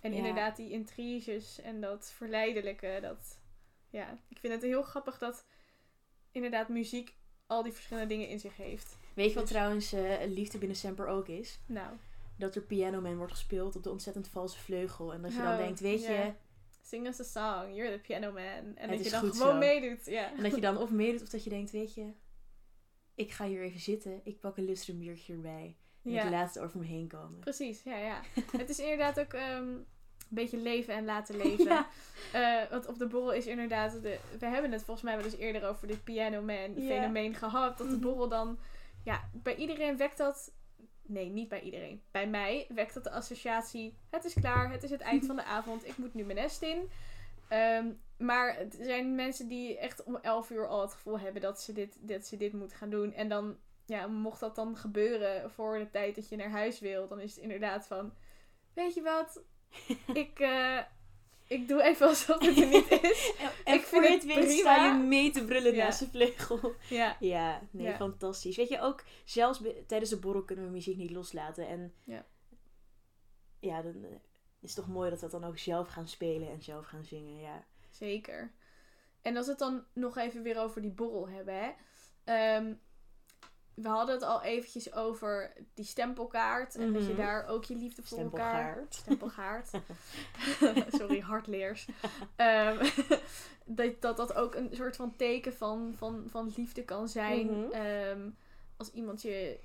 En 0.00 0.10
Ja. 0.10 0.16
inderdaad 0.16 0.56
die 0.56 0.70
intriges 0.70 1.60
en 1.60 1.80
dat 1.80 2.12
verleidelijke, 2.16 2.98
dat, 3.02 3.38
ja, 3.90 4.18
ik 4.28 4.38
vind 4.38 4.52
het 4.52 4.62
heel 4.62 4.82
grappig 4.82 5.18
dat 5.18 5.46
inderdaad 6.30 6.68
muziek 6.68 7.14
al 7.46 7.62
die 7.62 7.72
verschillende 7.72 8.08
dingen 8.08 8.28
in 8.28 8.40
zich 8.40 8.56
heeft. 8.56 8.96
Weet 9.14 9.28
je 9.28 9.34
wat 9.34 9.42
Dus- 9.42 9.52
trouwens 9.52 9.92
eh, 9.92 10.16
liefde 10.26 10.58
binnen 10.58 10.76
Semper 10.76 11.06
ook 11.06 11.28
is? 11.28 11.60
Nou, 11.66 11.96
Dat 12.36 12.54
er 12.54 12.62
Piano 12.62 13.00
Man 13.00 13.16
wordt 13.16 13.32
gespeeld 13.32 13.76
op 13.76 13.82
de 13.82 13.90
ontzettend 13.90 14.28
valse 14.28 14.58
vleugel. 14.58 15.12
En 15.12 15.22
dat 15.22 15.32
je 15.32 15.38
dan 15.42 15.52
Oh, 15.52 15.56
denkt, 15.56 15.80
weet 15.80 16.02
je... 16.04 16.32
sing 16.82 17.06
us 17.06 17.20
a 17.20 17.24
song, 17.24 17.74
you're 17.74 17.92
the 17.92 18.00
piano 18.00 18.32
man. 18.32 18.76
En 18.76 18.88
dat 18.90 19.04
je 19.04 19.10
dan 19.10 19.20
gewoon 19.20 19.34
zo. 19.52 19.58
meedoet. 19.58 20.06
Ja. 20.06 20.32
En 20.36 20.42
dat 20.42 20.54
je 20.54 20.60
dan 20.60 20.78
of 20.82 20.90
meedoet 20.90 21.22
of 21.22 21.28
dat 21.28 21.44
je 21.44 21.50
denkt, 21.50 21.70
weet 21.70 21.94
je... 21.94 22.12
Ik 23.14 23.30
ga 23.30 23.46
hier 23.46 23.62
even 23.62 23.80
zitten. 23.80 24.20
Ik 24.24 24.40
pak 24.40 24.56
een 24.56 24.64
lustrum 24.64 24.98
biertje 24.98 25.32
erbij. 25.32 25.76
Ja. 26.02 26.22
ik 26.24 26.30
laat 26.30 26.54
het 26.54 26.64
over 26.64 26.78
me 26.78 26.86
heen 26.86 27.08
komen. 27.08 27.38
Precies, 27.38 27.82
ja, 27.82 27.96
ja. 27.96 28.20
het 28.58 28.68
is 28.68 28.78
inderdaad 28.78 29.20
ook 29.20 29.32
ehm, 29.32 29.68
een 29.68 29.86
beetje 30.28 30.56
leven 30.58 30.94
en 30.94 31.04
laten 31.04 31.36
leven. 31.46 31.64
Ja. 31.64 31.86
Eh, 32.32 32.70
want 32.70 32.86
op 32.86 32.98
de 32.98 33.06
borrel 33.06 33.32
is 33.32 33.46
inderdaad... 33.46 34.02
De, 34.02 34.18
we 34.38 34.46
hebben 34.46 34.72
het 34.72 34.82
volgens 34.84 35.06
mij 35.06 35.16
wel 35.16 35.24
eens 35.24 35.36
eerder 35.36 35.68
over 35.68 35.86
dit 35.86 36.04
piano 36.04 36.42
man 36.42 36.74
fenomeen 36.74 37.34
gehad. 37.34 37.78
Dat 37.78 37.86
de 37.86 37.92
Mhm. 37.92 38.02
borrel 38.02 38.28
dan... 38.28 38.58
Ja, 39.04 39.28
bij 39.32 39.54
iedereen 39.54 39.96
wekt 39.96 40.16
dat... 40.18 40.52
Nee, 41.06 41.28
niet 41.30 41.48
bij 41.48 41.60
iedereen. 41.60 42.02
Bij 42.10 42.26
mij 42.28 42.66
wekt 42.68 42.94
dat 42.94 43.04
de 43.04 43.10
associatie... 43.10 43.96
Het 44.10 44.24
is 44.24 44.34
klaar, 44.34 44.70
het 44.72 44.82
is 44.82 44.90
het 44.90 45.00
eind 45.00 45.26
van 45.26 45.36
de 45.36 45.44
avond. 45.58 45.86
Ik 45.88 45.96
moet 45.96 46.14
nu 46.14 46.24
mijn 46.24 46.38
nest 46.38 46.62
in. 46.62 46.90
Ehm, 47.48 47.86
maar 48.18 48.56
er 48.56 48.66
zijn 48.80 49.14
mensen 49.14 49.48
die 49.48 49.78
echt 49.78 50.02
om 50.02 50.16
11 50.16 50.50
uur 50.50 50.66
al 50.66 50.80
het 50.80 50.92
gevoel 50.92 51.18
hebben 51.18 51.42
dat 51.42 51.60
ze 51.60 51.72
dit, 51.72 51.96
dat 52.08 52.26
ze 52.26 52.36
dit 52.36 52.52
moeten 52.52 52.76
gaan 52.76 52.90
doen. 52.90 53.12
En 53.12 53.28
dan, 53.28 53.56
ja, 53.86 54.06
mocht 54.06 54.40
dat 54.40 54.54
dan 54.56 54.76
gebeuren 54.76 55.50
voor 55.50 55.78
de 55.78 55.90
tijd 55.90 56.14
dat 56.14 56.28
je 56.28 56.36
naar 56.36 56.50
huis 56.50 56.80
wil, 56.80 57.08
dan 57.08 57.20
is 57.20 57.34
het 57.34 57.42
inderdaad 57.42 57.86
van: 57.86 58.14
Weet 58.74 58.94
je 58.94 59.02
wat? 59.02 59.42
Ik, 60.24 60.38
eh, 60.40 60.78
ik 61.46 61.68
doe 61.68 61.82
even 61.82 62.06
alsof 62.06 62.40
het 62.40 62.58
er 62.58 62.66
niet 62.66 62.90
is. 63.02 63.32
En 63.64 63.74
Ik 63.74 63.82
voor 63.82 64.02
vind 64.02 64.22
je 64.22 64.32
het 64.32 64.38
weet 64.46 64.58
sta 64.58 64.84
je 64.84 64.92
mee 65.04 65.30
te 65.30 65.44
brullen 65.44 65.74
Ja. 65.74 65.84
naast 65.84 65.98
de 65.98 66.08
vleugel. 66.08 66.74
Ja, 66.88 67.16
Ja, 67.20 67.60
nee, 67.70 67.86
Ja. 67.86 67.96
fantastisch. 67.96 68.56
Weet 68.56 68.68
je, 68.68 68.80
ook 68.80 69.04
zelfs 69.24 69.62
tijdens 69.86 70.10
de 70.10 70.18
borrel 70.18 70.42
kunnen 70.44 70.64
we 70.64 70.70
muziek 70.70 70.96
niet 70.96 71.10
loslaten. 71.10 71.68
En 71.68 71.94
Ja. 72.04 72.26
ja, 73.60 73.82
dan 73.82 74.04
eh, 74.04 74.10
is 74.60 74.74
het 74.74 74.84
toch 74.84 74.88
mooi 74.94 75.10
dat 75.10 75.18
we 75.20 75.26
het 75.26 75.40
dan 75.40 75.44
ook 75.50 75.58
zelf 75.58 75.88
gaan 75.88 76.08
spelen 76.08 76.48
en 76.50 76.62
zelf 76.62 76.86
gaan 76.86 77.04
zingen. 77.04 77.40
Ja, 77.40 77.64
zeker. 77.90 78.52
En 79.22 79.36
als 79.36 79.44
we 79.44 79.50
het 79.50 79.60
dan 79.60 79.84
nog 79.92 80.16
even 80.16 80.42
weer 80.42 80.58
over 80.60 80.80
die 80.82 80.90
borrel 80.90 81.28
hebben, 81.28 81.54
hè. 81.54 81.70
Ehm, 82.24 82.74
we 83.82 83.88
hadden 83.88 84.14
het 84.14 84.24
al 84.24 84.42
eventjes 84.42 84.92
over 84.92 85.52
die 85.74 85.84
stempelkaart. 85.84 86.74
En 86.76 86.92
dat 86.92 87.02
je 87.02 87.08
Mhm. 87.08 87.20
daar 87.20 87.46
ook 87.46 87.64
je 87.64 87.76
liefde 87.76 88.02
voor 88.02 88.18
elkaar... 88.18 88.86
stempelgaard. 88.88 89.70
Stempelgaard. 89.70 90.92
Sorry, 91.00 91.20
hardleers. 91.20 91.88
Ehm, 92.36 92.88
dat, 93.64 94.00
dat 94.00 94.16
dat 94.16 94.34
ook 94.34 94.54
een 94.54 94.68
soort 94.72 94.96
van 94.96 95.16
teken 95.16 95.54
van, 95.54 95.94
van, 95.96 96.24
van 96.28 96.52
liefde 96.56 96.84
kan 96.84 97.08
zijn. 97.08 97.46
Mhm. 97.46 97.70
Ehm, 97.72 98.30
als 98.76 98.90
iemand 98.92 99.22
je 99.22 99.58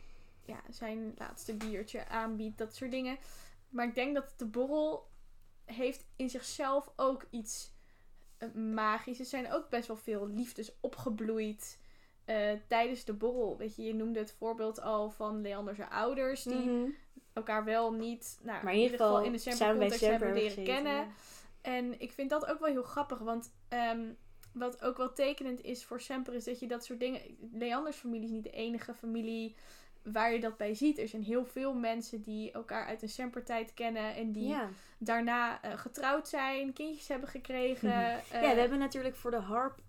ja, 0.46 0.60
zijn 0.70 1.14
laatste 1.18 1.56
biertje 1.56 2.08
aanbiedt, 2.08 2.58
dat 2.58 2.76
soort 2.76 2.92
dingen. 2.92 3.18
Maar 3.70 3.88
ik 3.88 3.96
denk 3.96 4.16
dat 4.16 4.34
de 4.38 4.46
borrel 4.46 5.08
heeft 5.66 6.06
in 6.16 6.30
zichzelf 6.30 6.92
ook 6.96 7.28
iets 7.30 7.76
eh, 8.38 8.52
magisch. 8.54 9.20
Er 9.20 9.26
zijn 9.26 9.52
ook 9.52 9.70
best 9.70 9.88
wel 9.88 9.98
veel 9.98 10.28
liefdes 10.28 10.72
opgebloeid 10.80 11.80
eh, 12.28 12.52
tijdens 12.68 13.06
de 13.06 13.14
borrel. 13.14 13.58
Weet 13.58 13.76
je, 13.76 13.84
je 13.84 13.94
noemde 13.94 14.20
het 14.20 14.32
voorbeeld 14.38 14.82
al 14.82 15.10
van 15.10 15.42
Leanders 15.42 15.80
ouders. 15.90 16.44
Die 16.44 16.56
Mhm. 16.70 16.90
elkaar 17.34 17.64
wel 17.64 17.92
niet, 17.94 18.40
nou, 18.44 18.64
Maar 18.64 18.74
in 18.74 18.80
ieder 18.80 18.98
geval, 18.98 19.22
in 19.24 19.32
de 19.32 19.38
samen 19.38 19.58
Semper 19.58 19.78
bij 19.78 19.88
context 19.88 20.00
Semper 20.10 20.26
hebben 20.28 20.44
leren 20.44 20.58
gezeten, 20.58 20.74
kennen. 20.84 21.02
ja. 21.02 21.08
En 21.62 22.00
ik 22.02 22.12
vind 22.12 22.30
dat 22.30 22.46
ook 22.46 22.60
wel 22.60 22.70
heel 22.72 22.84
grappig, 22.84 23.18
want 23.20 23.52
ehm, 23.68 24.02
wat 24.54 24.82
ook 24.84 24.98
wel 24.98 25.14
tekenend 25.14 25.62
is 25.64 25.86
voor 25.86 26.02
Semper 26.02 26.34
is 26.34 26.44
dat 26.44 26.60
je 26.60 26.68
dat 26.68 26.86
soort 26.86 27.00
dingen... 27.00 27.22
Leanders 27.54 27.98
familie 27.98 28.26
is 28.26 28.32
niet 28.32 28.44
de 28.44 28.50
enige 28.52 28.94
familie 28.94 29.56
waar 30.04 30.34
je 30.34 30.40
dat 30.40 30.58
bij 30.58 30.74
ziet. 30.74 30.98
Er 31.00 31.08
zijn 31.08 31.24
heel 31.24 31.46
veel 31.46 31.74
mensen 31.74 32.22
die 32.22 32.52
elkaar 32.52 32.86
uit 32.86 33.02
een 33.02 33.10
Semper-tijd 33.10 33.74
kennen 33.74 34.16
en 34.16 34.32
die 34.32 34.48
Ja. 34.48 34.70
daarna 34.98 35.62
eh, 35.62 35.78
getrouwd 35.78 36.28
zijn, 36.28 36.74
kindjes 36.74 37.08
hebben 37.08 37.30
gekregen. 37.30 37.88
Mhm. 37.90 37.98
eh, 38.32 38.42
ja, 38.42 38.54
we 38.54 38.60
hebben 38.60 38.80
natuurlijk 38.80 39.16
voor 39.16 39.32
de 39.32 39.38
harp 39.38 39.80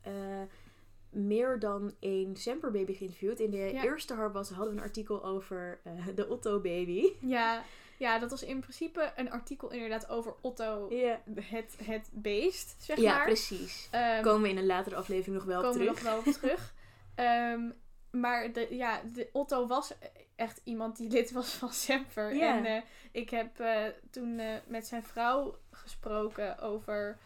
meer 1.11 1.59
dan 1.59 1.94
één 2.01 2.37
Semper-baby 2.37 2.94
geïnterviewd. 2.94 3.40
In 3.40 3.51
de 3.51 3.57
Ja. 3.57 3.83
eerste 3.83 4.14
harp 4.14 4.33
was, 4.33 4.49
hadden 4.51 4.75
we 4.75 4.81
een 4.81 4.87
artikel 4.87 5.25
over 5.25 5.81
eh, 5.85 5.92
de 6.14 6.29
Otto-baby. 6.29 7.12
ja, 7.21 7.62
ja, 7.99 8.18
dat 8.18 8.31
was 8.31 8.42
in 8.42 8.61
principe 8.61 9.12
een 9.16 9.31
artikel 9.31 9.71
inderdaad 9.71 10.09
over 10.09 10.35
Otto, 10.40 10.87
Ja, 10.90 11.21
het, 11.40 11.77
het 11.85 12.09
beest, 12.12 12.75
zeg 12.79 12.99
ja 12.99 13.14
maar. 13.16 13.25
precies. 13.25 13.88
Ehm, 13.90 14.23
Komen 14.23 14.42
we 14.42 14.49
in 14.49 14.57
een 14.57 14.66
latere 14.66 14.97
aflevering 14.97 15.37
nog 15.37 15.44
wel 15.44 15.59
op 15.59 15.64
komen 15.64 15.79
we 15.79 15.85
terug. 15.87 16.03
nog 16.03 16.12
wel 16.12 16.18
op 16.33 16.38
terug. 16.40 16.75
Ehm, 17.14 17.71
maar 18.11 18.53
de, 18.53 18.66
ja, 18.71 19.01
de, 19.14 19.29
Otto 19.33 19.66
was 19.66 19.92
echt 20.37 20.61
iemand 20.64 20.97
die 20.97 21.11
lid 21.11 21.31
was 21.31 21.51
van 21.51 21.73
Semper. 21.73 22.35
Ja. 22.35 22.57
En 22.57 22.64
eh, 22.64 22.83
ik 23.12 23.31
heb 23.31 23.59
eh, 23.61 23.83
toen 24.11 24.40
met 24.66 24.87
zijn 24.87 25.03
vrouw 25.05 25.55
gesproken 25.71 26.59
over 26.59 27.18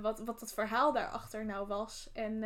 wat, 0.00 0.18
wat 0.18 0.40
dat 0.40 0.52
verhaal 0.52 0.92
daarachter 0.92 1.44
nou 1.44 1.66
was. 1.66 2.10
En 2.12 2.42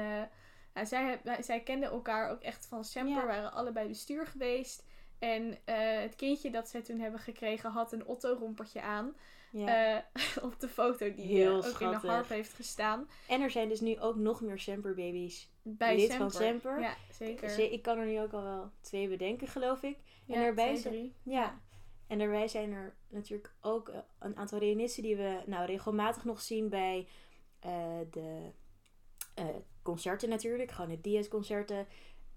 ja, 0.74 0.84
zij, 0.84 1.20
zij 1.40 1.60
kenden 1.60 1.90
elkaar 1.90 2.30
ook 2.30 2.40
echt 2.40 2.66
van 2.66 2.84
Semper, 2.84 3.14
Ja. 3.20 3.26
waren 3.26 3.52
allebei 3.52 3.88
bestuur 3.88 4.26
geweest. 4.26 4.84
En 5.18 5.58
eh, 5.64 6.00
het 6.00 6.16
kindje 6.16 6.50
dat 6.50 6.68
zij 6.68 6.82
toen 6.82 6.98
hebben 7.00 7.20
gekregen 7.20 7.70
had 7.70 7.92
een 7.92 8.06
Otto-rompertje 8.06 8.80
aan. 8.82 9.16
Ja. 9.50 9.94
eh, 9.96 10.02
op 10.44 10.60
de 10.60 10.68
foto 10.68 11.14
die 11.14 11.24
Heel 11.26 11.62
eh, 11.62 11.68
ook 11.68 11.80
in 11.80 11.90
de 11.90 12.06
harp 12.06 12.28
heeft 12.28 12.52
gestaan. 12.52 13.08
En 13.28 13.40
er 13.40 13.50
zijn 13.50 13.68
dus 13.68 13.80
nu 13.80 14.00
ook 14.00 14.16
nog 14.16 14.40
meer 14.40 14.58
Semper-baby's. 14.58 15.50
Bij 15.62 15.96
Lid 15.96 16.10
Semper. 16.10 16.30
van 16.30 16.40
Semper. 16.40 16.80
Ja, 16.80 16.94
zeker. 17.12 17.50
Ze- 17.50 17.72
Ik 17.72 17.82
kan 17.82 17.98
er 17.98 18.06
nu 18.06 18.20
ook 18.20 18.32
al 18.32 18.42
wel 18.42 18.70
twee 18.80 19.08
bedenken, 19.08 19.48
geloof 19.48 19.82
ik. 19.82 19.98
Ja, 20.24 20.34
en 20.34 20.42
daarbij 20.42 20.64
twee, 20.76 20.92
zijn-. 20.92 21.14
Ja. 21.22 21.60
En 22.06 22.18
daarbij 22.18 22.48
zijn 22.48 22.72
er 22.72 22.94
natuurlijk 23.08 23.52
ook 23.60 23.92
een 24.18 24.36
aantal 24.36 24.58
reunissen 24.58 25.02
die 25.02 25.16
we 25.16 25.42
nou 25.46 25.66
regelmatig 25.66 26.24
nog 26.24 26.40
zien 26.40 26.68
bij 26.68 27.08
de 28.10 28.50
eh, 29.34 29.44
concerten 29.82 30.28
natuurlijk, 30.28 30.70
gewoon 30.70 30.90
de 30.90 31.00
Diaz-concerten. 31.00 31.86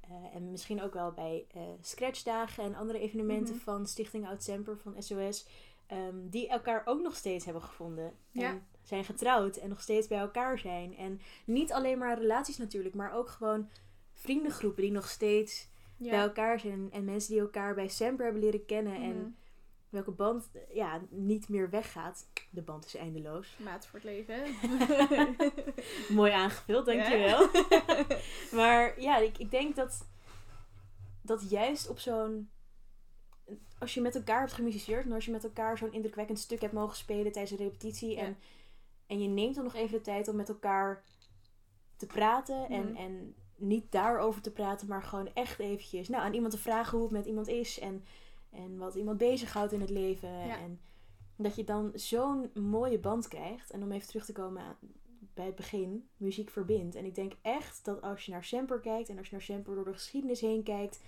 Eh, 0.02 0.36
en 0.36 0.52
misschien 0.52 0.82
ook 0.82 0.94
wel 0.94 1.12
bij 1.12 1.46
eh, 1.54 1.62
scratchdagen 1.82 2.64
en 2.64 2.76
andere 2.76 3.00
evenementen 3.00 3.54
Mhm. 3.56 3.64
van 3.64 3.88
Stichting 3.88 4.28
Oud 4.28 4.44
Semper 4.44 4.78
van 4.78 4.96
SOS. 5.04 5.48
ehm, 5.88 6.16
die 6.30 6.48
elkaar 6.48 6.82
ook 6.86 7.02
nog 7.02 7.16
steeds 7.16 7.46
hebben 7.46 7.64
gevonden. 7.64 8.14
Ja. 8.32 8.50
En 8.50 8.68
zijn 8.84 9.04
getrouwd 9.06 9.56
en 9.56 9.70
nog 9.70 9.82
steeds 9.82 10.08
bij 10.08 10.18
elkaar 10.18 10.60
zijn. 10.60 10.96
En 10.98 11.20
niet 11.46 11.72
alleen 11.74 11.98
maar 11.98 12.20
relaties 12.20 12.58
natuurlijk, 12.58 12.96
maar 12.96 13.14
ook 13.14 13.30
gewoon 13.30 13.70
vriendengroepen 14.14 14.82
die 14.84 14.92
nog 14.92 15.08
steeds 15.08 15.68
bij 15.98 16.20
elkaar 16.20 16.60
zijn. 16.60 16.90
En 16.92 17.06
mensen 17.06 17.32
die 17.32 17.42
elkaar 17.42 17.76
bij 17.76 17.88
Semper 17.88 18.24
hebben 18.26 18.44
leren 18.44 18.66
kennen. 18.66 18.94
Mhm. 18.94 19.04
En 19.04 19.38
welke 19.98 20.12
band 20.12 20.50
ja, 20.74 21.02
niet 21.10 21.50
meer 21.50 21.70
weggaat. 21.70 22.28
De 22.50 22.62
band 22.62 22.86
is 22.86 22.96
eindeloos. 22.96 23.58
Maat 23.64 23.86
voor 23.86 24.00
het 24.00 24.08
leven. 24.08 24.44
Mooi 26.20 26.32
aangevuld, 26.32 26.86
dankjewel. 26.86 27.50
maar 28.60 29.02
ja, 29.02 29.18
ik, 29.18 29.38
ik 29.38 29.52
denk 29.52 29.76
dat, 29.76 30.08
dat 31.22 31.50
juist 31.50 31.90
op 31.90 32.00
zo'n... 32.00 32.50
Als 33.80 33.94
je 33.94 34.02
met 34.02 34.16
elkaar 34.16 34.40
hebt 34.40 34.54
gemusiceerd 34.54 35.06
en 35.06 35.12
als 35.12 35.26
je 35.26 35.32
met 35.32 35.44
elkaar 35.44 35.78
zo'n 35.78 35.94
indrukwekkend 35.94 36.40
stuk 36.40 36.62
hebt 36.62 36.74
mogen 36.74 36.98
spelen 36.98 37.32
tijdens 37.32 37.52
een 37.60 37.66
repetitie. 37.66 38.16
Ja. 38.16 38.22
En, 38.22 38.38
en 39.08 39.22
je 39.22 39.28
neemt 39.28 39.56
dan 39.56 39.64
nog 39.64 39.76
even 39.76 39.98
de 39.98 40.04
tijd 40.04 40.28
om 40.28 40.36
met 40.36 40.50
elkaar 40.50 41.04
te 41.96 42.06
praten. 42.06 42.70
En, 42.70 42.92
Mhm. 42.92 42.96
en 42.96 43.36
niet 43.56 43.92
daarover 43.92 44.42
te 44.42 44.52
praten, 44.52 44.88
maar 44.88 45.04
gewoon 45.04 45.30
echt 45.34 45.60
eventjes 45.60 46.08
nou, 46.08 46.24
aan 46.24 46.34
iemand 46.34 46.54
te 46.54 46.60
vragen 46.60 46.98
hoe 46.98 47.08
het 47.08 47.18
met 47.18 47.26
iemand 47.26 47.48
is. 47.48 47.80
En, 47.80 48.06
en 48.58 48.78
wat 48.78 48.96
iemand 48.96 49.17
bezighoudt 49.17 49.72
in 49.72 49.82
het 49.82 49.89
leven. 49.89 50.30
Ja. 50.30 50.58
En 50.60 50.80
dat 51.36 51.56
je 51.56 51.63
dan 51.63 51.91
zo'n 51.93 52.52
mooie 52.54 53.00
band 53.00 53.28
krijgt. 53.28 53.72
En 53.72 53.84
om 53.84 53.91
even 53.91 54.08
terug 54.08 54.26
te 54.26 54.32
komen 54.34 54.62
aan- 54.62 54.78
bij 55.34 55.46
het 55.46 55.56
begin, 55.56 56.10
muziek 56.17 56.50
verbindt. 56.50 56.96
En 56.96 57.06
ik 57.06 57.15
denk 57.15 57.34
echt 57.41 57.86
dat 57.86 58.02
als 58.02 58.26
je 58.26 58.32
naar 58.32 58.43
Semper 58.43 58.80
kijkt 58.80 59.10
en 59.10 59.17
als 59.17 59.28
je 59.28 59.32
naar 59.36 59.43
Semper 59.43 59.76
door 59.76 59.86
de 59.86 59.93
geschiedenis 59.93 60.41
heen 60.41 60.63
kijkt. 60.63 61.00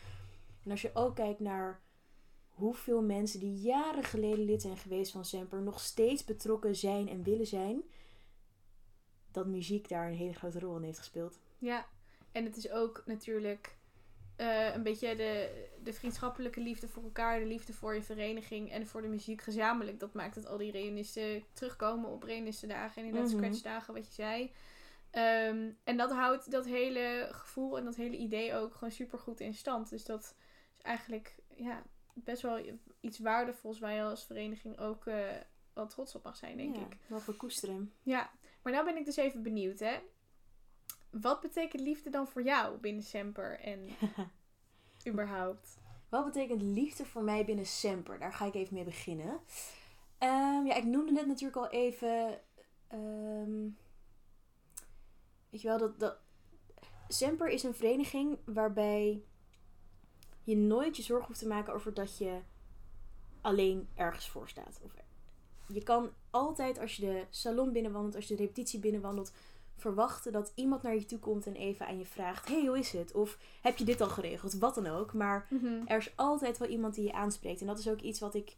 En 0.64 0.72
als 0.72 0.82
je 0.82 0.92
ook 0.94 1.16
kijkt 1.16 1.40
naar 1.40 1.82
hoeveel 2.50 3.02
mensen 3.02 3.40
die 3.40 3.56
jaren 3.56 4.04
geleden 4.04 4.46
lid 4.46 4.62
zijn 4.62 4.78
geweest 4.78 5.12
van 5.12 5.26
Semper 5.26 5.62
nog 5.62 5.80
steeds 5.80 6.26
betrokken 6.26 6.76
zijn 6.76 7.10
en 7.10 7.24
willen 7.24 7.48
zijn. 7.48 7.82
Dat 9.32 9.48
muziek 9.48 9.88
daar 9.90 10.08
een 10.08 10.16
hele 10.18 10.34
grote 10.34 10.60
rol 10.60 10.76
in 10.76 10.84
heeft 10.84 10.98
gespeeld. 10.98 11.40
Ja, 11.58 11.86
en 12.32 12.44
het 12.46 12.58
is 12.58 12.72
ook 12.72 13.04
natuurlijk 13.06 13.78
eh, 14.40 14.74
een 14.74 14.84
beetje 14.84 15.16
de, 15.16 15.66
de 15.84 15.94
vriendschappelijke 15.94 16.60
liefde 16.62 16.88
voor 16.88 17.04
elkaar, 17.04 17.40
de 17.40 17.46
liefde 17.46 17.74
voor 17.74 17.96
je 17.96 18.02
vereniging 18.02 18.72
en 18.72 18.88
voor 18.88 19.02
de 19.02 19.08
muziek 19.08 19.42
gezamenlijk. 19.42 20.00
Dat 20.00 20.14
maakt 20.14 20.36
dat 20.36 20.46
al 20.48 20.58
die 20.58 20.72
reunisten 20.72 21.44
terugkomen 21.54 22.10
op 22.10 22.24
reunistendagen 22.24 23.02
en 23.02 23.08
inderdaad 23.08 23.32
Mhm. 23.32 23.40
scratchdagen, 23.44 23.94
wat 23.94 24.06
je 24.08 24.14
zei. 24.14 24.52
Ehm, 25.12 25.72
en 25.84 25.98
dat 25.98 26.12
houdt 26.12 26.52
dat 26.52 26.66
hele 26.66 27.28
gevoel 27.32 27.78
en 27.78 27.84
dat 27.86 27.96
hele 27.96 28.18
idee 28.18 28.56
ook 28.56 28.74
gewoon 28.74 28.92
super 28.92 29.20
goed 29.20 29.40
in 29.40 29.54
stand. 29.54 29.90
Dus 29.90 30.06
dat 30.06 30.36
is 30.78 30.84
eigenlijk 30.84 31.36
ja, 31.56 31.84
best 32.14 32.42
wel 32.42 32.60
iets 33.00 33.20
waardevols 33.20 33.80
waar 33.80 33.94
je 33.94 34.02
als 34.02 34.26
vereniging 34.26 34.80
ook 34.80 35.06
eh, 35.06 35.18
wel 35.74 35.88
trots 35.88 36.16
op 36.16 36.24
mag 36.24 36.36
zijn, 36.36 36.58
denk 36.58 36.76
ja, 36.76 36.82
ik. 36.82 36.98
Wel 37.08 37.20
voor 37.20 37.36
koesteren. 37.36 37.94
Ja, 38.04 38.30
maar 38.62 38.74
nou 38.74 38.86
ben 38.86 38.98
ik 38.98 39.06
dus 39.06 39.16
even 39.16 39.44
benieuwd, 39.44 39.80
hè. 39.80 40.00
Wat 41.10 41.42
betekent 41.42 41.82
liefde 41.82 42.10
dan 42.10 42.28
voor 42.28 42.44
jou 42.44 42.78
binnen 42.78 43.04
Semper 43.04 43.60
en 43.60 43.90
überhaupt? 45.12 45.78
Wat 46.10 46.26
betekent 46.26 46.62
liefde 46.62 47.06
voor 47.06 47.24
mij 47.24 47.46
binnen 47.46 47.66
Semper? 47.66 48.20
Daar 48.20 48.34
ga 48.34 48.46
ik 48.46 48.54
even 48.54 48.74
mee 48.74 48.84
beginnen. 48.84 49.40
Ehm, 50.18 50.66
ja, 50.66 50.76
ik 50.76 50.84
noemde 50.84 51.12
net 51.12 51.28
natuurlijk 51.28 51.58
al 51.58 51.70
even. 51.70 52.40
ehm, 52.88 53.70
weet 55.50 55.62
je 55.62 55.68
wel, 55.68 55.78
dat, 55.78 56.00
dat. 56.00 56.18
Semper 57.08 57.48
is 57.48 57.64
een 57.64 57.76
vereniging 57.76 58.38
waarbij 58.46 59.24
je 60.44 60.56
nooit 60.56 60.98
je 60.98 61.04
zorgen 61.04 61.28
hoeft 61.28 61.40
te 61.40 61.48
maken 61.48 61.74
over 61.74 61.94
dat 61.94 62.18
je 62.18 62.40
alleen 63.42 63.90
ergens 63.96 64.30
voor 64.30 64.50
staat. 64.50 64.80
Of, 64.84 64.94
je 65.68 65.84
kan 65.84 66.12
altijd 66.30 66.80
als 66.80 66.96
je 66.96 67.06
de 67.06 67.26
salon 67.30 67.72
binnenwandelt, 67.72 68.16
als 68.16 68.28
je 68.28 68.36
de 68.36 68.42
repetitie 68.42 68.80
binnenwandelt, 68.80 69.32
verwachten 69.80 70.32
dat 70.32 70.52
iemand 70.56 70.82
naar 70.82 70.94
je 70.96 71.06
toe 71.06 71.20
komt 71.20 71.46
en 71.48 71.56
even 71.56 71.88
aan 71.88 71.98
je 71.98 72.06
vraagt: 72.06 72.48
Hey, 72.48 72.66
hoe 72.66 72.78
is 72.80 72.92
het? 72.92 73.14
Of 73.14 73.38
heb 73.62 73.78
je 73.78 73.84
dit 73.86 74.02
al 74.02 74.10
geregeld? 74.10 74.54
Wat 74.54 74.76
dan 74.76 74.88
ook. 74.88 75.14
Maar 75.14 75.48
er 75.86 75.98
is 75.98 76.14
altijd 76.16 76.58
wel 76.58 76.68
iemand 76.68 76.96
die 76.96 77.04
je 77.04 77.14
aanspreekt. 77.14 77.62
En 77.62 77.68
dat 77.68 77.80
is 77.80 77.90
ook 77.90 78.02
iets 78.02 78.20
wat 78.20 78.36
ik 78.36 78.58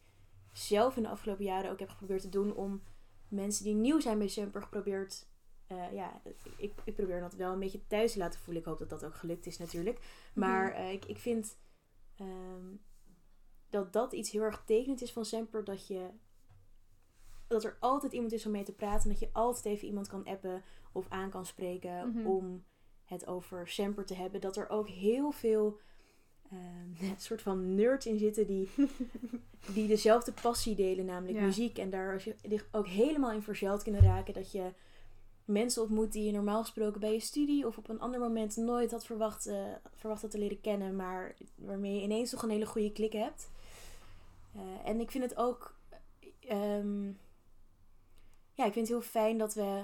zelf 0.53 0.97
in 0.97 1.03
de 1.03 1.09
afgelopen 1.09 1.45
jaren 1.45 1.71
ook 1.71 1.79
heb 1.79 1.89
geprobeerd 1.89 2.21
te 2.21 2.29
doen 2.29 2.55
om 2.55 2.81
mensen 3.27 3.63
die 3.63 3.73
nieuw 3.75 3.99
zijn 3.99 4.17
bij 4.17 4.27
Semper 4.27 4.61
geprobeerd. 4.61 5.27
eh, 5.67 5.93
ja, 5.93 6.21
ik, 6.57 6.73
ik 6.83 6.95
probeer 6.95 7.19
dat 7.19 7.33
wel 7.33 7.51
een 7.53 7.59
beetje 7.59 7.87
thuis 7.87 8.11
te 8.11 8.17
laten 8.17 8.39
voelen. 8.39 8.61
Ik 8.61 8.67
hoop 8.67 8.79
dat 8.79 8.89
dat 8.89 9.05
ook 9.05 9.15
gelukt 9.15 9.45
is 9.45 9.57
natuurlijk. 9.57 9.99
Maar 10.33 10.71
eh, 10.71 10.91
ik, 10.91 11.05
ik 11.05 11.17
vind 11.17 11.57
ehm, 12.15 12.75
dat 13.69 13.93
dat 13.93 14.13
iets 14.13 14.31
heel 14.31 14.41
erg 14.41 14.63
tekenend 14.65 15.01
is 15.01 15.11
van 15.13 15.25
Semper. 15.25 15.63
Dat 15.63 15.87
je 15.87 16.09
dat 17.47 17.63
er 17.63 17.77
altijd 17.79 18.13
iemand 18.13 18.31
is 18.31 18.45
om 18.45 18.51
mee 18.51 18.63
te 18.63 18.73
praten. 18.73 19.09
Dat 19.09 19.19
je 19.19 19.29
altijd 19.31 19.65
even 19.65 19.87
iemand 19.87 20.07
kan 20.07 20.25
appen 20.25 20.63
of 20.91 21.05
aan 21.09 21.29
kan 21.29 21.45
spreken 21.45 22.09
Mhm. 22.11 22.25
om 22.27 22.63
het 23.05 23.27
over 23.27 23.67
Semper 23.67 24.05
te 24.05 24.13
hebben. 24.15 24.41
Dat 24.41 24.57
er 24.57 24.69
ook 24.69 24.87
heel 24.89 25.31
veel 25.31 25.79
een 26.51 26.95
soort 27.17 27.41
van 27.41 27.75
nerds 27.75 28.05
in 28.05 28.17
zitten 28.19 28.47
die, 28.47 28.69
die 29.75 29.87
dezelfde 29.87 30.31
passie 30.41 30.75
delen, 30.75 31.05
namelijk 31.05 31.37
Ja. 31.39 31.45
muziek. 31.45 31.77
En 31.77 31.89
daar 31.89 32.13
als 32.13 32.23
je 32.23 32.35
ook 32.71 32.87
helemaal 32.87 33.31
in 33.31 33.41
verzeild 33.41 33.83
kunnen 33.83 34.01
raken. 34.01 34.33
Dat 34.33 34.51
je 34.51 34.73
mensen 35.45 35.81
ontmoet 35.81 36.11
die 36.11 36.23
je 36.25 36.31
normaal 36.31 36.61
gesproken 36.61 36.99
bij 36.99 37.13
je 37.13 37.19
studie 37.19 37.67
of 37.67 37.77
op 37.77 37.89
een 37.89 37.99
ander 37.99 38.19
moment 38.19 38.55
nooit 38.57 38.91
had 38.91 39.05
verwacht, 39.05 39.45
eh, 39.45 39.65
verwacht 39.95 40.21
had 40.21 40.31
te 40.31 40.37
leren 40.37 40.61
kennen, 40.61 40.95
maar 40.95 41.35
waarmee 41.55 41.95
je 41.95 42.01
ineens 42.01 42.29
toch 42.29 42.43
een 42.43 42.49
hele 42.49 42.65
goede 42.65 42.91
klik 42.91 43.13
hebt. 43.13 43.49
Eh, 44.55 44.61
en 44.89 44.99
ik 44.99 45.11
vind 45.11 45.23
het 45.23 45.35
ook. 45.37 45.75
ehm, 46.39 47.05
ja, 48.53 48.65
ik 48.65 48.73
vind 48.73 48.75
het 48.75 48.87
heel 48.87 49.01
fijn 49.01 49.37
dat 49.37 49.53
we. 49.53 49.83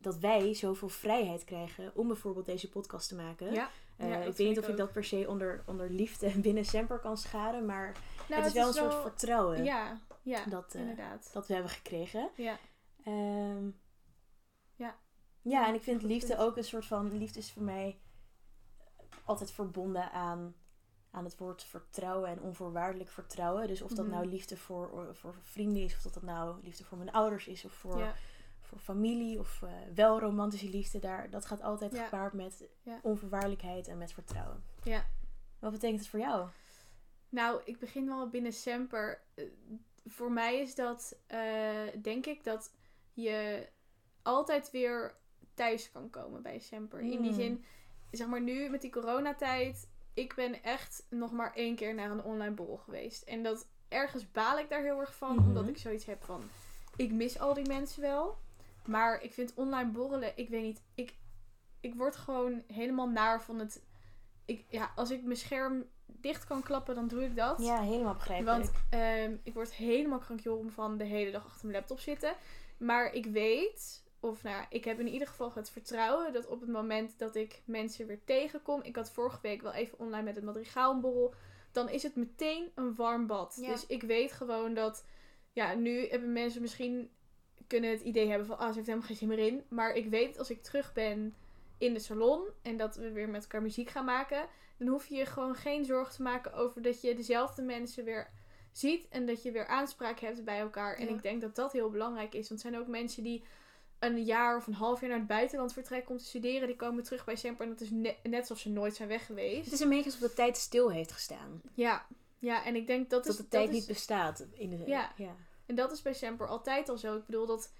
Dat 0.00 0.18
wij 0.18 0.54
zoveel 0.54 0.88
vrijheid 0.88 1.44
krijgen 1.44 1.92
om 1.94 2.06
bijvoorbeeld 2.06 2.46
deze 2.46 2.68
podcast 2.68 3.08
te 3.08 3.14
maken. 3.14 3.52
Ja, 3.52 3.68
Eh, 3.96 4.08
ja, 4.08 4.16
ik 4.16 4.36
weet 4.36 4.48
niet 4.48 4.58
of 4.58 4.68
ik 4.68 4.76
dat 4.76 4.92
per 4.92 5.04
se 5.04 5.24
onder, 5.28 5.62
onder 5.66 5.90
liefde 5.90 6.30
binnen 6.40 6.64
Semper 6.64 6.98
kan 6.98 7.16
scharen. 7.16 7.66
Maar 7.66 7.92
Nou, 8.28 8.42
het 8.42 8.46
is 8.46 8.52
wel 8.56 8.68
een 8.68 8.74
soort 8.74 8.94
vertrouwen 8.94 9.64
Ja, 9.64 10.00
ja 10.22 10.44
dat, 10.44 10.74
eh, 10.74 10.80
inderdaad. 10.80 11.30
dat 11.32 11.46
we 11.46 11.52
hebben 11.54 11.72
gekregen. 11.72 12.30
Ja, 12.36 12.58
Ehm, 13.04 13.70
Ja. 14.74 14.96
Ja, 15.42 15.66
en 15.68 15.74
ik 15.74 15.82
vind 15.82 16.02
liefde 16.02 16.38
ook 16.38 16.56
een 16.56 16.64
soort 16.64 16.84
van... 16.86 17.18
Liefde 17.18 17.38
is 17.38 17.52
voor 17.52 17.62
mij 17.62 17.98
altijd 19.24 19.50
verbonden 19.50 20.10
aan, 20.12 20.54
aan 21.10 21.24
het 21.24 21.36
woord 21.38 21.62
vertrouwen 21.64 22.28
en 22.28 22.40
onvoorwaardelijk 22.40 23.10
vertrouwen. 23.10 23.66
Dus 23.66 23.82
of 23.82 23.90
dat 23.92 24.06
Mhm. 24.06 24.14
nou 24.14 24.26
liefde 24.26 24.56
voor, 24.56 25.08
voor 25.16 25.34
vrienden 25.42 25.82
is, 25.82 25.94
of 25.96 26.02
dat 26.02 26.14
dat 26.14 26.22
nou 26.22 26.62
liefde 26.62 26.84
voor 26.84 26.98
mijn 26.98 27.12
ouders 27.12 27.46
is, 27.46 27.64
of 27.64 27.72
voor, 27.72 27.98
ja. 27.98 28.14
Voor 28.68 28.78
familie, 28.78 29.38
of 29.38 29.62
eh, 29.62 29.70
wel 29.94 30.20
romantische 30.20 30.68
liefde. 30.68 30.98
Daar, 30.98 31.30
dat 31.30 31.46
gaat 31.46 31.62
altijd 31.62 31.92
Ja. 31.94 32.04
gepaard 32.04 32.32
met 32.32 32.68
Ja. 32.82 32.98
onvoorwaardelijkheid 33.02 33.88
en 33.88 33.98
met 33.98 34.12
vertrouwen. 34.12 34.64
Ja. 34.82 35.04
Wat 35.58 35.72
betekent 35.72 36.00
het 36.00 36.08
voor 36.08 36.20
jou? 36.20 36.48
Nou, 37.28 37.60
ik 37.64 37.78
begin 37.78 38.06
wel 38.06 38.28
binnen 38.28 38.52
Semper. 38.52 39.20
Eh, 39.34 39.44
voor 40.06 40.32
mij 40.32 40.60
is 40.60 40.74
dat, 40.74 41.16
eh, 41.26 41.86
denk 42.02 42.26
ik, 42.26 42.44
dat 42.44 42.72
je 43.12 43.68
altijd 44.22 44.70
weer 44.70 45.16
thuis 45.54 45.90
kan 45.90 46.10
komen 46.10 46.42
bij 46.42 46.58
Semper. 46.58 47.00
In 47.00 47.08
die 47.22 47.30
Mm. 47.30 47.34
zin, 47.36 47.64
zeg 48.10 48.26
maar 48.26 48.40
nu 48.40 48.68
met 48.70 48.80
die 48.80 48.90
coronatijd, 48.92 49.88
ik 50.14 50.34
ben 50.34 50.62
echt 50.62 51.06
nog 51.10 51.32
maar 51.32 51.52
één 51.54 51.76
keer 51.76 51.94
naar 51.94 52.10
een 52.10 52.22
online 52.24 52.54
borrel 52.54 52.76
geweest. 52.76 53.22
En 53.22 53.42
dat 53.42 53.66
ergens 53.88 54.30
baal 54.30 54.58
ik 54.58 54.68
daar 54.68 54.82
heel 54.82 55.00
erg 55.00 55.14
van, 55.16 55.34
Mhm. 55.36 55.46
omdat 55.48 55.68
ik 55.68 55.78
zoiets 55.78 56.04
heb 56.04 56.22
van, 56.24 56.42
ik 56.96 57.12
mis 57.12 57.38
al 57.38 57.54
die 57.54 57.66
mensen 57.66 58.02
wel. 58.02 58.38
Maar 58.88 59.22
ik 59.22 59.32
vind 59.32 59.54
online 59.54 59.90
borrelen, 59.90 60.32
ik 60.36 60.48
weet 60.48 60.62
niet, 60.62 60.82
ik, 60.94 61.14
ik 61.80 61.94
word 61.94 62.16
gewoon 62.16 62.62
helemaal 62.66 63.08
naar 63.08 63.42
van 63.42 63.58
het... 63.58 63.86
Ik, 64.44 64.64
ja, 64.68 64.92
als 64.94 65.10
ik 65.10 65.22
mijn 65.22 65.36
scherm 65.36 65.84
dicht 66.06 66.44
kan 66.44 66.62
klappen, 66.62 66.94
dan 66.94 67.08
doe 67.08 67.24
ik 67.24 67.36
dat. 67.36 67.62
Ja, 67.62 67.80
helemaal 67.80 68.14
begrijpelijk. 68.14 68.56
Want 68.56 68.72
ehm, 68.90 69.36
ik 69.42 69.54
word 69.54 69.74
helemaal 69.74 70.18
krankjoren 70.18 70.72
van 70.72 70.98
de 70.98 71.04
hele 71.04 71.30
dag 71.30 71.44
achter 71.44 71.66
mijn 71.66 71.78
laptop 71.78 72.00
zitten. 72.00 72.34
Maar 72.78 73.12
ik 73.12 73.26
weet, 73.26 74.04
of 74.20 74.42
nou, 74.42 74.56
ja, 74.56 74.66
ik 74.70 74.84
heb 74.84 75.00
in 75.00 75.08
ieder 75.08 75.28
geval 75.28 75.52
het 75.54 75.70
vertrouwen 75.70 76.32
dat 76.32 76.46
op 76.46 76.60
het 76.60 76.70
moment 76.70 77.18
dat 77.18 77.34
ik 77.34 77.62
mensen 77.64 78.06
weer 78.06 78.24
tegenkom. 78.24 78.82
Ik 78.82 78.96
had 78.96 79.10
vorige 79.10 79.38
week 79.42 79.62
wel 79.62 79.72
even 79.72 79.98
online 79.98 80.22
met 80.22 80.36
het 80.36 80.44
madrigaal 80.44 80.92
een 80.94 81.00
borrel. 81.00 81.34
Dan 81.72 81.88
is 81.88 82.02
het 82.02 82.16
meteen 82.16 82.70
een 82.74 82.94
warm 82.94 83.26
bad. 83.26 83.58
Ja. 83.60 83.72
Dus 83.72 83.86
ik 83.86 84.02
weet 84.02 84.32
gewoon 84.32 84.74
dat, 84.74 85.04
ja, 85.52 85.74
nu 85.74 86.08
hebben 86.08 86.32
mensen 86.32 86.60
misschien 86.60 87.10
kunnen 87.68 87.90
het 87.90 88.00
idee 88.00 88.28
hebben 88.28 88.46
van, 88.46 88.58
ah, 88.58 88.68
ze 88.68 88.74
heeft 88.74 88.86
helemaal 88.86 89.06
geen 89.06 89.16
zin 89.16 89.28
meer 89.28 89.38
in. 89.38 89.62
Maar 89.68 89.94
ik 89.94 90.08
weet 90.08 90.38
als 90.38 90.50
ik 90.50 90.62
terug 90.62 90.92
ben 90.92 91.34
in 91.78 91.92
de 91.94 92.00
salon 92.00 92.42
en 92.62 92.76
dat 92.76 92.96
we 92.96 93.12
weer 93.12 93.28
met 93.28 93.42
elkaar 93.42 93.62
muziek 93.62 93.90
gaan 93.90 94.04
maken, 94.04 94.48
dan 94.76 94.88
hoef 94.88 95.06
je 95.06 95.14
je 95.14 95.26
gewoon 95.26 95.54
geen 95.54 95.84
zorgen 95.84 96.14
te 96.14 96.22
maken 96.22 96.52
over 96.52 96.82
dat 96.82 97.00
je 97.00 97.14
dezelfde 97.14 97.62
mensen 97.62 98.04
weer 98.04 98.30
ziet 98.72 99.08
en 99.08 99.26
dat 99.26 99.42
je 99.42 99.52
weer 99.52 99.66
aanspraak 99.66 100.20
hebt 100.20 100.44
bij 100.44 100.58
elkaar. 100.58 100.96
En 100.96 101.08
ik 101.08 101.22
denk 101.22 101.40
dat 101.40 101.54
dat 101.54 101.72
heel 101.72 101.90
belangrijk 101.90 102.34
is. 102.34 102.48
Want 102.48 102.62
er 102.62 102.70
zijn 102.70 102.80
ook 102.82 102.88
mensen 102.88 103.22
die 103.22 103.42
een 103.98 104.24
jaar 104.24 104.56
of 104.56 104.66
een 104.66 104.74
half 104.74 105.00
jaar 105.00 105.08
naar 105.08 105.18
het 105.18 105.26
buitenland 105.26 105.72
vertrekken 105.72 106.10
om 106.10 106.16
te 106.16 106.24
studeren, 106.24 106.66
die 106.66 106.76
komen 106.76 107.02
terug 107.02 107.24
bij 107.24 107.36
Semper 107.36 107.64
en 107.64 107.70
dat 107.70 107.80
is 107.80 107.90
ne- 107.90 108.16
net 108.22 108.40
alsof 108.40 108.58
ze 108.58 108.70
nooit 108.70 108.94
zijn 108.94 109.08
weg 109.08 109.26
geweest. 109.26 109.64
Het 109.64 109.74
is 109.74 109.80
een 109.80 109.88
beetje 109.88 110.04
alsof 110.04 110.28
de 110.28 110.34
tijd 110.34 110.56
stil 110.56 110.90
heeft 110.90 111.12
gestaan. 111.12 111.62
Ja, 111.74 112.06
ja 112.38 112.64
en 112.64 112.76
ik 112.76 112.86
denk 112.86 113.10
dat 113.10 113.24
Dat 113.24 113.32
is, 113.32 113.38
de 113.38 113.48
tijd 113.48 113.64
dat 113.64 113.72
niet 113.72 113.82
is, 113.82 113.88
bestaat. 113.88 114.46
In 114.52 114.70
de, 114.70 114.82
Ja. 114.86 115.12
ja. 115.16 115.36
En 115.68 115.74
dat 115.74 115.92
is 115.92 116.02
bij 116.02 116.12
Semper 116.14 116.48
altijd 116.48 116.88
al 116.88 116.98
zo. 116.98 117.16
Ik 117.16 117.26
bedoel, 117.26 117.46
dat 117.46 117.72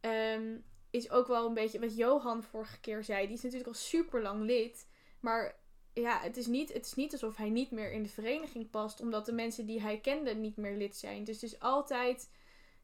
ehm, 0.00 0.56
is 0.90 1.10
ook 1.10 1.26
wel 1.26 1.46
een 1.46 1.54
beetje 1.54 1.80
wat 1.80 1.96
Johan 1.96 2.42
vorige 2.42 2.80
keer 2.80 3.04
zei. 3.04 3.26
Die 3.26 3.36
is 3.36 3.42
natuurlijk 3.42 3.68
al 3.68 3.74
super 3.74 4.22
lang 4.22 4.42
lid. 4.44 4.86
Maar 5.20 5.56
ja, 5.92 6.20
het 6.20 6.36
is, 6.36 6.46
niet, 6.46 6.72
het 6.72 6.86
is 6.86 6.94
niet 6.94 7.12
alsof 7.12 7.36
hij 7.36 7.50
niet 7.50 7.70
meer 7.70 7.92
in 7.92 8.02
de 8.02 8.08
vereniging 8.08 8.70
past. 8.70 9.00
Omdat 9.00 9.26
de 9.26 9.32
mensen 9.32 9.66
die 9.66 9.80
hij 9.80 10.00
kende 10.00 10.34
niet 10.34 10.56
meer 10.56 10.76
lid 10.76 10.96
zijn. 10.96 11.24
Dus 11.24 11.40
het 11.40 11.52
is 11.52 11.60
altijd... 11.60 12.30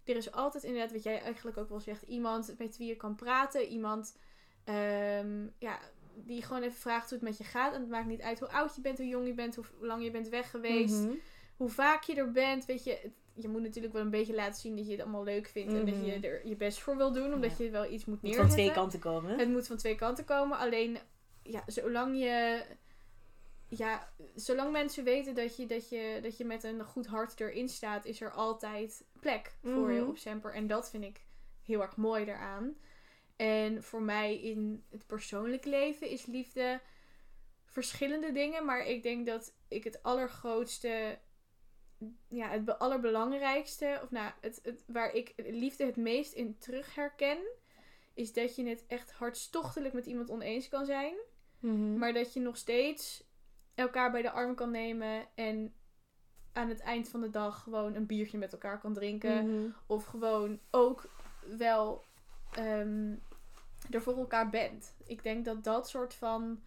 Er 0.05 0.17
is 0.17 0.33
altijd 0.33 0.65
inderdaad, 0.65 0.93
wat 0.93 1.03
jij 1.03 1.21
eigenlijk 1.21 1.57
ook 1.57 1.69
wel 1.69 1.81
zegt, 1.81 2.03
iemand 2.03 2.55
met 2.59 2.77
wie 2.77 2.89
je 2.89 2.97
kan 2.97 3.15
praten. 3.15 3.67
Iemand 3.67 4.17
ehm, 4.65 5.47
ja, 5.59 5.79
die 6.15 6.43
gewoon 6.43 6.63
even 6.63 6.79
vraagt 6.81 7.11
hoe 7.11 7.19
het 7.19 7.29
met 7.29 7.39
je 7.39 7.45
gaat. 7.45 7.75
En 7.75 7.81
het 7.81 7.91
maakt 7.91 8.07
niet 8.07 8.21
uit 8.21 8.39
hoe 8.39 8.49
oud 8.49 8.75
je 8.75 8.81
bent, 8.81 8.99
hoe 8.99 9.07
jong 9.09 9.27
je 9.27 9.35
bent, 9.35 9.55
hoe 9.55 9.65
lang 9.81 10.05
je 10.05 10.11
bent 10.11 10.29
weg 10.29 10.51
geweest 10.51 10.95
Mhm. 11.05 11.15
hoe 11.57 11.69
vaak 11.69 12.03
je 12.03 12.15
er 12.15 12.31
bent, 12.31 12.65
weet 12.65 12.85
je, 12.85 13.11
je 13.35 13.49
moet 13.49 13.63
natuurlijk 13.63 13.93
wel 13.95 14.03
een 14.03 14.11
beetje 14.11 14.35
laten 14.35 14.61
zien 14.61 14.77
dat 14.77 14.85
je 14.87 14.93
het 14.93 15.01
allemaal 15.01 15.25
leuk 15.25 15.49
vindt 15.49 15.73
en 15.73 15.87
dat 15.87 15.95
je 16.05 16.17
Mhm. 16.17 16.25
er 16.25 16.47
je 16.47 16.57
best 16.57 16.79
voor 16.81 16.97
wil 16.97 17.13
doen, 17.13 17.33
omdat 17.35 17.59
Ja. 17.59 17.65
je 17.65 17.71
wel 17.71 17.91
iets 17.91 18.05
moet 18.05 18.15
Moet 18.15 18.23
neerzetten. 18.23 18.51
van 18.51 18.59
twee 18.61 18.73
kanten 18.73 18.99
komen. 19.01 19.39
Het 19.39 19.49
moet 19.49 19.67
van 19.67 19.77
twee 19.77 19.95
kanten 19.95 20.25
komen, 20.25 20.59
alleen 20.59 20.99
ja, 21.43 21.63
zolang 21.67 22.19
je 22.19 22.65
ja, 23.69 24.13
zolang 24.35 24.73
mensen 24.73 25.05
weten 25.05 25.35
dat 25.35 25.57
je, 25.57 25.67
dat, 25.67 25.89
je, 25.89 26.19
dat 26.23 26.37
je 26.37 26.45
met 26.45 26.65
een 26.65 26.85
goed 26.85 27.07
hart 27.07 27.41
erin 27.41 27.69
staat, 27.69 28.05
is 28.05 28.21
er 28.21 28.31
altijd 28.33 29.05
plek 29.21 29.55
voor 29.63 29.93
je 29.93 30.01
Mhm. 30.01 30.09
op 30.09 30.19
Semper. 30.19 30.55
En 30.55 30.67
dat 30.67 30.91
vind 30.91 31.05
ik 31.05 31.21
heel 31.63 31.81
erg 31.83 31.97
mooi 31.97 32.25
daaraan. 32.25 32.77
En 33.37 33.83
voor 33.83 34.03
mij 34.03 34.41
in 34.41 34.85
het 34.91 35.07
persoonlijke 35.07 35.69
leven 35.69 36.09
is 36.09 36.27
liefde 36.27 36.81
verschillende 37.65 38.33
dingen. 38.33 38.65
Maar 38.65 38.87
ik 38.87 39.03
denk 39.03 39.27
dat 39.27 39.55
ik 39.69 39.85
het 39.85 40.03
allergrootste, 40.03 41.19
ja, 42.29 42.49
het 42.49 42.65
be- 42.65 42.79
allerbelangrijkste, 42.79 44.01
of 44.03 44.11
nou, 44.11 44.33
het, 44.41 44.61
het, 44.63 44.85
waar 44.87 45.15
ik 45.15 45.33
liefde 45.37 45.85
het 45.85 45.97
meest 45.97 46.33
in 46.33 46.59
terug 46.59 46.95
herken, 46.95 47.39
is 48.15 48.33
dat 48.33 48.57
je 48.57 48.69
het 48.69 48.85
echt 48.87 49.13
hartstochtelijk 49.13 49.95
met 49.95 50.07
iemand 50.07 50.31
oneens 50.31 50.69
kan 50.69 50.85
zijn. 50.85 51.15
Mhm. 51.59 51.99
Maar 51.99 52.13
dat 52.13 52.33
je 52.33 52.41
nog 52.41 52.57
steeds 52.57 53.25
elkaar 53.75 54.11
bij 54.11 54.23
de 54.23 54.31
arm 54.31 54.55
kan 54.55 54.71
nemen 54.71 55.27
en 55.35 55.75
aan 56.53 56.69
het 56.69 56.81
eind 56.81 57.09
van 57.09 57.21
de 57.21 57.31
dag 57.31 57.63
gewoon 57.63 57.95
een 57.95 58.07
biertje 58.07 58.39
met 58.39 58.53
elkaar 58.53 58.81
kan 58.81 58.93
drinken. 58.93 59.51
Mhm. 59.51 59.71
Of 59.87 60.05
gewoon 60.05 60.61
ook 60.71 61.11
wel 61.57 62.05
ehm, 62.53 63.15
er 63.91 64.03
voor 64.03 64.17
elkaar 64.17 64.51
bent. 64.51 64.95
Ik 65.05 65.23
denk 65.23 65.45
dat 65.45 65.65
dat 65.65 65.89
soort 65.89 66.15
van. 66.15 66.63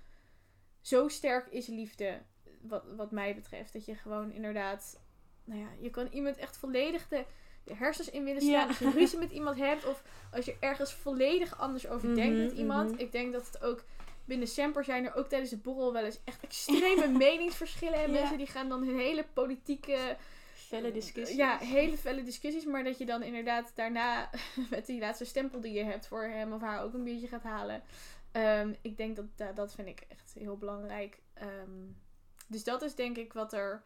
Zo 0.81 1.07
sterk 1.07 1.47
is 1.47 1.67
liefde, 1.67 2.21
wat, 2.61 2.83
wat 2.95 3.11
mij 3.11 3.35
betreft. 3.35 3.73
Dat 3.73 3.85
je 3.85 3.95
gewoon 3.95 4.31
inderdaad. 4.31 5.03
Nou 5.45 5.59
ja, 5.59 5.67
je 5.79 5.89
kan 5.89 6.07
iemand 6.11 6.37
echt 6.37 6.57
volledig 6.57 7.07
de, 7.07 7.25
de 7.63 7.75
hersens 7.75 8.09
in 8.09 8.23
willen 8.23 8.41
slaan. 8.41 8.51
Ja. 8.61 8.67
Als 8.67 8.77
je 8.79 8.89
ruzie 8.91 9.19
met 9.19 9.31
iemand 9.31 9.57
hebt. 9.57 9.85
Of 9.85 10.03
als 10.31 10.45
je 10.45 10.55
ergens 10.59 10.93
volledig 10.93 11.59
anders 11.59 11.87
over 11.87 12.15
denkt 12.15 12.35
Mhm, 12.35 12.43
met 12.45 12.51
iemand. 12.53 12.91
mhm. 12.91 12.99
Ik 12.99 13.11
denk 13.11 13.33
dat 13.33 13.45
het 13.45 13.63
ook. 13.63 13.83
Binnen 14.25 14.47
Semper 14.47 14.83
zijn 14.83 15.05
er 15.05 15.15
ook 15.15 15.27
tijdens 15.27 15.49
de 15.51 15.57
borrel 15.57 15.93
wel 15.93 16.03
eens 16.03 16.19
echt 16.23 16.43
extreme 16.43 17.07
meningsverschillen. 17.27 17.99
En 17.99 18.11
Ja. 18.11 18.19
mensen 18.19 18.37
die 18.37 18.47
gaan 18.47 18.69
dan 18.69 18.83
hun 18.83 18.97
hele 18.99 19.25
politieke 19.33 20.17
Felle 20.53 20.91
discussies. 20.91 21.35
ja, 21.35 21.57
hele 21.57 21.97
felle 21.97 22.23
discussies. 22.23 22.65
Maar 22.65 22.83
dat 22.83 22.97
je 22.97 23.05
dan 23.05 23.23
inderdaad 23.23 23.71
daarna 23.75 24.29
met 24.69 24.85
die 24.85 24.99
laatste 24.99 25.25
stempel 25.25 25.61
die 25.61 25.73
je 25.73 25.83
hebt 25.83 26.07
voor 26.07 26.23
hem 26.23 26.53
of 26.53 26.61
haar 26.61 26.81
ook 26.83 26.93
een 26.93 27.03
biertje 27.03 27.27
gaat 27.27 27.43
halen. 27.43 27.81
Ehm, 28.31 28.73
ik 28.81 28.97
denk 28.97 29.15
dat 29.15 29.25
dat 29.35 29.55
dat 29.55 29.73
vind 29.73 29.87
ik 29.87 30.05
echt 30.07 30.33
heel 30.39 30.57
belangrijk. 30.57 31.19
Ehm, 31.33 31.85
dus 32.47 32.63
dat 32.63 32.81
is 32.81 32.95
denk 32.95 33.17
ik 33.17 33.33
wat 33.33 33.53
er 33.53 33.83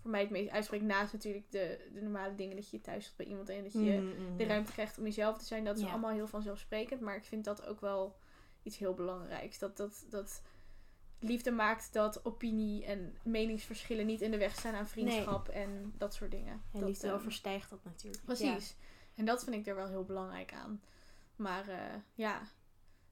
voor 0.00 0.10
mij 0.10 0.20
het 0.20 0.30
meest 0.30 0.50
uitspreekt. 0.50 0.84
Naast 0.84 1.12
natuurlijk 1.12 1.50
de, 1.50 1.88
de 1.92 2.00
normale 2.00 2.34
dingen 2.34 2.56
dat 2.56 2.70
je 2.70 2.80
thuis 2.80 3.04
zit 3.04 3.16
bij 3.16 3.26
iemand 3.26 3.48
en 3.48 3.62
dat 3.62 3.72
je 3.72 3.78
Mhm, 3.78 4.06
mhm. 4.22 4.36
de 4.36 4.44
ruimte 4.44 4.72
krijgt 4.72 4.98
om 4.98 5.04
jezelf 5.04 5.38
te 5.38 5.44
zijn. 5.44 5.64
Dat 5.64 5.76
is 5.76 5.82
Ja. 5.82 5.90
allemaal 5.90 6.10
heel 6.10 6.26
vanzelfsprekend. 6.28 7.00
Maar 7.00 7.16
ik 7.16 7.24
vind 7.24 7.44
dat 7.44 7.66
ook 7.66 7.80
wel 7.80 8.16
iets 8.62 8.78
heel 8.78 8.94
belangrijks. 8.94 9.58
Dat, 9.58 9.76
dat, 9.76 10.04
dat 10.10 10.42
liefde 11.18 11.50
maakt 11.50 11.92
dat 11.92 12.24
opinie 12.24 12.84
en 12.84 13.16
meningsverschillen 13.22 14.06
niet 14.06 14.20
in 14.20 14.30
de 14.30 14.38
weg 14.38 14.54
staan 14.56 14.74
aan 14.74 14.88
vriendschap 14.88 15.48
en 15.48 15.94
dat 15.98 16.14
soort 16.14 16.30
dingen. 16.30 16.52
En 16.72 16.80
Dat, 16.80 16.88
liefde 16.88 17.06
ehm, 17.06 17.16
overstijgt 17.16 17.70
dat 17.70 17.84
natuurlijk. 17.84 18.24
Precies. 18.24 18.76
En 19.14 19.24
dat 19.24 19.44
vind 19.44 19.56
ik 19.56 19.66
er 19.66 19.74
wel 19.74 19.88
heel 19.88 20.04
belangrijk 20.04 20.52
aan. 20.52 20.82
Maar 21.36 21.68
eh, 21.68 21.94
ja, 22.14 22.42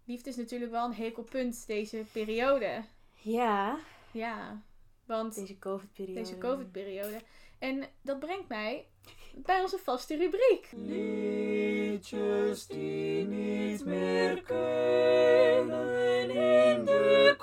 liefde 0.05 0.31
is 0.31 0.37
natuurlijk 0.37 0.71
wel 0.71 0.85
een 0.85 0.95
hekelpunt 0.95 1.67
deze 1.67 2.05
periode. 2.13 2.85
Ja, 3.15 3.79
Ja, 4.11 4.63
want 5.09 5.35
deze 5.35 5.59
COVID-periode. 5.59 6.21
deze 6.21 6.39
COVID-periode. 6.39 7.21
En 7.59 7.85
dat 8.03 8.19
brengt 8.19 8.49
mij 8.49 8.87
bij 9.35 9.61
onze 9.61 9.79
vaste 9.79 10.17
rubriek. 10.17 10.69
Liedjes 10.77 12.67
die 12.67 13.25
niet 13.27 13.85
meer 13.85 14.43
kunnen 14.43 16.31
in 16.31 16.85
de 16.85 17.35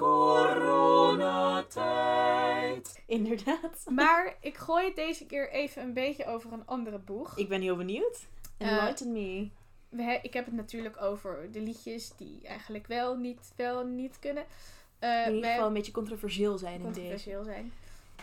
coronatijd. 1.66 3.04
Inderdaad. 3.08 3.84
Maar 3.90 4.38
ik 4.42 4.58
gooi 4.58 4.86
het 4.86 4.96
deze 4.96 5.26
keer 5.26 5.52
even 5.52 5.82
een 5.82 5.94
beetje 5.94 6.26
over 6.26 6.54
een 6.54 6.66
andere 6.66 6.98
boeg. 7.00 7.38
Ik 7.38 7.50
ben 7.50 7.62
heel 7.62 7.76
benieuwd. 7.76 8.28
Eh, 8.58 8.68
Enlighten 8.68 9.12
me. 9.12 9.50
We 9.90 10.04
he- 10.04 10.20
ik 10.22 10.34
heb 10.34 10.46
het 10.46 10.54
natuurlijk 10.54 11.02
over 11.02 11.52
de 11.52 11.60
liedjes 11.60 12.16
die 12.18 12.48
eigenlijk 12.48 12.88
wel 12.88 13.16
niet, 13.18 13.52
wel 13.56 13.86
niet 13.86 14.20
kunnen. 14.20 14.46
Eh, 15.00 15.28
In 15.28 15.34
ieder 15.36 15.50
geval 15.50 15.68
een 15.68 15.74
beetje 15.74 15.92
controversieel 15.92 16.58
zijn 16.58 16.74
in 16.74 16.80
deze. 16.82 16.94
controversieel 16.94 17.44
zijn. 17.44 17.72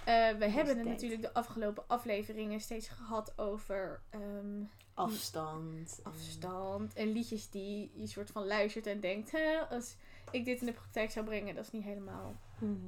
Eh, 0.05 0.39
we 0.39 0.49
hebben 0.49 0.79
het 0.79 0.87
natuurlijk 0.87 1.23
de 1.23 1.33
afgelopen 1.35 1.85
afleveringen 1.87 2.61
steeds 2.61 2.89
gehad 2.89 3.33
over 3.39 4.01
ehm, 4.11 4.63
Afstand. 4.95 6.01
afstand 6.03 6.95
en 6.95 7.13
liedjes 7.13 7.51
die 7.51 7.91
je 7.95 8.07
soort 8.07 8.31
van 8.31 8.47
luistert 8.47 8.87
en 8.87 9.01
denkt, 9.01 9.31
"Hè, 9.31 9.59
als 9.71 9.97
ik 10.31 10.45
dit 10.45 10.61
in 10.61 10.67
de 10.67 10.73
praktijk 10.73 11.11
zou 11.11 11.25
brengen, 11.27 11.55
dat 11.55 11.65
is 11.65 11.71
niet 11.73 11.85
helemaal 11.85 12.35
Mhm. 12.59 12.79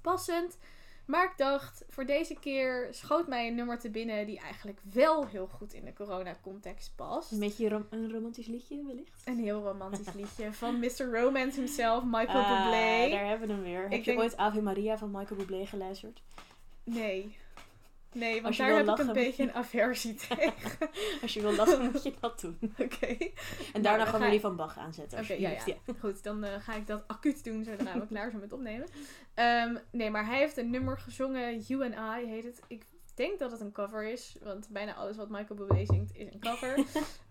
passend. 0.00 0.58
Maar 1.06 1.24
ik 1.24 1.32
dacht, 1.36 1.84
voor 1.88 2.06
deze 2.06 2.34
keer 2.40 2.88
schoot 2.90 3.26
mij 3.28 3.48
een 3.48 3.54
nummer 3.54 3.78
te 3.78 3.90
binnen 3.90 4.26
die 4.26 4.38
eigenlijk 4.40 4.78
wel 4.92 5.26
heel 5.26 5.46
goed 5.46 5.72
in 5.72 5.84
de 5.84 5.92
corona-context 5.92 6.92
past. 6.96 7.32
Een 7.32 7.38
beetje 7.38 7.68
rom- 7.68 7.86
een 7.90 8.12
romantisch 8.12 8.46
liedje 8.46 8.84
wellicht. 8.86 9.22
Een 9.24 9.38
heel 9.38 9.62
romantisch 9.62 10.12
liedje 10.20 10.52
van 10.52 10.78
Mr. 10.78 11.20
Romance 11.20 11.58
himself, 11.60 12.04
Michael 12.04 12.44
Ah, 12.44 12.48
Bublé. 12.64 13.10
daar 13.10 13.26
hebben 13.26 13.48
we 13.48 13.54
hem 13.54 13.62
weer. 13.62 13.82
Heb 13.82 13.92
Ik 13.92 13.98
je 13.98 14.04
denk- 14.04 14.18
ooit 14.18 14.36
Ave 14.36 14.62
Maria 14.62 14.98
van 14.98 15.10
Michael 15.10 15.40
Bublé 15.40 15.66
geluisterd? 15.66 16.22
Nee. 16.84 17.36
Nee, 18.14 18.42
want 18.42 18.56
daar 18.56 18.76
heb 18.76 18.88
ik 18.88 18.98
een 18.98 19.12
beetje 19.12 19.42
een 19.42 19.52
aversie 19.52 20.14
tegen. 20.28 20.88
Als 21.22 21.34
je 21.34 21.40
wil 21.40 21.54
lachen, 21.54 21.90
moet 21.90 22.02
je 22.02 22.12
dat 22.20 22.40
doen. 22.40 22.58
Oké. 22.78 23.06
En 23.06 23.18
dan 23.72 23.82
daarna 23.82 24.04
ga 24.04 24.10
gewoon 24.10 24.26
ik- 24.26 24.30
die 24.32 24.40
van 24.40 24.56
Bach 24.56 24.78
aanzetten. 24.78 25.18
Oké, 25.18 25.32
ja, 25.32 25.50
ja. 25.50 25.74
Goed, 26.00 26.22
dan 26.22 26.44
eh, 26.44 26.60
ga 26.60 26.74
ik 26.74 26.86
dat 26.86 27.04
acuut 27.06 27.44
doen 27.44 27.64
zodra 27.64 27.98
we 27.98 28.06
klaar 28.06 28.28
zijn 28.30 28.40
met 28.42 28.52
opnemen. 28.52 28.86
Ehm, 29.34 29.76
nee, 29.90 30.10
maar 30.10 30.26
hij 30.26 30.38
heeft 30.38 30.56
een 30.56 30.70
nummer 30.70 30.98
gezongen, 30.98 31.58
You 31.60 31.84
and 31.84 32.22
I 32.22 32.26
heet 32.28 32.44
het. 32.44 32.60
Ik 32.68 32.86
denk 33.14 33.38
dat 33.38 33.50
het 33.50 33.60
een 33.60 33.72
cover 33.72 34.04
is, 34.04 34.36
want 34.42 34.68
bijna 34.68 34.94
alles 34.94 35.16
wat 35.16 35.28
Michael 35.28 35.54
Bublé 35.58 35.84
zingt 35.86 36.16
is 36.16 36.32
een 36.32 36.40
cover. 36.40 36.78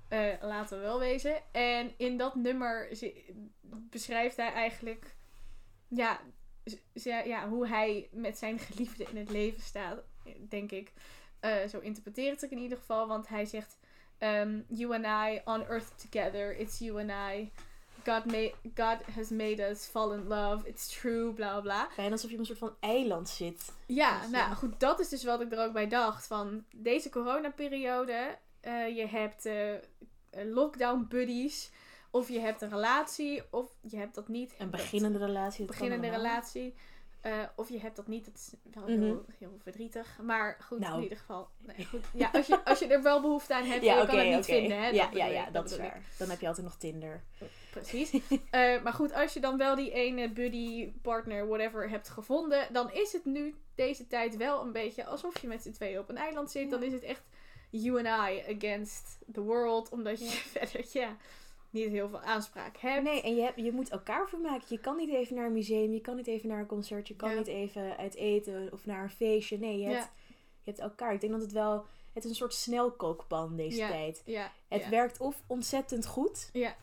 Eh, 0.07 0.33
laten 0.41 0.77
we 0.77 0.83
wel 0.83 0.99
wezen. 0.99 1.35
En 1.51 1.91
in 1.97 2.17
dat 2.17 2.35
nummer 2.35 2.89
beschrijft 3.89 4.37
hij 4.37 4.51
eigenlijk 4.53 5.15
ja, 5.87 6.19
ja, 7.25 7.49
hoe 7.49 7.67
hij 7.67 8.09
met 8.11 8.37
zijn 8.37 8.59
geliefde 8.59 9.03
in 9.09 9.17
het 9.17 9.29
leven 9.29 9.61
staat, 9.61 10.03
denk 10.49 10.71
ik. 10.71 10.91
Eh, 11.39 11.67
zo 11.69 11.79
interpreteer 11.79 12.31
ik 12.33 12.39
het 12.39 12.51
in 12.51 12.57
ieder 12.57 12.77
geval, 12.77 13.07
want 13.07 13.27
hij 13.27 13.45
zegt... 13.45 13.77
ehm, 14.17 14.61
you 14.67 14.95
and 14.95 15.05
I 15.05 15.41
on 15.45 15.65
earth 15.67 16.09
together, 16.09 16.57
it's 16.57 16.79
you 16.79 16.99
and 17.01 17.09
I. 17.35 17.51
God, 18.05 18.25
made, 18.25 18.53
God 18.75 18.97
has 19.15 19.29
made 19.29 19.69
us 19.69 19.85
fall 19.85 20.13
in 20.13 20.27
love, 20.27 20.67
it's 20.67 20.99
true, 20.99 21.33
bla 21.33 21.51
bla 21.51 21.61
bla. 21.61 21.89
Bijna 21.95 22.11
alsof 22.11 22.29
je 22.29 22.35
op 22.35 22.39
een 22.39 22.45
soort 22.45 22.59
van 22.59 22.75
eiland 22.79 23.29
zit. 23.29 23.71
Ja, 23.87 24.19
Dus, 24.21 24.29
nou 24.29 24.49
ja. 24.49 24.53
goed, 24.55 24.79
dat 24.79 24.99
is 24.99 25.09
dus 25.09 25.23
wat 25.23 25.41
ik 25.41 25.51
er 25.51 25.65
ook 25.65 25.73
bij 25.73 25.87
dacht. 25.87 26.27
Van 26.27 26.65
deze 26.75 27.09
coronaperiode, 27.09 28.37
eh 28.61 28.95
je 28.95 29.07
hebt 29.07 29.45
eh, 29.45 29.73
lockdown 30.43 31.05
buddies, 31.09 31.71
of 32.11 32.29
je 32.29 32.39
hebt 32.39 32.61
een 32.61 32.69
relatie, 32.69 33.43
of 33.51 33.71
je 33.81 33.97
hebt 33.97 34.15
dat 34.15 34.27
niet. 34.27 34.53
Een 34.57 34.69
beginnende 34.69 35.17
relatie. 35.25 35.65
Beginnende 35.65 36.09
relatie. 36.09 36.75
Eh, 37.23 37.43
of 37.55 37.69
je 37.69 37.79
hebt 37.79 37.95
dat 37.95 38.07
niet, 38.07 38.25
dat 38.25 38.33
is 38.35 38.53
wel 38.73 38.83
Mhm. 38.83 39.03
heel, 39.03 39.25
heel 39.39 39.57
verdrietig. 39.61 40.17
Maar 40.21 40.57
goed, 40.61 40.79
Nou. 40.79 40.95
in 40.97 41.03
ieder 41.03 41.17
geval. 41.17 41.47
Nee, 41.57 41.85
goed. 41.85 42.05
Ja, 42.13 42.29
als, 42.33 42.47
je, 42.47 42.65
als 42.65 42.79
je 42.79 42.87
er 42.87 43.01
wel 43.03 43.21
behoefte 43.21 43.53
aan 43.55 43.63
hebt, 43.63 43.83
Ja, 43.83 43.99
je 43.99 44.05
kan 44.07 44.17
het 44.17 44.35
niet 44.35 44.45
vinden. 44.45 44.77
Hè? 44.77 44.87
Ja, 44.87 45.05
Dat 45.05 45.15
ja, 45.15 45.25
ja, 45.25 45.47
ik, 45.47 45.53
dat 45.53 45.65
is 45.65 45.71
ik. 45.71 45.79
waar. 45.79 46.01
Dan 46.17 46.29
heb 46.29 46.39
je 46.41 46.47
altijd 46.47 46.65
nog 46.65 46.75
Tinder. 46.77 47.23
Precies. 47.71 48.11
Eh, 48.49 48.81
maar 48.83 48.93
goed, 48.93 49.13
als 49.13 49.33
je 49.33 49.39
dan 49.39 49.57
wel 49.57 49.75
die 49.75 49.91
ene 49.91 50.29
buddy, 50.31 50.91
partner, 51.01 51.47
whatever 51.47 51.89
hebt 51.89 52.09
gevonden, 52.09 52.67
dan 52.73 52.91
is 52.91 53.11
het 53.13 53.25
nu 53.25 53.55
deze 53.75 54.07
tijd 54.07 54.37
wel 54.37 54.61
een 54.61 54.71
beetje 54.71 55.05
alsof 55.05 55.39
je 55.41 55.47
met 55.47 55.61
z'n 55.63 55.71
tweeën 55.71 55.99
op 55.99 56.09
een 56.09 56.17
eiland 56.17 56.51
zit. 56.51 56.69
Dan 56.69 56.83
is 56.83 56.91
het 56.93 57.03
echt 57.03 57.23
you 57.69 58.05
and 58.07 58.29
I 58.31 58.55
against 58.55 59.17
the 59.33 59.41
world. 59.41 59.89
Omdat 59.89 60.19
je 60.19 60.25
verder, 60.59 60.85
ja, 60.91 61.17
niet 61.73 61.89
heel 61.89 62.09
veel 62.09 62.21
aanspraak 62.21 62.77
hebt. 62.77 63.03
Nee, 63.03 63.21
en 63.21 63.35
je, 63.35 63.41
hebt, 63.41 63.59
je 63.59 63.71
moet 63.71 63.89
elkaar 63.89 64.29
vermaken. 64.29 64.65
Je 64.69 64.79
kan 64.79 64.97
niet 64.97 65.09
even 65.09 65.35
naar 65.35 65.45
een 65.45 65.53
museum, 65.53 65.93
je 65.93 66.01
kan 66.01 66.15
niet 66.15 66.27
even 66.27 66.49
naar 66.49 66.59
een 66.59 66.65
concert, 66.65 67.07
je 67.07 67.15
kan 67.15 67.29
Ja. 67.31 67.37
niet 67.37 67.47
even 67.47 67.97
uit 67.97 68.15
eten 68.15 68.69
of 68.71 68.85
naar 68.85 69.03
een 69.03 69.09
feestje. 69.09 69.57
Nee, 69.57 69.77
je 69.79 69.85
hebt, 69.85 69.97
Ja. 69.97 70.09
je 70.61 70.69
hebt 70.69 70.79
elkaar. 70.79 71.13
Ik 71.13 71.19
denk 71.21 71.33
dat 71.33 71.41
het 71.41 71.51
wel, 71.51 71.85
het 72.13 72.23
is 72.23 72.29
een 72.29 72.35
soort 72.35 72.53
snelkookpan 72.53 73.55
deze 73.55 73.77
Ja. 73.77 73.87
tijd. 73.87 74.21
Ja, 74.25 74.51
Het 74.67 74.89
werkt 74.89 75.19
of 75.19 75.43
ontzettend 75.47 76.05
goed. 76.05 76.49
Ja. 76.53 76.75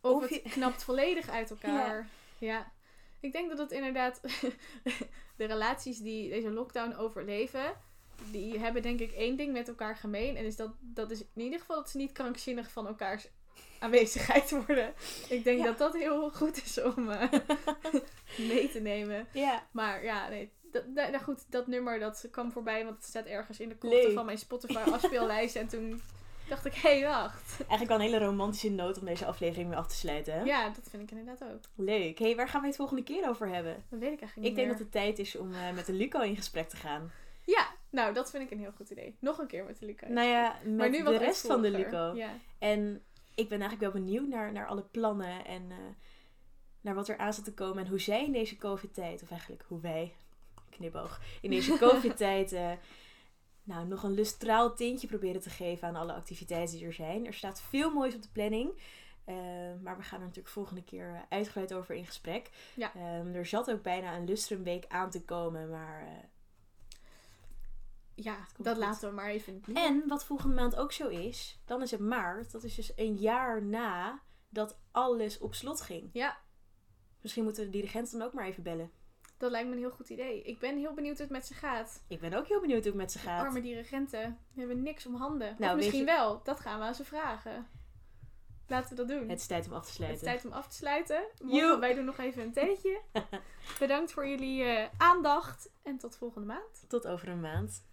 Of, 0.00 0.12
Of 0.12 0.22
het 0.22 0.30
je- 0.34 0.40
knapt 0.50 0.84
volledig 0.84 1.28
uit 1.28 1.50
elkaar. 1.60 2.08
Ja. 2.38 2.72
Ik 3.20 3.32
denk 3.32 3.48
dat 3.48 3.58
het 3.58 3.70
inderdaad... 3.72 4.20
de 5.36 5.44
relaties 5.44 5.98
die 5.98 6.28
deze 6.30 6.50
lockdown 6.50 6.94
overleven... 6.94 7.74
die 8.30 8.58
hebben 8.58 8.82
denk 8.82 9.00
ik 9.00 9.12
één 9.12 9.36
ding 9.36 9.52
met 9.52 9.68
elkaar 9.68 9.96
gemeen. 9.96 10.36
En 10.36 10.44
is 10.44 10.56
dat, 10.56 10.70
dat 10.80 11.10
is 11.10 11.20
in 11.34 11.42
ieder 11.42 11.58
geval 11.60 11.76
dat 11.76 11.90
ze 11.90 11.96
niet 11.96 12.12
krankzinnig 12.12 12.70
van 12.70 12.86
elkaars 12.86 13.28
aanwezigheid 13.78 14.50
worden. 14.50 14.94
Ik 15.28 15.44
denk 15.44 15.58
Ja. 15.58 15.64
dat 15.64 15.78
dat 15.78 15.94
heel 15.94 16.30
goed 16.30 16.62
is 16.64 16.82
om 16.82 17.10
eh, 17.10 17.32
mee 18.50 18.70
te 18.70 18.80
nemen. 18.80 19.26
Ja. 19.32 19.66
Maar 19.70 20.04
ja, 20.04 20.28
nee. 20.28 20.52
Dat, 20.72 20.86
nou 20.86 21.18
goed, 21.18 21.50
dat 21.50 21.66
nummer 21.66 21.98
dat 21.98 22.28
kwam 22.30 22.52
voorbij, 22.52 22.84
want 22.84 22.96
het 22.96 23.04
staat 23.06 23.26
ergens 23.26 23.60
in 23.60 23.68
de 23.68 23.88
Leuk. 23.88 24.12
van 24.12 24.24
mijn 24.24 24.38
Spotify 24.38 24.78
afspeellijst. 24.78 25.56
en 25.56 25.68
toen 25.68 26.00
dacht 26.48 26.64
ik, 26.64 26.74
hé, 26.74 26.98
hey, 27.00 27.08
wacht. 27.08 27.56
Eigenlijk 27.58 27.88
wel 27.88 27.96
een 27.96 28.12
hele 28.12 28.24
romantische 28.24 28.70
noot 28.70 28.98
om 28.98 29.04
deze 29.04 29.26
aflevering 29.26 29.68
mee 29.68 29.78
af 29.78 29.86
te 29.86 29.96
sluiten. 29.96 30.34
Hè? 30.34 30.42
Ja, 30.42 30.68
dat 30.68 30.88
vind 30.90 31.02
ik 31.02 31.10
inderdaad 31.18 31.52
ook. 31.52 31.60
Leuk. 31.74 32.18
hey, 32.18 32.36
waar 32.36 32.48
gaan 32.48 32.60
we 32.60 32.66
het 32.66 32.76
volgende 32.76 33.02
keer 33.02 33.28
over 33.28 33.48
hebben? 33.48 33.84
Dat 33.90 34.00
weet 34.00 34.12
ik 34.12 34.20
eigenlijk 34.20 34.36
Ik 34.36 34.42
niet 34.42 34.54
denk 34.56 34.68
dat 34.68 34.78
het 34.78 34.92
tijd 34.92 35.18
is 35.18 35.36
om 35.36 35.52
eh, 35.52 35.72
met 35.74 35.86
de 35.86 35.92
Luco 35.92 36.20
in 36.20 36.36
gesprek 36.36 36.68
te 36.68 36.76
gaan. 36.76 37.12
Ja, 37.44 37.66
nou, 37.90 38.14
dat 38.14 38.30
vind 38.30 38.42
ik 38.42 38.50
een 38.50 38.58
heel 38.58 38.72
goed 38.76 38.90
idee. 38.90 39.16
Nog 39.20 39.38
een 39.38 39.46
keer 39.46 39.64
met 39.64 39.78
de 39.78 39.86
Lucas. 39.86 40.08
Nou 40.08 40.28
ja, 40.28 40.56
met 40.64 40.76
maar 40.76 40.90
nu 40.90 41.02
wat 41.02 41.18
de 41.18 41.24
rest 41.24 41.46
van 41.46 41.62
de. 41.62 41.70
Luco. 41.70 42.12
Ja. 42.14 42.30
En 42.58 43.02
ik 43.36 43.48
ben 43.48 43.60
eigenlijk 43.60 43.92
wel 43.92 44.02
benieuwd 44.02 44.28
naar, 44.28 44.52
naar 44.52 44.66
alle 44.66 44.82
plannen 44.82 45.44
en 45.44 45.70
eh, 45.70 45.76
naar 46.80 46.94
wat 46.94 47.08
er 47.08 47.18
aan 47.18 47.32
zit 47.32 47.44
te 47.44 47.54
komen. 47.54 47.84
En 47.84 47.90
hoe 47.90 48.00
zij 48.00 48.24
in 48.24 48.32
deze 48.32 48.56
COVID-tijd, 48.56 49.22
of 49.22 49.30
eigenlijk 49.30 49.64
hoe 49.68 49.80
wij, 49.80 50.14
knipoog, 50.70 51.20
in 51.40 51.50
deze 51.50 51.78
COVID-tijd 51.86 52.52
eh, 52.52 52.72
nou, 53.62 53.86
nog 53.86 54.02
een 54.02 54.14
lustraal 54.14 54.74
tintje 54.74 55.06
proberen 55.06 55.40
te 55.40 55.50
geven 55.50 55.88
aan 55.88 55.96
alle 55.96 56.12
activiteiten 56.12 56.76
die 56.76 56.86
er 56.86 56.92
zijn. 56.92 57.26
Er 57.26 57.34
staat 57.34 57.62
veel 57.62 57.90
moois 57.90 58.14
op 58.14 58.22
de 58.22 58.28
planning. 58.32 58.70
eh, 59.24 59.34
maar 59.82 59.96
we 59.96 60.02
gaan 60.02 60.18
er 60.18 60.26
natuurlijk 60.26 60.54
volgende 60.54 60.84
keer 60.84 61.26
uitgebreid 61.28 61.74
over 61.74 61.94
in 61.94 62.06
gesprek. 62.06 62.50
Ja. 62.74 62.94
Ehm, 62.94 63.34
er 63.34 63.46
zat 63.46 63.70
ook 63.70 63.82
bijna 63.82 64.16
een 64.16 64.26
lustrumweek 64.26 64.84
aan 64.88 65.10
te 65.10 65.24
komen, 65.24 65.70
maar... 65.70 66.28
ja, 68.16 68.36
dat 68.56 68.66
goed. 68.74 68.76
laten 68.76 69.08
we 69.08 69.14
maar 69.14 69.28
even. 69.28 69.62
en 69.74 70.02
wat 70.08 70.24
volgende 70.24 70.54
maand 70.54 70.76
ook 70.76 70.92
zo 70.92 71.08
is, 71.08 71.60
dan 71.64 71.82
is 71.82 71.90
het 71.90 72.00
maart. 72.00 72.52
Dat 72.52 72.64
is 72.64 72.74
dus 72.74 72.92
een 72.96 73.14
jaar 73.16 73.62
na 73.62 74.20
dat 74.48 74.78
alles 74.90 75.38
op 75.38 75.54
slot 75.54 75.80
ging. 75.80 76.10
Ja, 76.12 76.36
Misschien 77.20 77.44
moeten 77.44 77.64
we 77.64 77.70
de 77.70 77.76
dirigent 77.76 78.10
dan 78.12 78.22
ook 78.22 78.32
maar 78.32 78.46
even 78.46 78.62
bellen. 78.62 78.90
dat 79.36 79.50
lijkt 79.50 79.68
me 79.68 79.74
een 79.74 79.80
heel 79.80 79.90
goed 79.90 80.08
idee. 80.08 80.42
Ik 80.42 80.58
ben 80.58 80.76
heel 80.78 80.94
benieuwd 80.94 81.16
hoe 81.16 81.22
het 81.26 81.32
met 81.36 81.46
ze 81.46 81.54
gaat. 81.54 82.02
Ik 82.08 82.20
ben 82.20 82.34
ook 82.34 82.46
heel 82.46 82.60
benieuwd 82.60 82.78
hoe 82.78 82.88
het 82.92 83.00
met 83.00 83.12
ze 83.12 83.18
gaat. 83.18 83.44
Arme 83.44 83.60
dirigenten. 83.60 84.38
Hebben 84.54 84.82
niks 84.82 85.06
om 85.06 85.14
handen. 85.14 85.56
Nou, 85.58 85.70
of 85.72 85.76
misschien 85.76 86.04
wel. 86.04 86.40
Dat 86.42 86.60
gaan 86.60 86.78
we 86.78 86.84
aan 86.84 86.94
ze 86.94 87.04
vragen. 87.04 87.66
Laten 88.68 88.88
we 88.90 88.94
dat 88.94 89.08
doen. 89.08 89.28
Het 89.28 89.40
is 89.40 89.46
tijd 89.46 89.66
om 89.66 89.72
af 89.72 89.80
te 89.82 89.86
Het 89.88 89.96
sluiten. 89.96 90.26
is 90.26 90.32
tijd 90.32 90.44
om 90.44 90.52
af 90.52 90.68
te 90.68 90.74
sluiten. 90.76 91.24
Morgen, 91.42 91.80
wij 91.80 91.94
doen 91.94 92.04
nog 92.04 92.18
even 92.18 92.42
een 92.42 92.52
theetje. 92.52 93.00
Bedankt 93.78 94.12
voor 94.12 94.28
jullie 94.28 94.62
eh, 94.64 94.88
aandacht. 94.98 95.70
En 95.82 95.98
tot 95.98 96.16
volgende 96.16 96.46
maand. 96.46 96.84
Tot 96.88 97.06
over 97.06 97.28
een 97.28 97.40
maand. 97.40 97.84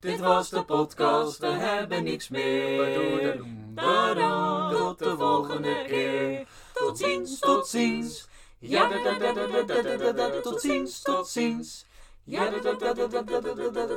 Dit 0.00 0.18
was 0.20 0.48
de 0.48 0.64
podcast, 0.64 1.38
we 1.38 1.46
hebben 1.46 2.04
niks 2.04 2.28
meer. 2.28 3.42
Daarom 3.74 4.76
tot 4.76 4.98
de 4.98 5.16
volgende 5.16 5.84
keer. 5.86 6.46
Tot 6.74 6.98
ziens, 6.98 7.38
tot 7.38 7.68
ziens. 7.68 8.28
Ja, 8.58 8.88
tot 10.42 10.60
ziens, 10.60 11.02
tot 11.02 11.28
ziens. 11.28 11.86
Ja, 12.24 12.50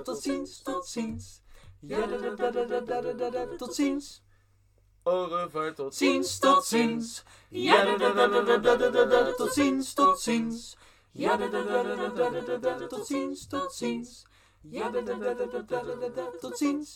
tot 0.03 0.21
ziens, 0.21 0.61
tot 0.61 0.87
ziens. 0.87 1.41
Ja, 1.79 2.07
tot 3.57 3.75
ziens. 3.75 4.21
Au 5.03 5.25
revoir, 5.25 5.73
tot 5.73 5.95
ziens, 5.95 6.39
tot 6.39 6.65
ziens. 6.65 7.23
Ja, 7.49 7.95
tot 9.37 9.53
ziens, 9.53 9.93
tot 9.93 10.19
ziens. 10.19 10.77
Ja, 11.11 11.37
tot 12.87 13.07
ziens, 13.07 13.47
tot 13.47 13.73
ziens. 13.73 14.29
Ja, 14.63 14.89
da, 14.89 15.01
da, 15.01 15.15
da, 15.15 15.33
da, 15.33 15.45
da, 15.45 15.61
da, 15.61 15.95
da, 15.95 16.09
da. 16.09 16.25
Tot 16.41 16.57
ziens! 16.57 16.89